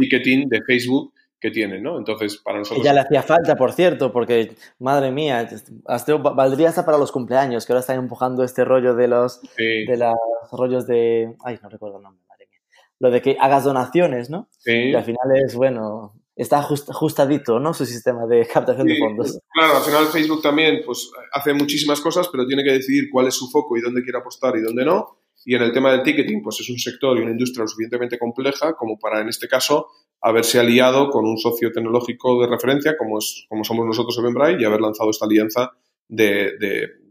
ticketing 0.00 0.48
de 0.48 0.62
Facebook 0.62 1.12
que 1.42 1.50
tienen, 1.50 1.82
¿no? 1.82 1.98
Entonces, 1.98 2.36
para 2.36 2.58
nosotros... 2.58 2.84
ya 2.84 2.92
le 2.92 3.00
hacía 3.00 3.20
falta, 3.20 3.56
por 3.56 3.72
cierto, 3.72 4.12
porque, 4.12 4.54
madre 4.78 5.10
mía, 5.10 5.48
hasta, 5.86 6.14
valdría 6.14 6.68
hasta 6.68 6.86
para 6.86 6.98
los 6.98 7.10
cumpleaños, 7.10 7.66
que 7.66 7.72
ahora 7.72 7.80
están 7.80 7.98
empujando 7.98 8.44
este 8.44 8.64
rollo 8.64 8.94
de 8.94 9.08
los, 9.08 9.40
de 9.56 9.96
los 9.96 10.14
rollos 10.52 10.86
de... 10.86 11.34
Ay, 11.44 11.58
no 11.60 11.68
recuerdo 11.68 11.96
el 11.96 12.04
nombre, 12.04 12.22
madre 12.28 12.46
mía. 12.48 12.60
Lo 13.00 13.10
de 13.10 13.20
que 13.20 13.36
hagas 13.40 13.64
donaciones, 13.64 14.30
¿no? 14.30 14.48
Sí. 14.58 14.70
Y 14.70 14.94
al 14.94 15.02
final 15.02 15.26
es, 15.44 15.56
bueno, 15.56 16.14
está 16.36 16.60
ajustadito, 16.60 17.58
¿no? 17.58 17.74
Su 17.74 17.86
sistema 17.86 18.24
de 18.26 18.46
captación 18.46 18.86
de 18.86 18.96
fondos. 18.98 19.40
Claro, 19.52 19.78
al 19.78 19.82
final 19.82 20.06
Facebook 20.06 20.42
también 20.42 20.82
pues, 20.86 21.10
hace 21.32 21.52
muchísimas 21.54 22.00
cosas, 22.00 22.28
pero 22.28 22.46
tiene 22.46 22.62
que 22.62 22.70
decidir 22.70 23.08
cuál 23.10 23.26
es 23.26 23.34
su 23.34 23.50
foco 23.50 23.76
y 23.76 23.80
dónde 23.80 24.04
quiere 24.04 24.18
apostar 24.18 24.56
y 24.56 24.62
dónde 24.62 24.84
no. 24.84 25.18
Y 25.44 25.56
en 25.56 25.62
el 25.62 25.72
tema 25.72 25.90
del 25.90 26.04
ticketing, 26.04 26.40
pues 26.40 26.60
es 26.60 26.70
un 26.70 26.78
sector 26.78 27.18
y 27.18 27.22
una 27.22 27.32
industria 27.32 27.62
lo 27.62 27.68
suficientemente 27.68 28.16
compleja 28.16 28.74
como 28.74 28.96
para, 28.96 29.20
en 29.20 29.28
este 29.28 29.48
caso, 29.48 29.88
haberse 30.22 30.60
aliado 30.60 31.10
con 31.10 31.24
un 31.24 31.36
socio 31.36 31.70
tecnológico 31.72 32.40
de 32.40 32.46
referencia, 32.46 32.96
como, 32.96 33.18
es, 33.18 33.44
como 33.48 33.64
somos 33.64 33.86
nosotros 33.86 34.16
Eventbrite, 34.18 34.62
y 34.62 34.64
haber 34.64 34.80
lanzado 34.80 35.10
esta 35.10 35.26
alianza 35.26 35.72
de, 36.08 36.52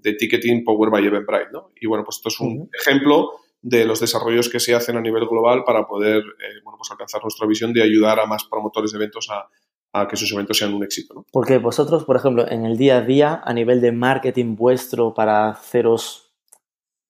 de, 0.02 0.14
ticketing 0.14 0.64
Power 0.64 0.90
by 0.90 1.06
Eventbrite, 1.06 1.52
¿no? 1.52 1.72
Y 1.80 1.88
bueno, 1.88 2.04
pues 2.04 2.18
esto 2.18 2.30
es 2.30 2.40
un 2.40 2.70
ejemplo 2.74 3.32
de 3.62 3.86
los 3.86 4.00
desarrollos 4.00 4.50
que 4.50 4.60
se 4.60 4.74
hacen 4.74 4.98
a 4.98 5.02
nivel 5.02 5.28
global 5.28 5.64
para 5.64 5.86
poder 5.86 6.20
eh, 6.20 6.62
bueno, 6.64 6.78
pues 6.78 6.90
alcanzar 6.92 7.22
nuestra 7.22 7.46
visión 7.46 7.74
de 7.74 7.84
ayudar 7.84 8.20
a 8.20 8.26
más 8.26 8.46
promotores 8.46 8.92
de 8.92 8.98
eventos 8.98 9.30
a, 9.30 9.48
que 10.08 10.16
sus 10.16 10.32
eventos 10.32 10.58
sean 10.58 10.74
un 10.74 10.84
éxito. 10.84 11.14
¿no? 11.14 11.26
Porque 11.32 11.58
vosotros, 11.58 12.06
por 12.06 12.16
ejemplo, 12.16 12.50
en 12.50 12.66
el 12.66 12.78
día 12.78 12.98
a 12.98 13.02
día, 13.02 13.42
a 13.44 13.54
nivel 13.54 13.82
de 13.82 13.92
marketing 13.92 14.56
vuestro 14.56 15.14
para 15.14 15.50
haceros, 15.50 16.31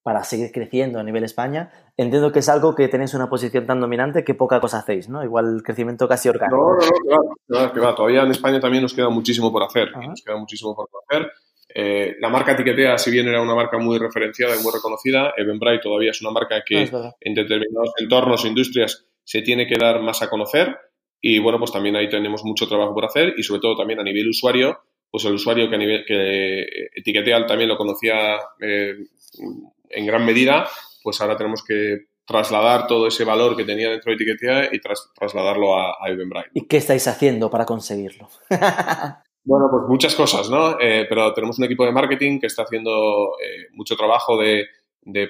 para 0.03 0.23
seguir 0.23 0.51
creciendo 0.51 0.99
a 0.99 1.03
nivel 1.03 1.23
España, 1.23 1.71
entiendo 1.95 2.31
que 2.31 2.39
es 2.39 2.49
algo 2.49 2.73
que 2.73 2.87
tenéis 2.87 3.13
una 3.13 3.29
posición 3.29 3.67
tan 3.67 3.79
dominante 3.79 4.23
que 4.23 4.33
poca 4.33 4.59
cosa 4.59 4.79
hacéis, 4.79 5.09
¿no? 5.09 5.23
Igual 5.23 5.55
el 5.55 5.63
crecimiento 5.63 6.07
casi 6.07 6.29
orgánico. 6.29 6.77
No, 7.07 7.17
no, 7.47 7.65
no, 7.65 7.73
que 7.73 7.79
va, 7.79 7.93
Todavía 7.93 8.23
en 8.23 8.31
España 8.31 8.59
también 8.59 8.81
nos 8.81 8.93
queda 8.93 9.09
muchísimo 9.09 9.51
por 9.51 9.63
hacer. 9.63 9.95
Nos 9.95 10.23
queda 10.23 10.37
muchísimo 10.37 10.75
por 10.75 10.87
hacer. 11.07 11.31
Eh, 11.73 12.15
la 12.19 12.29
marca 12.29 12.51
Etiquetea, 12.53 12.97
si 12.97 13.11
bien 13.11 13.27
era 13.27 13.41
una 13.41 13.55
marca 13.55 13.77
muy 13.77 13.97
referenciada 13.97 14.55
y 14.55 14.63
muy 14.63 14.73
reconocida, 14.73 15.33
Eventbrite 15.37 15.83
todavía 15.83 16.11
es 16.11 16.21
una 16.21 16.31
marca 16.31 16.63
que 16.65 16.89
en 17.21 17.33
determinados 17.33 17.93
entornos 17.97 18.43
e 18.43 18.49
industrias 18.49 19.05
se 19.23 19.41
tiene 19.41 19.67
que 19.67 19.77
dar 19.77 20.01
más 20.01 20.21
a 20.21 20.29
conocer. 20.29 20.75
Y 21.21 21.39
bueno, 21.39 21.59
pues 21.59 21.71
también 21.71 21.95
ahí 21.95 22.09
tenemos 22.09 22.43
mucho 22.43 22.67
trabajo 22.67 22.93
por 22.93 23.05
hacer 23.05 23.35
y 23.37 23.43
sobre 23.43 23.61
todo 23.61 23.75
también 23.75 23.99
a 23.99 24.03
nivel 24.03 24.27
usuario, 24.27 24.79
pues 25.09 25.23
el 25.25 25.33
usuario 25.33 25.69
que, 25.69 25.75
a 25.75 25.77
nivel, 25.77 26.03
que 26.05 26.65
Etiquetea 26.95 27.45
también 27.45 27.69
lo 27.69 27.77
conocía 27.77 28.39
eh, 28.59 28.95
en 29.93 30.06
gran 30.06 30.25
medida, 30.25 30.67
pues 31.04 31.19
ahora 31.21 31.38
tenemos 31.38 31.63
que 31.63 32.08
trasladar 32.25 32.88
todo 32.88 33.08
ese 33.08 33.25
valor 33.25 33.58
que 33.58 33.65
tenía 33.65 33.89
dentro 33.89 34.12
de 34.12 34.15
Etiquetea 34.15 34.69
y 34.71 34.80
trasladarlo 34.80 35.77
a, 35.77 35.97
a 35.99 36.10
Eventbrite. 36.10 36.51
¿Y 36.54 36.67
qué 36.67 36.77
estáis 36.77 37.08
haciendo 37.08 37.49
para 37.49 37.65
conseguirlo? 37.65 38.30
Bueno, 39.43 39.69
pues 39.71 39.84
muchas 39.88 40.15
cosas, 40.15 40.49
¿no? 40.49 40.80
Eh, 40.80 41.06
pero 41.10 41.34
tenemos 41.34 41.58
un 41.58 41.65
equipo 41.65 41.84
de 41.86 41.91
marketing 41.91 42.39
que 42.39 42.47
está 42.47 42.63
haciendo 42.63 43.32
eh, 43.43 43.69
mucho 43.73 43.95
trabajo 43.95 44.38
de, 44.38 44.67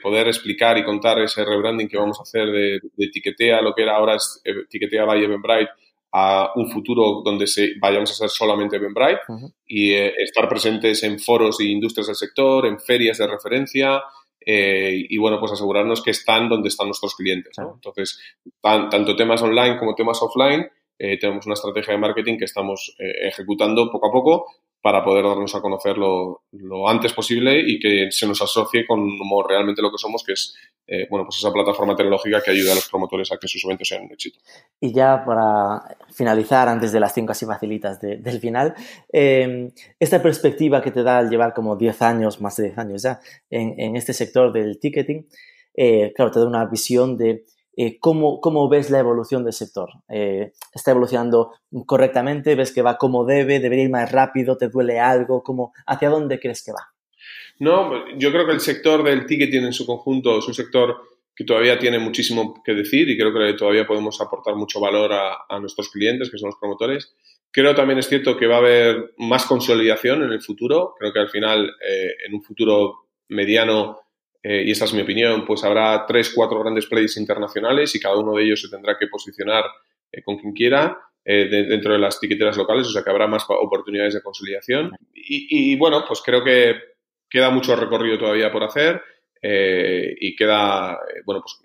poder 0.02 0.28
explicar 0.28 0.78
y 0.78 0.84
contar 0.84 1.18
ese 1.20 1.46
rebranding 1.46 1.88
que 1.88 1.98
vamos 1.98 2.20
a 2.20 2.24
hacer 2.24 2.48
de, 2.48 2.80
de 2.94 3.06
Etiquetea, 3.06 3.62
lo 3.62 3.74
que 3.74 3.84
era 3.84 3.96
ahora 3.96 4.16
es 4.16 4.42
Etiquetea 4.44 5.06
by 5.06 5.24
Eventbrite, 5.24 5.72
a 6.12 6.52
un 6.56 6.70
futuro 6.70 7.22
donde 7.24 7.48
se, 7.48 7.76
vayamos 7.80 8.12
a 8.12 8.16
ser 8.16 8.30
solamente 8.30 8.76
Eventbrite 8.76 9.22
y 9.66 9.94
eh, 9.94 10.14
estar 10.18 10.50
presentes 10.50 11.02
en 11.04 11.20
foros 11.20 11.62
y 11.62 11.72
industrias 11.72 12.08
del 12.08 12.18
sector, 12.18 12.66
en 12.66 12.82
ferias 12.82 13.18
de 13.18 13.28
referencia 13.28 14.04
y, 14.44 15.18
bueno, 15.18 15.40
pues 15.40 15.52
asegurarnos 15.52 16.02
que 16.02 16.12
están 16.12 16.50
donde 16.50 16.70
están 16.70 16.88
nuestros 16.88 17.16
clientes, 17.16 17.58
¿no? 17.60 17.74
Entonces, 17.76 18.20
tanto 18.62 19.16
temas 19.16 19.42
online 19.42 19.78
como 19.78 19.94
temas 19.94 20.20
offline 20.22 20.68
eh, 21.04 21.18
tenemos 21.18 21.48
una 21.48 21.56
estrategia 21.56 21.96
de 21.96 22.00
marketing 22.00 22.38
que 22.38 22.46
estamos 22.46 22.96
eh, 23.00 23.28
ejecutando 23.28 23.90
poco 23.90 24.08
a 24.08 24.12
poco 24.12 24.46
para 24.82 25.04
poder 25.04 25.24
darnos 25.24 25.54
a 25.54 25.62
conocer 25.62 25.98
lo, 25.98 26.42
antes 26.88 27.14
posible 27.14 27.60
y 27.60 27.80
que 27.80 28.08
se 28.12 28.28
nos 28.28 28.42
asocie 28.42 28.86
con 28.88 29.08
realmente 29.48 29.82
lo 29.82 29.92
que 29.92 29.98
somos, 29.98 30.24
que 30.24 30.34
es 30.34 30.56
eh, 30.88 31.08
bueno, 31.10 31.26
pues 31.26 31.38
esa 31.38 31.54
plataforma 31.54 31.96
tecnológica 31.96 32.42
que 32.42 32.52
ayuda 32.52 32.72
a 32.72 32.76
los 32.76 32.90
promotores 32.90 33.32
a 33.32 33.38
que 33.38 33.48
sus 33.48 33.64
eventos 33.64 33.88
sean 33.88 34.04
un 34.04 34.12
éxito. 34.12 34.40
Y 34.80 34.92
ya 34.92 35.24
para 35.24 35.98
finalizar, 36.12 36.68
antes 36.68 36.92
de 36.92 37.00
las 37.00 37.14
cinco 37.14 37.32
así 37.32 37.46
facilitas 37.46 38.02
del 38.02 38.40
final, 38.40 38.74
esta 39.12 40.22
perspectiva 40.22 40.82
que 40.82 40.92
te 40.92 41.04
da 41.04 41.20
al 41.20 41.30
llevar 41.30 41.54
como 41.54 41.76
10 41.76 42.02
años, 42.02 42.42
más 42.42 42.56
de 42.58 42.64
10 42.64 42.78
años 42.80 43.04
ya, 43.04 43.20
en, 43.50 43.80
en 43.80 43.96
este 43.96 44.14
sector 44.14 44.52
del 44.52 44.80
ticketing, 44.80 45.28
claro, 46.16 46.32
te 46.32 46.40
da 46.40 46.48
una 46.48 46.66
visión 46.66 47.18
de 47.18 47.46
eh, 47.78 48.00
¿cómo, 48.00 48.42
¿cómo, 48.42 48.68
ves 48.70 48.90
la 48.90 49.00
evolución 49.00 49.44
del 49.44 49.54
sector? 49.54 49.90
Eh, 50.10 50.52
¿Está 50.74 50.92
evolucionando 50.92 51.54
correctamente? 51.86 52.56
¿Ves 52.56 52.74
que 52.74 52.82
va 52.82 52.98
como 52.98 53.26
debe? 53.26 53.60
¿Debería 53.60 53.86
ir 53.86 53.90
más 53.90 54.12
rápido? 54.12 54.58
¿Te 54.58 54.68
duele 54.68 55.00
algo? 55.00 55.42
¿Cómo, 55.44 55.74
¿Hacia 55.86 56.10
dónde 56.10 56.40
crees 56.40 56.64
que 56.64 56.74
va? 56.74 56.92
No, 57.60 58.10
yo 58.18 58.32
creo 58.32 58.46
que 58.46 58.54
el 58.54 58.60
sector 58.60 59.04
del 59.04 59.26
ticketing 59.26 59.66
en 59.66 59.74
su 59.74 59.86
conjunto 59.86 60.40
es 60.40 60.48
un 60.48 60.54
sector 60.54 60.98
que 61.36 61.46
todavía 61.46 61.80
tiene 61.80 62.00
muchísimo 62.00 62.62
que 62.64 62.74
decir 62.74 63.10
y 63.10 63.18
creo 63.18 63.34
que 63.34 63.54
todavía 63.54 63.88
podemos 63.88 64.20
aportar 64.20 64.56
mucho 64.56 64.80
valor 64.80 65.12
a, 65.14 65.60
nuestros 65.60 65.90
clientes, 65.90 66.30
que 66.30 66.38
son 66.38 66.50
los 66.50 66.60
promotores. 66.60 67.14
Creo 67.52 67.76
también 67.76 68.00
es 68.00 68.08
cierto 68.08 68.38
que 68.38 68.48
va 68.48 68.56
a 68.56 68.60
haber 68.60 69.14
más 69.18 69.46
consolidación 69.46 70.24
en 70.24 70.32
el 70.32 70.42
futuro. 70.42 70.96
Creo 71.00 71.14
que 71.14 71.20
al 71.20 71.30
final, 71.30 71.72
eh, 71.88 72.10
en 72.28 72.34
un 72.34 72.44
futuro 72.44 73.08
mediano, 73.30 74.01
eh, 74.44 74.64
y 74.66 74.72
esta 74.72 74.86
es 74.86 74.94
mi 74.94 75.02
opinión, 75.02 75.46
pues 75.46 75.64
habrá 75.64 76.06
tres, 76.08 76.32
cuatro 76.34 76.60
grandes 76.60 76.88
players 76.88 77.18
internacionales 77.18 77.94
y 77.96 78.00
cada 78.00 78.18
uno 78.18 78.36
de 78.36 78.44
ellos 78.44 78.62
se 78.62 78.70
tendrá 78.70 78.98
que 78.98 79.08
posicionar 79.08 79.66
eh, 80.12 80.24
con 80.24 80.38
quien 80.38 80.54
quiera 80.54 80.98
eh, 81.24 81.48
dentro 81.70 81.94
de 81.94 82.00
las 82.00 82.20
tiqueteras 82.20 82.58
locales, 82.58 82.88
o 82.88 82.92
sea 82.92 83.04
que 83.04 83.10
habrá 83.12 83.28
más 83.28 83.46
oportunidades 83.48 84.16
de 84.16 84.24
consolidación. 84.24 84.92
Y, 85.14 85.76
bueno, 85.76 86.04
pues 86.08 86.22
creo 86.26 86.44
que 86.44 86.76
queda 87.30 87.52
mucho 87.52 87.76
recorrido 87.76 88.18
todavía 88.18 88.52
por 88.52 88.64
hacer 88.64 89.02
y 89.44 90.36
queda, 90.36 91.00
bueno, 91.26 91.42
pues 91.42 91.60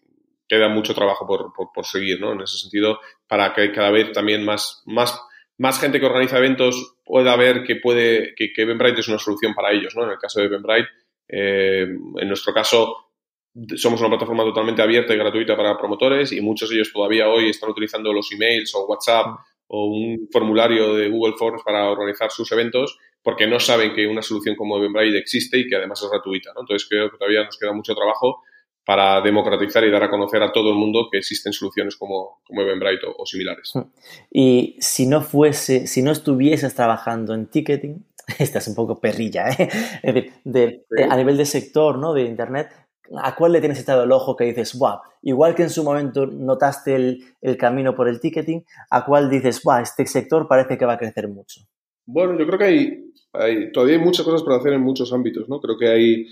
queda 0.47 0.69
mucho 0.69 0.95
trabajo 0.95 1.27
por, 1.27 1.53
por, 1.73 1.87
seguir, 1.87 2.21
¿no? 2.21 2.33
En 2.33 2.43
ese 2.43 2.59
sentido, 2.59 3.01
para 3.27 3.55
que 3.55 3.73
cada 3.73 3.91
vez 3.91 4.13
también 4.13 4.45
más, 4.45 4.83
más, 4.87 5.19
más 5.57 5.81
gente 5.81 5.99
que 5.99 6.07
organiza 6.07 6.39
eventos 6.39 6.97
pueda 7.05 7.35
ver 7.37 7.65
que 7.65 7.77
puede, 7.77 8.35
que, 8.35 8.53
que 8.53 8.63
es 8.63 9.09
una 9.09 9.19
solución 9.19 9.55
para 9.55 9.73
ellos, 9.73 9.95
¿no? 9.97 10.05
En 10.05 10.11
el 10.11 10.19
caso 10.19 10.41
de 10.41 10.47
Eventbrite, 10.47 10.89
eh, 11.29 11.83
en 11.83 12.29
nuestro 12.29 12.53
caso, 12.53 13.07
somos 13.77 14.01
una 14.01 14.11
plataforma 14.11 14.45
totalmente 14.45 14.83
abierta 14.83 15.15
y 15.15 15.19
gratuita 15.19 15.57
para 15.57 15.79
promotores 15.79 16.33
y 16.33 16.41
muchos 16.41 16.69
de 16.69 16.77
ellos 16.77 16.93
todavía 16.93 17.29
hoy 17.29 17.49
están 17.49 17.71
utilizando 17.71 18.13
los 18.13 18.31
emails 18.33 18.75
o 18.75 18.87
WhatsApp 18.87 19.27
o 19.69 19.87
un 19.87 20.29
formulario 20.31 20.95
de 20.95 21.09
Google 21.09 21.35
Forms 21.39 21.63
para 21.65 21.91
organizar 21.91 22.31
sus 22.31 22.51
eventos 22.53 22.99
porque 23.23 23.47
no 23.47 23.59
saben 23.59 23.93
que 23.93 24.07
una 24.07 24.23
solución 24.23 24.55
como 24.55 24.77
Eventbrite 24.77 25.19
existe 25.19 25.59
y 25.59 25.67
que 25.67 25.75
además 25.75 26.01
es 26.01 26.11
gratuita. 26.11 26.53
¿no? 26.55 26.61
Entonces 26.61 26.87
creo 26.89 27.11
que 27.11 27.17
todavía 27.17 27.45
nos 27.45 27.59
queda 27.59 27.73
mucho 27.73 27.95
trabajo 27.95 28.43
para 28.85 29.21
democratizar 29.21 29.83
y 29.83 29.91
dar 29.91 30.05
a 30.05 30.11
conocer 30.11 30.41
a 30.45 30.53
todo 30.53 30.71
el 30.71 30.77
mundo 30.77 31.09
que 31.11 31.19
existen 31.19 31.53
soluciones 31.53 31.97
como, 31.97 32.41
como 32.45 32.63
Eventbrite 32.63 33.05
o, 33.19 33.27
similares. 33.27 33.73
Hmm. 33.75 33.91
Y 34.31 34.77
si 34.79 35.07
no 35.07 35.23
fuese, 35.23 35.89
si 35.89 36.03
no 36.03 36.13
estuvieses 36.13 36.73
trabajando 36.77 37.35
en 37.35 37.47
ticketing, 37.47 38.07
esta 38.39 38.59
es 38.59 38.69
un 38.69 38.75
poco 38.75 39.01
perrilla, 39.01 39.49
¿eh? 39.51 39.69
es 40.03 40.15
decir, 40.15 40.85
a 41.09 41.17
nivel 41.17 41.37
de 41.37 41.47
sector, 41.47 41.99
¿no? 41.99 42.13
De 42.13 42.23
Internet, 42.23 42.69
¿a 43.23 43.35
cuál 43.35 43.53
le 43.53 43.61
tienes 43.61 43.81
echado 43.81 44.05
el 44.05 44.13
ojo 44.13 44.37
que 44.37 44.45
dices, 44.45 44.77
wow, 44.79 44.99
igual 45.23 45.55
que 45.55 45.63
en 45.63 45.71
su 45.71 45.85
momento 45.85 46.27
notaste 46.27 46.95
el, 46.95 47.25
el 47.41 47.57
camino 47.57 47.95
por 47.95 48.09
el 48.09 48.21
ticketing, 48.21 48.65
¿a 48.91 49.05
cuál 49.05 49.31
dices, 49.31 49.63
wow, 49.63 49.79
este 49.79 50.07
sector 50.07 50.49
parece 50.49 50.77
que 50.77 50.87
va 50.87 50.95
a 50.95 50.99
crecer 50.99 51.29
mucho? 51.29 51.61
Bueno, 52.05 52.39
yo 52.39 52.47
creo 52.47 52.59
que 52.59 52.65
hay, 52.65 53.13
hay, 53.33 53.73
todavía 53.73 53.97
hay 53.97 54.03
muchas 54.03 54.25
cosas 54.25 54.43
por 54.43 54.53
hacer 54.53 54.73
en 54.73 54.83
muchos 54.83 55.13
ámbitos, 55.13 55.49
¿no? 55.49 55.61
Creo 55.61 55.77
que 55.77 55.89
hay 55.89 56.27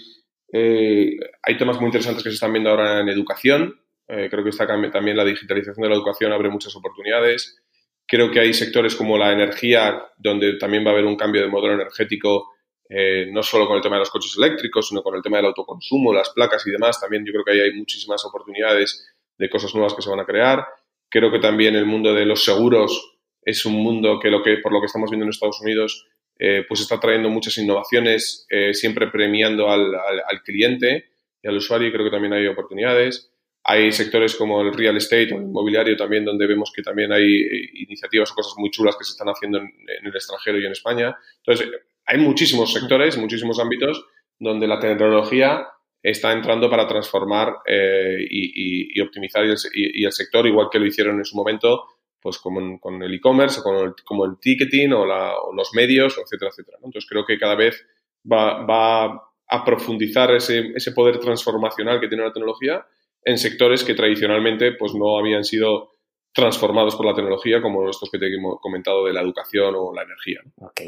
eh, 0.57 1.17
hay 1.43 1.57
temas 1.57 1.79
muy 1.81 1.87
interesantes 1.87 2.23
que 2.23 2.31
se 2.31 2.35
están 2.35 2.53
viendo 2.53 2.71
ahora 2.71 3.01
en 3.01 3.09
educación. 3.09 3.75
Eh, 4.07 4.29
creo 4.31 4.45
que 4.45 4.51
está 4.51 4.67
también 4.67 5.17
la 5.17 5.25
digitalización 5.25 5.83
de 5.83 5.89
la 5.89 5.97
educación 5.97 6.33
abre 6.33 6.49
muchas 6.49 6.77
oportunidades. 6.77 7.61
Creo 8.07 8.31
que 8.31 8.41
hay 8.41 8.53
sectores 8.53 8.95
como 8.95 9.17
la 9.17 9.33
energía, 9.33 10.05
donde 10.17 10.59
también 10.59 10.85
va 10.85 10.91
a 10.91 10.93
haber 10.93 11.07
un 11.07 11.17
cambio 11.17 11.43
de 11.43 11.49
modelo 11.49 11.75
energético, 11.75 12.51
eh, 12.89 13.27
no 13.31 13.43
solo 13.43 13.67
con 13.67 13.77
el 13.77 13.83
tema 13.83 13.97
de 13.97 14.01
los 14.01 14.11
coches 14.11 14.35
eléctricos, 14.37 14.89
sino 14.89 15.03
con 15.03 15.15
el 15.15 15.23
tema 15.23 15.39
del 15.39 15.47
autoconsumo, 15.47 16.13
las 16.13 16.31
placas 16.31 16.67
y 16.67 16.71
demás. 16.71 17.01
También 17.01 17.25
yo 17.25 17.33
creo 17.33 17.45
que 17.45 17.53
ahí 17.53 17.61
hay 17.61 17.73
muchísimas 17.73 18.25
oportunidades 18.25 19.07
de 19.39 19.49
cosas 19.49 19.75
nuevas 19.75 19.95
que 19.95 20.03
se 20.03 20.11
van 20.11 20.21
a 20.21 20.27
crear. 20.27 20.67
Creo 21.09 21.31
que 21.31 21.39
también 21.39 21.77
el 21.77 21.87
mundo 21.87 22.13
de 22.13 22.27
los 22.27 22.45
seguros 22.45 23.15
es 23.43 23.65
un 23.67 23.75
mundo 23.75 24.19
que, 24.21 24.31
lo 24.31 24.43
que 24.43 24.59
por 24.59 24.73
lo 24.73 24.81
que 24.81 24.87
estamos 24.87 25.11
viendo 25.11 25.25
en 25.25 25.31
Estados 25.31 25.61
Unidos, 25.61 26.07
eh, 26.39 26.65
pues 26.69 26.81
está 26.81 26.99
trayendo 26.99 27.29
muchas 27.31 27.57
innovaciones, 27.59 28.47
eh, 28.51 28.75
siempre 28.75 29.09
premiando 29.09 29.71
al, 29.71 29.95
al, 29.95 30.43
cliente 30.43 31.07
y 31.43 31.49
al 31.49 31.57
usuario 31.57 31.89
y 31.89 31.93
creo 31.93 32.05
que 32.05 32.11
también 32.11 32.33
hay 32.33 32.47
oportunidades. 32.47 33.31
Hay 33.65 33.91
sectores 33.93 34.37
como 34.37 34.61
el 34.61 34.75
real 34.75 34.97
estate 34.97 35.33
o 35.33 35.39
el 35.39 35.45
inmobiliario 35.45 35.97
también 35.97 36.25
donde 36.25 36.47
vemos 36.47 36.71
que 36.75 36.83
también 36.83 37.13
hay 37.13 37.43
eh, 37.43 37.71
iniciativas 37.75 38.31
o 38.31 38.35
cosas 38.35 38.55
muy 38.59 38.71
chulas 38.71 38.97
que 38.97 39.05
se 39.05 39.13
están 39.13 39.29
haciendo 39.29 39.59
en, 39.59 39.73
el 40.03 40.15
extranjero 40.15 40.59
y 40.59 40.67
en 40.67 40.73
España. 40.73 41.17
Entonces, 41.39 41.69
hay 42.07 42.19
muchísimos 42.19 42.73
sectores, 42.73 43.17
muchísimos 43.17 43.59
ámbitos 43.59 44.05
donde 44.39 44.67
la 44.67 44.79
tecnología 44.79 45.67
está 46.03 46.33
entrando 46.33 46.69
para 46.69 46.87
transformar 46.87 47.55
y, 47.67 48.93
y, 48.95 49.01
optimizar 49.01 49.43
el, 49.45 49.57
y, 49.73 50.05
el 50.05 50.13
sector, 50.13 50.47
igual 50.47 50.69
que 50.71 50.79
lo 50.79 50.87
hicieron 50.87 51.17
en 51.17 51.25
su 51.25 51.35
momento 51.35 51.85
pues 52.25 52.39
como 52.39 52.81
con 52.81 53.03
el 53.03 53.13
e-commerce, 53.13 53.61
como, 53.63 53.95
como 54.03 54.25
el 54.25 54.39
ticketing 54.41 54.95
o, 54.95 55.05
los 55.05 55.75
medios, 55.75 56.17
etcétera, 56.17 56.51
etcétera. 56.51 56.79
Entonces 56.83 57.07
creo 57.07 57.27
que 57.27 57.39
cada 57.39 57.55
vez 57.55 57.87
va, 58.25 59.31
a 59.47 59.63
profundizar 59.63 60.35
ese, 60.35 60.93
poder 60.95 61.19
transformacional 61.19 62.01
que 62.01 62.09
tiene 62.09 62.25
la 62.25 62.33
tecnología 62.33 62.83
en 63.25 63.39
sectores 63.39 63.85
que 63.85 63.95
tradicionalmente 63.95 64.73
pues 64.73 64.95
no 64.95 65.19
habían 65.19 65.45
sido 65.45 65.95
transformados 66.35 66.97
por 66.97 67.07
la 67.07 67.15
tecnología, 67.15 67.63
como 67.63 67.89
estos 67.89 68.11
que 68.11 68.19
te 68.19 68.27
he 68.27 68.37
comentado 68.61 69.05
de 69.07 69.13
la 69.13 69.23
educación 69.23 69.75
o 69.77 69.95
la 69.95 70.03
energía. 70.03 70.41
Ok. 70.61 70.81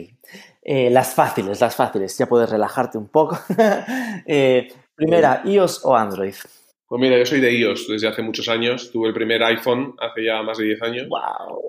Eh, 0.62 0.91
las 0.91 1.14
fáciles, 1.14 1.61
las 1.61 1.76
fáciles. 1.76 2.18
Ya 2.18 2.26
puedes 2.26 2.51
relajarte 2.51 2.99
un 2.99 3.09
poco. 3.09 3.39
Eh, 4.28 4.66
primera, 4.97 5.43
iOS 5.45 5.84
o 5.84 5.95
Android. 5.95 6.34
Pues 6.89 7.01
mira, 7.01 7.16
yo 7.16 7.26
soy 7.26 7.41
de 7.41 7.53
iOS 7.53 7.87
desde 7.87 8.09
hace 8.09 8.22
muchos 8.22 8.49
años. 8.49 8.91
Tuve 8.91 9.09
el 9.09 9.14
primer 9.14 9.41
iPhone 9.45 9.95
hace 10.01 10.24
ya 10.24 10.43
más 10.43 10.59
de 10.59 10.64
10 10.64 10.82
años. 10.82 11.09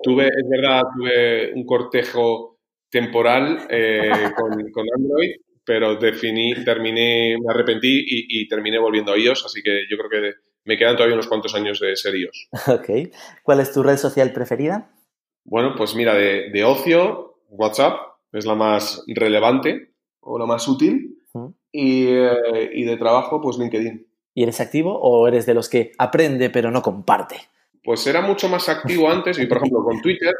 Tuve, 0.02 0.26
es 0.26 0.48
verdad, 0.48 0.82
tuve 0.96 1.52
un 1.54 1.64
cortejo 1.64 2.58
temporal 2.90 3.66
eh, 3.70 4.10
con, 4.36 4.86
Android, 4.96 5.36
pero 5.64 5.94
definí, 5.96 6.64
terminé, 6.64 7.36
me 7.38 7.52
arrepentí 7.52 8.04
y, 8.06 8.48
terminé 8.48 8.78
volviendo 8.78 9.12
a 9.12 9.18
iOS, 9.18 9.44
así 9.44 9.62
que 9.62 9.82
yo 9.88 9.96
creo 9.98 10.10
que 10.10 10.34
me 10.68 10.76
quedan 10.76 10.96
todavía 10.96 11.14
unos 11.14 11.26
cuantos 11.26 11.54
años 11.54 11.80
de 11.80 11.96
ser 11.96 12.14
iOS. 12.14 12.48
Ok. 12.68 13.10
¿Cuál 13.42 13.60
es 13.60 13.72
tu 13.72 13.82
red 13.82 13.96
social 13.96 14.32
preferida? 14.32 14.90
Bueno, 15.44 15.74
pues 15.74 15.94
mira, 15.94 16.14
de, 16.14 16.64
ocio, 16.64 17.40
WhatsApp 17.48 17.98
es 18.32 18.44
la 18.44 18.54
más 18.54 19.02
relevante 19.08 19.94
o 20.20 20.38
la 20.38 20.44
más 20.44 20.68
útil. 20.68 21.16
y, 21.72 22.06
eh, 22.08 22.70
y 22.74 22.84
de 22.84 22.96
trabajo, 22.98 23.40
pues 23.40 23.56
LinkedIn. 23.56 24.06
¿Y 24.34 24.42
eres 24.42 24.60
activo 24.60 24.98
o 25.00 25.26
eres 25.26 25.46
de 25.46 25.54
los 25.54 25.70
que 25.70 25.92
aprende 25.96 26.50
pero 26.50 26.70
no 26.70 26.82
comparte? 26.82 27.36
Pues 27.82 28.06
era 28.06 28.20
mucho 28.20 28.48
más 28.50 28.68
activo 28.68 29.10
antes 29.10 29.38
y, 29.38 29.46
por 29.46 29.56
ejemplo, 29.56 29.82
con 29.82 30.02
Twitter, 30.02 30.34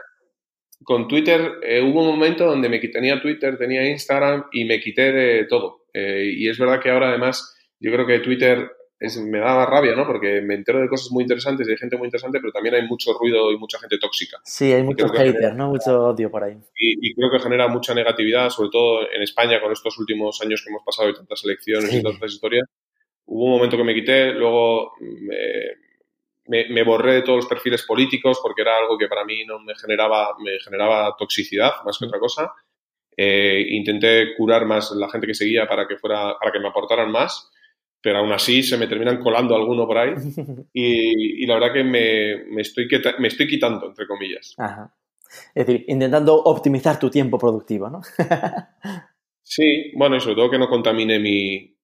con 0.84 1.08
Twitter 1.08 1.52
eh, 1.62 1.80
hubo 1.80 2.02
un 2.02 2.08
momento 2.08 2.44
donde 2.44 2.68
me 2.68 2.78
tenía 2.80 3.20
Twitter, 3.20 3.56
tenía 3.56 3.88
Instagram 3.88 4.44
y 4.52 4.66
me 4.66 4.78
quité 4.78 5.10
de 5.10 5.44
todo. 5.46 5.86
Eh, 5.94 6.34
y 6.36 6.48
es 6.50 6.58
verdad 6.58 6.80
que 6.80 6.90
ahora, 6.90 7.08
además, 7.08 7.56
yo 7.80 7.90
creo 7.90 8.06
que 8.06 8.18
Twitter 8.18 8.70
me 9.00 9.38
daba 9.38 9.66
rabia, 9.66 9.94
¿no? 9.94 10.06
Porque 10.06 10.40
me 10.40 10.54
entero 10.54 10.80
de 10.80 10.88
cosas 10.88 11.10
muy 11.12 11.22
interesantes 11.22 11.68
y 11.68 11.70
hay 11.70 11.76
gente 11.76 11.96
muy 11.96 12.06
interesante, 12.06 12.40
pero 12.40 12.52
también 12.52 12.74
hay 12.74 12.86
mucho 12.86 13.12
ruido 13.12 13.52
y 13.52 13.58
mucha 13.58 13.78
gente 13.78 13.98
tóxica. 13.98 14.38
Sí, 14.44 14.72
hay 14.72 14.82
muchos 14.82 15.12
haters, 15.12 15.54
¿no? 15.54 15.68
Mucho 15.68 16.08
odio 16.08 16.30
por 16.30 16.44
ahí. 16.44 16.56
Y, 16.76 17.14
creo 17.14 17.30
que 17.30 17.38
genera 17.38 17.68
mucha 17.68 17.94
negatividad, 17.94 18.50
sobre 18.50 18.70
todo 18.70 19.10
en 19.10 19.22
España, 19.22 19.60
con 19.60 19.72
estos 19.72 19.98
últimos 19.98 20.40
años 20.42 20.62
que 20.62 20.70
hemos 20.70 20.82
pasado 20.84 21.10
y 21.10 21.14
tantas 21.14 21.44
elecciones 21.44 21.92
y 21.92 22.02
tantas 22.02 22.32
historias 22.32 22.68
hubo 23.28 23.44
un 23.44 23.50
momento 23.52 23.76
que 23.76 23.84
me 23.84 23.94
quité, 23.94 24.32
luego 24.32 24.94
me, 26.46 26.82
borré 26.82 27.14
de 27.14 27.22
todos 27.22 27.36
los 27.36 27.46
perfiles 27.46 27.82
políticos 27.82 28.40
porque 28.42 28.62
era 28.62 28.78
algo 28.78 28.96
que 28.96 29.06
para 29.06 29.24
mí 29.24 29.44
no 29.44 29.58
me 29.60 29.74
generaba, 29.74 30.34
me 30.42 30.58
generaba 30.60 31.14
toxicidad 31.16 31.72
más 31.84 31.98
que 31.98 32.06
otra 32.06 32.18
cosa. 32.18 32.52
Eh, 33.16 33.66
intenté 33.70 34.34
curar 34.36 34.64
más 34.64 34.92
la 34.92 35.10
gente 35.10 35.26
que 35.26 35.34
seguía 35.34 35.68
para 35.68 35.86
que 35.86 35.96
fuera, 35.96 36.38
para 36.38 36.52
que 36.52 36.60
me 36.60 36.68
aportaran 36.68 37.10
más, 37.10 37.50
pero 38.00 38.18
aún 38.18 38.32
así 38.32 38.62
se 38.62 38.76
me 38.76 38.86
terminan 38.86 39.20
colando 39.20 39.54
alguno 39.54 39.86
por 39.86 39.98
ahí 39.98 40.14
y, 40.72 41.46
la 41.46 41.54
verdad 41.54 41.72
que 41.72 41.84
me, 41.84 42.60
estoy, 42.60 42.88
me 43.18 43.28
estoy 43.28 43.48
quitando, 43.48 43.86
entre 43.86 44.06
comillas. 44.06 44.54
Es 45.54 45.66
decir, 45.66 45.84
intentando 45.88 46.36
optimizar 46.36 46.98
tu 46.98 47.10
tiempo 47.10 47.38
productivo, 47.38 47.90
¿no? 47.90 48.00
sí, 49.42 49.92
bueno, 49.94 50.16
y 50.16 50.20
sobre 50.20 50.36
todo 50.36 50.50
que 50.50 50.58
no 50.58 50.68
contamine 50.68 51.18
mi, 51.18 51.78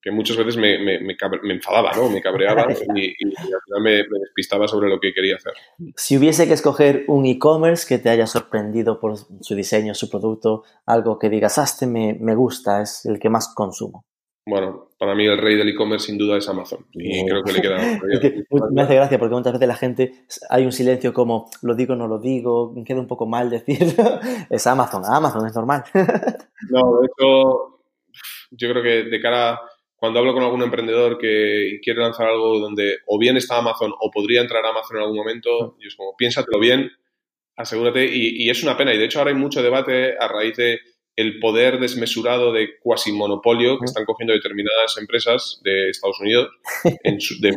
que 0.00 0.10
muchas 0.10 0.36
veces 0.36 0.56
me, 0.56 0.78
me, 0.78 1.00
me, 1.00 1.52
enfadaba, 1.52 1.92
¿no? 1.92 2.08
Me 2.08 2.22
cabreaba 2.22 2.62
y, 2.72 2.72
al 2.72 3.62
final 3.64 3.82
me, 3.82 4.18
despistaba 4.20 4.66
sobre 4.66 4.88
lo 4.88 4.98
que 4.98 5.12
quería 5.12 5.36
hacer. 5.36 5.52
Si 5.96 6.16
hubiese 6.16 6.46
que 6.46 6.54
escoger 6.54 7.04
un 7.08 7.26
e-commerce 7.26 7.86
que 7.86 7.98
te 7.98 8.08
haya 8.08 8.26
sorprendido 8.26 8.98
por 8.98 9.16
su 9.16 9.54
diseño, 9.54 9.94
su 9.94 10.08
producto, 10.08 10.64
algo 10.86 11.18
que 11.18 11.28
digas, 11.28 11.58
ah, 11.58 11.64
este 11.64 11.86
me, 11.86 12.34
gusta, 12.34 12.82
es 12.82 13.04
el 13.04 13.18
que 13.18 13.28
más 13.28 13.52
consumo. 13.54 14.06
Bueno, 14.46 14.89
para 15.00 15.14
mí 15.14 15.24
el 15.24 15.38
rey 15.38 15.56
del 15.56 15.70
e-commerce 15.70 16.08
sin 16.08 16.18
duda 16.18 16.36
es 16.36 16.46
Amazon 16.46 16.86
y 16.92 17.24
creo 17.24 17.42
que 17.42 17.52
le 17.52 17.62
queda... 17.62 17.78
me 18.70 18.82
hace 18.82 18.96
gracia 18.96 19.18
porque 19.18 19.34
muchas 19.34 19.54
veces 19.54 19.66
la 19.66 19.74
gente 19.74 20.12
hay 20.50 20.66
un 20.66 20.72
silencio 20.72 21.14
como 21.14 21.48
lo 21.62 21.74
digo, 21.74 21.96
no 21.96 22.06
lo 22.06 22.18
digo, 22.18 22.74
queda 22.84 23.00
un 23.00 23.06
poco 23.06 23.26
mal 23.26 23.48
decirlo. 23.48 24.20
es 24.50 24.66
Amazon, 24.66 25.02
Amazon 25.10 25.46
es 25.46 25.54
normal. 25.54 25.84
no, 25.94 27.00
de 27.00 27.06
hecho 27.06 27.80
yo 28.50 28.68
creo 28.68 28.82
que 28.82 29.04
de 29.04 29.20
cara, 29.22 29.58
cuando 29.96 30.18
hablo 30.18 30.34
con 30.34 30.42
algún 30.42 30.64
emprendedor 30.64 31.16
que 31.16 31.80
quiere 31.82 32.02
lanzar 32.02 32.26
algo 32.26 32.58
donde 32.58 32.98
o 33.06 33.18
bien 33.18 33.38
está 33.38 33.56
Amazon 33.56 33.94
o 33.98 34.10
podría 34.10 34.42
entrar 34.42 34.66
Amazon 34.66 34.98
en 34.98 35.02
algún 35.04 35.16
momento, 35.16 35.78
yo 35.80 35.88
es 35.88 35.96
como, 35.96 36.14
piénsatelo 36.14 36.60
bien, 36.60 36.90
asegúrate, 37.56 38.04
y, 38.04 38.50
es 38.50 38.62
una 38.62 38.76
pena, 38.76 38.92
y 38.92 38.98
de 38.98 39.06
hecho 39.06 39.18
ahora 39.18 39.30
hay 39.30 39.38
mucho 39.38 39.62
debate 39.62 40.14
a 40.18 40.28
raíz 40.28 40.58
de 40.58 40.78
el 41.20 41.38
poder 41.38 41.78
desmesurado 41.78 42.52
de 42.52 42.78
cuasi 42.80 43.12
monopolio 43.12 43.78
que 43.78 43.84
están 43.84 44.04
cogiendo 44.04 44.32
determinadas 44.32 44.96
empresas 44.98 45.60
de 45.62 45.90
Estados 45.90 46.20
Unidos, 46.20 46.50
en 47.04 47.18
de, 47.40 47.54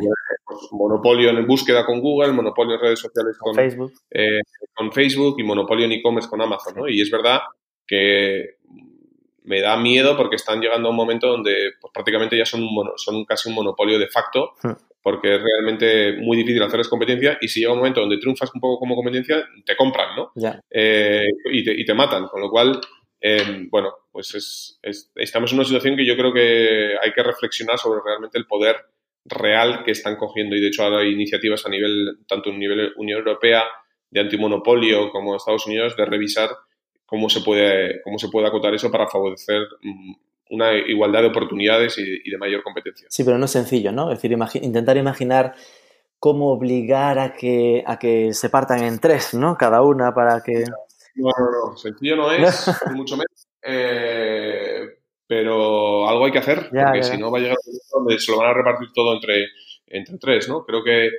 monopolio 0.72 1.30
en 1.30 1.46
búsqueda 1.46 1.86
con 1.86 2.00
Google, 2.00 2.32
monopolio 2.32 2.74
en 2.74 2.80
redes 2.80 3.00
sociales 3.00 3.36
con, 3.38 3.54
Facebook, 3.54 3.92
eh, 4.10 4.40
con 4.74 4.92
Facebook 4.92 5.36
y 5.38 5.42
monopolio 5.42 5.86
en 5.86 5.92
e-commerce 5.92 6.28
con 6.28 6.42
Amazon. 6.42 6.74
¿no? 6.76 6.88
Y 6.88 7.00
es 7.00 7.10
verdad 7.10 7.40
que 7.86 8.56
me 9.44 9.60
da 9.60 9.76
miedo 9.76 10.16
porque 10.16 10.36
están 10.36 10.60
llegando 10.60 10.88
a 10.88 10.90
un 10.90 10.96
momento 10.96 11.28
donde 11.28 11.72
pues, 11.80 11.92
prácticamente 11.92 12.36
ya 12.36 12.46
son, 12.46 12.66
son 12.96 13.24
casi 13.24 13.48
un 13.48 13.54
monopolio 13.54 13.98
de 13.98 14.08
facto, 14.08 14.54
hmm. 14.62 14.72
porque 15.02 15.36
es 15.36 15.42
realmente 15.42 16.16
muy 16.20 16.36
difícil 16.36 16.62
hacerles 16.62 16.88
competencia 16.88 17.38
y 17.40 17.48
si 17.48 17.60
llega 17.60 17.72
un 17.72 17.78
momento 17.78 18.00
donde 18.00 18.18
triunfas 18.18 18.50
un 18.54 18.60
poco 18.60 18.78
como 18.78 18.96
competencia, 18.96 19.46
te 19.64 19.76
compran, 19.76 20.16
¿no? 20.16 20.32
Eh, 20.70 21.28
y, 21.52 21.64
te, 21.64 21.78
y, 21.78 21.84
te, 21.84 21.94
matan, 21.94 22.26
con 22.28 22.40
lo 22.40 22.50
cual, 22.50 22.80
em, 23.26 23.70
bueno, 23.70 23.90
pues 24.12 24.34
es, 24.34 24.80
estamos 25.14 25.50
en 25.50 25.58
una 25.58 25.64
situación 25.64 25.96
que 25.96 26.06
yo 26.06 26.14
creo 26.14 26.30
que 26.30 26.94
hay 27.02 27.12
que 27.12 27.22
reflexionar 27.22 27.78
sobre 27.78 28.00
realmente 28.04 28.38
el 28.38 28.46
poder 28.46 28.76
real 29.24 29.82
que 29.82 29.92
están 29.92 30.16
cogiendo 30.16 30.54
y 30.54 30.60
de 30.60 30.68
hecho 30.68 30.82
ahora 30.82 30.98
hay 30.98 31.12
iniciativas 31.12 31.64
a 31.64 31.70
nivel, 31.70 32.18
tanto 32.28 32.50
a 32.50 32.52
nivel 32.52 32.92
Unión 32.96 33.20
Europea, 33.20 33.64
de 34.10 34.20
antimonopolio 34.20 35.10
como 35.10 35.34
Estados 35.34 35.66
Unidos, 35.66 35.96
de 35.96 36.04
revisar 36.04 36.50
cómo 37.06 37.30
se 37.30 37.40
puede, 37.40 38.02
cómo 38.02 38.18
se 38.18 38.28
puede 38.28 38.46
acotar 38.46 38.74
eso 38.74 38.90
para 38.90 39.08
favorecer 39.08 39.62
mm, 39.80 40.12
una 40.50 40.74
igualdad 40.76 41.22
de 41.22 41.28
oportunidades 41.28 41.96
y, 41.96 42.30
de 42.30 42.38
mayor 42.38 42.62
competencia. 42.62 43.06
Sí, 43.08 43.24
pero 43.24 43.38
no 43.38 43.46
es 43.46 43.50
sencillo, 43.50 43.90
¿no? 43.90 44.10
Es 44.10 44.20
decir, 44.20 44.36
intentar 44.62 44.98
imaginar 44.98 45.54
cómo 46.18 46.52
obligar 46.52 47.18
a 47.18 47.32
que, 47.32 47.82
a 47.86 47.98
que 47.98 48.34
se 48.34 48.50
partan 48.50 48.84
en 48.84 48.98
tres, 48.98 49.32
¿no? 49.32 49.56
Cada 49.56 49.80
una 49.80 50.12
para 50.12 50.42
que... 50.42 50.64
No, 51.16 51.30
no, 51.38 51.70
no, 51.70 51.76
sencillo 51.76 52.16
no 52.16 52.30
es, 52.32 52.66
mucho 52.94 53.16
menos. 53.16 53.48
Eh, 53.62 54.86
pero 55.26 56.08
algo 56.08 56.26
hay 56.26 56.32
que 56.32 56.38
hacer, 56.38 56.68
porque 56.70 57.02
si 57.02 57.16
no 57.16 57.30
va 57.30 57.38
a 57.38 57.40
llegar 57.40 57.56
a 57.56 57.60
un 57.60 57.72
momento 57.72 57.98
donde 57.98 58.18
se 58.18 58.30
lo 58.32 58.38
van 58.38 58.50
a 58.50 58.54
repartir 58.54 58.88
todo 58.94 59.14
entre, 59.14 59.46
entre 59.86 60.18
tres, 60.18 60.48
¿no? 60.48 60.64
Creo 60.64 60.84
que 60.84 61.10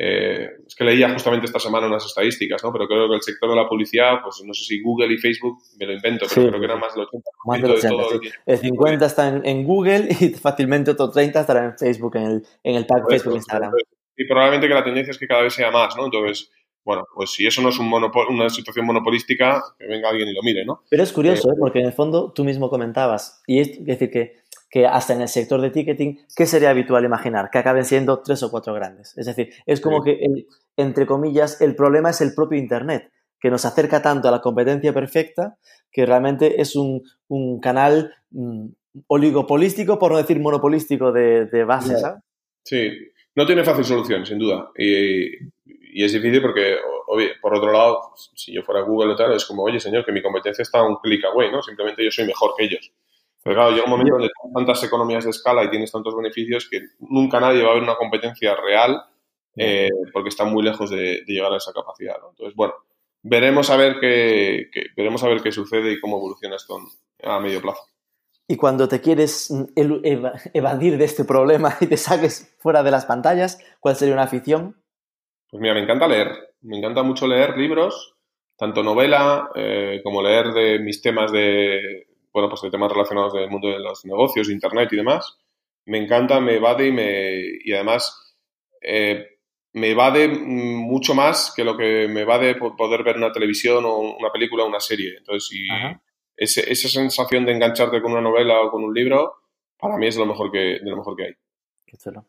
eh, 0.00 0.48
es 0.64 0.76
que 0.76 0.84
leía 0.84 1.10
justamente 1.10 1.46
esta 1.46 1.58
semana 1.58 1.88
unas 1.88 2.06
estadísticas, 2.06 2.62
¿no? 2.62 2.72
Pero 2.72 2.86
creo 2.86 3.08
que 3.08 3.16
el 3.16 3.22
sector 3.22 3.50
de 3.50 3.56
la 3.56 3.68
publicidad, 3.68 4.22
pues 4.22 4.40
no 4.44 4.54
sé 4.54 4.62
si 4.62 4.80
Google 4.80 5.12
y 5.12 5.18
Facebook, 5.18 5.58
me 5.76 5.86
lo 5.86 5.92
invento, 5.92 6.26
pero 6.32 6.48
creo 6.48 6.60
que 6.60 6.66
era 6.66 6.76
más 6.76 6.94
del 6.94 7.04
80%. 7.06 7.22
Más 7.46 7.62
del 7.62 7.70
80, 7.72 8.04
el, 8.46 8.58
50 8.58 9.06
está 9.06 9.28
en, 9.28 9.64
Google 9.64 10.08
y 10.08 10.28
fácilmente 10.40 10.92
otro 10.92 11.10
30 11.10 11.40
estará 11.40 11.64
en 11.64 11.76
Facebook, 11.76 12.14
en 12.16 12.22
el, 12.26 12.46
en 12.62 12.76
el 12.76 12.86
pack 12.86 13.08
Facebook 13.08 13.34
Instagram. 13.34 13.72
Y 14.16 14.24
probablemente 14.26 14.68
que 14.68 14.74
la 14.74 14.84
tendencia 14.84 15.10
es 15.10 15.18
que 15.18 15.26
cada 15.26 15.42
vez 15.42 15.54
sea 15.54 15.72
más, 15.72 15.96
¿no? 15.96 16.04
Entonces, 16.04 16.48
bueno, 16.88 17.04
pues 17.14 17.32
si 17.32 17.46
eso 17.46 17.60
no 17.60 17.68
es 17.68 17.78
un 17.78 17.92
una 18.30 18.48
situación 18.48 18.86
monopolística, 18.86 19.62
que 19.78 19.86
venga 19.86 20.08
alguien 20.08 20.26
y 20.26 20.32
lo 20.32 20.40
mire, 20.42 20.64
¿no? 20.64 20.84
Pero 20.88 21.02
es 21.02 21.12
curioso, 21.12 21.50
eh, 21.50 21.52
¿eh? 21.52 21.56
porque 21.60 21.80
en 21.80 21.84
el 21.84 21.92
fondo 21.92 22.32
tú 22.32 22.44
mismo 22.44 22.70
comentabas, 22.70 23.42
y 23.46 23.60
es 23.60 23.84
decir, 23.84 24.10
que 24.10 24.36
que 24.70 24.86
hasta 24.86 25.12
en 25.12 25.20
el 25.20 25.28
sector 25.28 25.60
de 25.60 25.70
ticketing, 25.70 26.20
¿qué 26.34 26.46
sería 26.46 26.70
habitual 26.70 27.04
imaginar? 27.04 27.50
Que 27.50 27.58
acaben 27.58 27.84
siendo 27.84 28.20
tres 28.20 28.42
o 28.42 28.50
cuatro 28.50 28.72
grandes. 28.74 29.16
Es 29.16 29.26
decir, 29.26 29.50
es 29.66 29.80
como 29.80 30.02
que, 30.02 30.18
entre 30.76 31.06
comillas, 31.06 31.60
el 31.62 31.74
problema 31.74 32.10
es 32.10 32.20
el 32.20 32.34
propio 32.34 32.58
Internet, 32.58 33.10
que 33.40 33.50
nos 33.50 33.64
acerca 33.64 34.02
tanto 34.02 34.28
a 34.28 34.30
la 34.30 34.40
competencia 34.40 34.92
perfecta 34.92 35.56
que 35.90 36.04
realmente 36.04 36.60
es 36.60 36.76
un, 36.76 37.02
canal 37.60 38.14
mm, 38.30 38.66
oligopolístico, 39.06 39.98
por 39.98 40.12
no 40.12 40.18
decir 40.18 40.38
monopolístico 40.38 41.12
de, 41.12 41.46
de 41.46 41.64
base, 41.64 41.94
Sí, 42.62 42.90
no 43.38 43.46
tiene 43.46 43.62
fácil 43.62 43.84
solución, 43.84 44.26
sin 44.26 44.36
duda. 44.36 44.70
Y, 44.76 45.30
es 45.94 46.12
difícil 46.12 46.40
porque, 46.42 46.76
por 47.40 47.54
otro 47.54 47.72
lado, 47.72 48.12
si 48.34 48.52
yo 48.52 48.62
fuera 48.62 48.82
Google 48.82 49.12
o 49.12 49.16
tal, 49.16 49.32
es 49.32 49.44
como, 49.44 49.62
oye, 49.62 49.80
señor, 49.80 50.04
que 50.04 50.12
mi 50.12 50.22
competencia 50.22 50.62
está 50.62 50.82
un 50.82 50.96
clic 50.96 51.24
away, 51.24 51.50
¿no? 51.50 51.62
Simplemente 51.62 52.04
yo 52.04 52.10
soy 52.10 52.26
mejor 52.26 52.52
que 52.56 52.64
ellos. 52.64 52.92
Pero 53.42 53.56
claro, 53.56 53.70
llega 53.70 53.84
un 53.84 53.90
momento 53.90 54.14
donde 54.14 54.28
tienes 54.28 54.54
tantas 54.54 54.84
economías 54.84 55.24
de 55.24 55.30
escala 55.30 55.64
y 55.64 55.70
tienes 55.70 55.92
tantos 55.92 56.14
beneficios 56.16 56.68
que 56.70 56.82
nunca 56.98 57.40
nadie 57.40 57.62
va 57.62 57.70
a 57.70 57.74
ver 57.74 57.82
una 57.82 57.96
competencia 57.96 58.54
real 58.54 59.02
eh, 59.56 59.88
porque 60.12 60.28
está 60.28 60.44
muy 60.44 60.62
lejos 60.62 60.90
de, 60.90 61.22
llegar 61.26 61.52
a 61.52 61.56
esa 61.56 61.72
capacidad. 61.72 62.16
Entonces, 62.30 62.54
bueno, 62.54 62.74
veremos 63.22 63.70
a 63.70 63.76
ver 63.76 63.98
qué, 64.00 64.70
veremos 64.96 65.22
a 65.24 65.28
ver 65.28 65.42
qué 65.42 65.52
sucede 65.52 65.92
y 65.92 66.00
cómo 66.00 66.18
evoluciona 66.18 66.56
esto 66.56 66.78
a 67.22 67.40
medio 67.40 67.60
plazo. 67.60 67.82
Y 68.46 68.56
cuando 68.56 68.88
te 68.88 69.00
quieres 69.00 69.52
evadir 69.74 70.96
de 70.96 71.04
este 71.04 71.24
problema 71.24 71.76
y 71.80 71.86
te 71.86 71.96
saques 71.96 72.54
fuera 72.58 72.82
de 72.82 72.90
las 72.90 73.04
pantallas, 73.04 73.58
¿cuál 73.80 73.96
sería 73.96 74.14
una 74.14 74.24
afición? 74.24 74.76
Pues 75.50 75.60
mira, 75.60 75.74
me 75.74 75.80
encanta 75.80 76.08
leer. 76.08 76.54
Me 76.62 76.76
encanta 76.76 77.02
mucho 77.02 77.26
leer 77.26 77.56
libros, 77.56 78.14
tanto 78.56 78.82
novela 78.82 79.50
eh, 79.54 80.00
como 80.02 80.22
leer 80.22 80.48
de 80.48 80.78
mis 80.80 81.00
temas 81.00 81.30
de, 81.32 82.08
bueno, 82.32 82.48
pues 82.48 82.62
de 82.62 82.70
temas 82.70 82.90
relacionados 82.92 83.32
del 83.32 83.48
mundo 83.48 83.68
de 83.68 83.78
los 83.78 84.04
negocios, 84.04 84.50
internet 84.50 84.88
y 84.92 84.96
demás. 84.96 85.38
Me 85.86 85.98
encanta, 85.98 86.40
me 86.40 86.56
evade 86.56 86.88
y, 86.88 86.92
me, 86.92 87.40
y 87.64 87.72
además 87.72 88.36
eh, 88.82 89.38
me 89.72 89.90
evade 89.90 90.28
mucho 90.28 91.14
más 91.14 91.52
que 91.54 91.64
lo 91.64 91.76
que 91.76 92.08
me 92.08 92.22
evade 92.22 92.56
poder 92.56 93.02
ver 93.04 93.16
una 93.16 93.32
televisión 93.32 93.84
o 93.84 93.98
una 94.18 94.30
película 94.30 94.64
o 94.64 94.68
una 94.68 94.80
serie. 94.80 95.16
Entonces, 95.18 95.50
esa 96.36 96.88
sensación 96.88 97.44
de 97.46 97.52
engancharte 97.52 98.02
con 98.02 98.12
una 98.12 98.20
novela 98.20 98.60
o 98.60 98.70
con 98.70 98.84
un 98.84 98.92
libro, 98.92 99.34
para 99.78 99.96
mí 99.96 100.06
es 100.06 100.16
lo 100.16 100.26
mejor 100.26 100.50
que, 100.50 100.58
de 100.58 100.90
lo 100.90 100.96
mejor 100.96 101.16
que 101.16 101.24
hay. 101.24 101.34
Qué 101.86 101.96
chulo. 101.96 102.26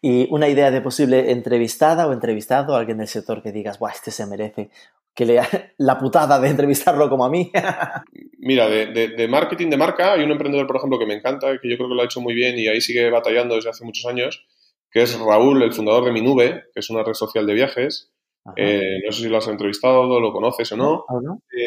¿Y 0.00 0.26
una 0.32 0.48
idea 0.48 0.70
de 0.70 0.80
posible 0.80 1.30
entrevistada 1.30 2.08
o 2.08 2.12
entrevistado, 2.12 2.74
alguien 2.74 2.98
del 2.98 3.06
sector 3.06 3.40
que 3.40 3.52
digas, 3.52 3.78
Buah, 3.78 3.92
este 3.92 4.10
se 4.10 4.26
merece 4.26 4.70
que 5.14 5.24
le 5.24 5.40
la 5.78 5.98
putada 5.98 6.40
de 6.40 6.48
entrevistarlo 6.48 7.08
como 7.08 7.24
a 7.24 7.30
mí? 7.30 7.52
Mira, 8.38 8.68
de, 8.68 9.28
marketing 9.28 9.70
de 9.70 9.76
marca, 9.76 10.14
hay 10.14 10.24
un 10.24 10.32
emprendedor, 10.32 10.66
por 10.66 10.76
ejemplo, 10.76 10.98
que 10.98 11.06
me 11.06 11.14
encanta, 11.14 11.56
que 11.58 11.70
yo 11.70 11.76
creo 11.76 11.88
que 11.88 11.94
lo 11.94 12.02
ha 12.02 12.06
hecho 12.06 12.20
muy 12.20 12.34
bien 12.34 12.58
y 12.58 12.66
ahí 12.66 12.80
sigue 12.80 13.10
batallando 13.10 13.54
desde 13.54 13.70
hace 13.70 13.84
muchos 13.84 14.04
años, 14.06 14.44
que 14.90 15.02
es 15.02 15.16
Raúl, 15.18 15.62
el 15.62 15.72
fundador 15.72 16.04
de 16.04 16.12
Minube, 16.12 16.64
que 16.74 16.80
es 16.80 16.90
una 16.90 17.04
red 17.04 17.14
social 17.14 17.46
de 17.46 17.54
viajes. 17.54 18.12
Eh, 18.56 18.98
no 19.06 19.12
sé 19.12 19.22
si 19.22 19.28
lo 19.28 19.38
has 19.38 19.46
entrevistado, 19.46 20.18
lo 20.18 20.32
conoces 20.32 20.72
o 20.72 20.76
no. 20.76 21.04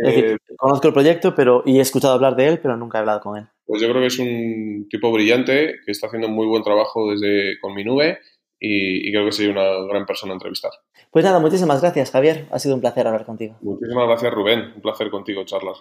Eh, 0.06 0.36
conozco 0.58 0.90
el 0.90 0.94
proyecto 0.94 1.34
pero, 1.34 1.64
y 1.66 1.78
he 1.78 1.82
escuchado 1.82 2.14
hablar 2.14 2.36
de 2.36 2.48
él, 2.50 2.60
pero 2.60 2.76
nunca 2.76 2.98
he 2.98 3.00
hablado 3.00 3.22
con 3.22 3.38
él. 3.38 3.48
Pues 3.66 3.82
yo 3.82 3.90
creo 3.90 4.02
que 4.02 4.08
es 4.08 4.20
un 4.20 4.88
tipo 4.90 5.12
brillante 5.12 5.76
que 5.86 5.92
está 5.92 6.08
haciendo 6.08 6.28
muy 6.28 6.48
buen 6.48 6.64
trabajo 6.64 7.12
desde 7.12 7.60
con 7.60 7.74
Minube 7.74 8.20
y, 8.60 9.08
y 9.08 9.12
creo 9.12 9.26
que 9.26 9.32
sería 9.32 9.52
una 9.52 9.88
gran 9.88 10.06
persona 10.06 10.34
a 10.34 10.36
entrevistar. 10.36 10.72
Pues 11.12 11.26
nada, 11.26 11.40
muchísimas 11.40 11.82
gracias, 11.82 12.12
Javier. 12.12 12.46
Ha 12.52 12.60
sido 12.60 12.76
un 12.76 12.82
placer 12.82 13.08
hablar 13.08 13.26
contigo. 13.26 13.58
Muchísimas 13.62 14.08
gracias, 14.08 14.34
Rubén. 14.34 14.74
Un 14.76 14.82
placer 14.82 15.10
contigo 15.10 15.44
charlar. 15.46 15.76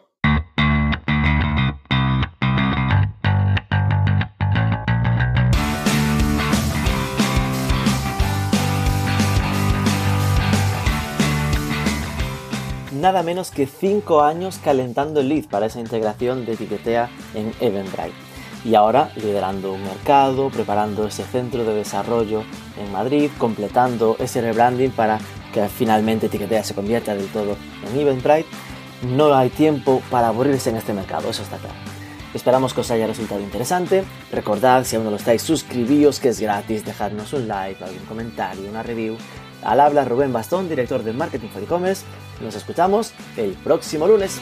Nada 13.05 13.23
menos 13.23 13.51
que 13.51 13.67
5 13.67 14.23
años 14.23 14.59
calentando 14.65 15.21
el 15.21 15.29
lead 15.29 15.45
para 15.45 15.67
esa 15.67 15.79
integración 15.79 16.47
de 16.47 16.55
Etiquetea 16.55 17.11
en 17.35 17.53
Eventbrite. 17.61 18.15
Y 18.65 18.77
ahora 18.77 19.11
liderando 19.17 19.75
un 19.75 19.83
mercado, 19.83 20.49
preparando 20.49 21.07
ese 21.07 21.23
centro 21.23 21.65
de 21.65 21.75
desarrollo 21.75 22.45
en 22.79 22.91
Madrid, 22.93 23.31
completando 23.37 24.17
ese 24.19 24.41
rebranding 24.41 24.91
para 24.91 25.19
que 25.53 25.69
finalmente 25.69 26.29
Etiquetea 26.29 26.65
se 26.65 26.75
convierta 26.75 27.15
del 27.15 27.27
todo 27.27 27.59
en 27.87 28.01
Eventbrite. 28.01 28.49
No 29.03 29.35
hay 29.35 29.51
tiempo 29.51 30.01
para 30.11 30.29
aburrirse 30.29 30.71
en 30.71 30.77
este 30.77 30.95
mercado, 30.95 31.29
eso 31.29 31.43
está 31.43 31.59
claro. 31.59 31.77
Esperamos 32.33 32.73
que 32.73 32.81
os 32.81 32.91
haya 32.91 33.07
resultado 33.07 33.43
interesante. 33.43 34.03
Recordad, 34.33 34.83
si 34.85 34.97
aún 34.97 35.05
no 35.05 35.11
lo 35.11 35.19
estáis, 35.19 35.43
suscribíos 35.43 36.21
que 36.21 36.31
es 36.31 36.41
gratis, 36.41 36.87
dejadnos 36.87 37.35
un 37.35 37.49
like, 37.49 37.85
algún 37.85 38.07
comentario, 38.07 38.67
una 38.71 38.83
review 38.83 39.19
al 39.65 39.81
habla 39.81 40.05
Rubén 40.05 40.33
Bastón, 40.33 40.69
director 40.69 41.03
de 41.03 41.13
Marketing 41.13 41.49
for 41.49 41.63
E-Commerce. 41.63 42.05
Nos 42.41 42.55
escuchamos 42.55 43.13
el 43.37 43.53
próximo 43.53 44.07
lunes. 44.07 44.41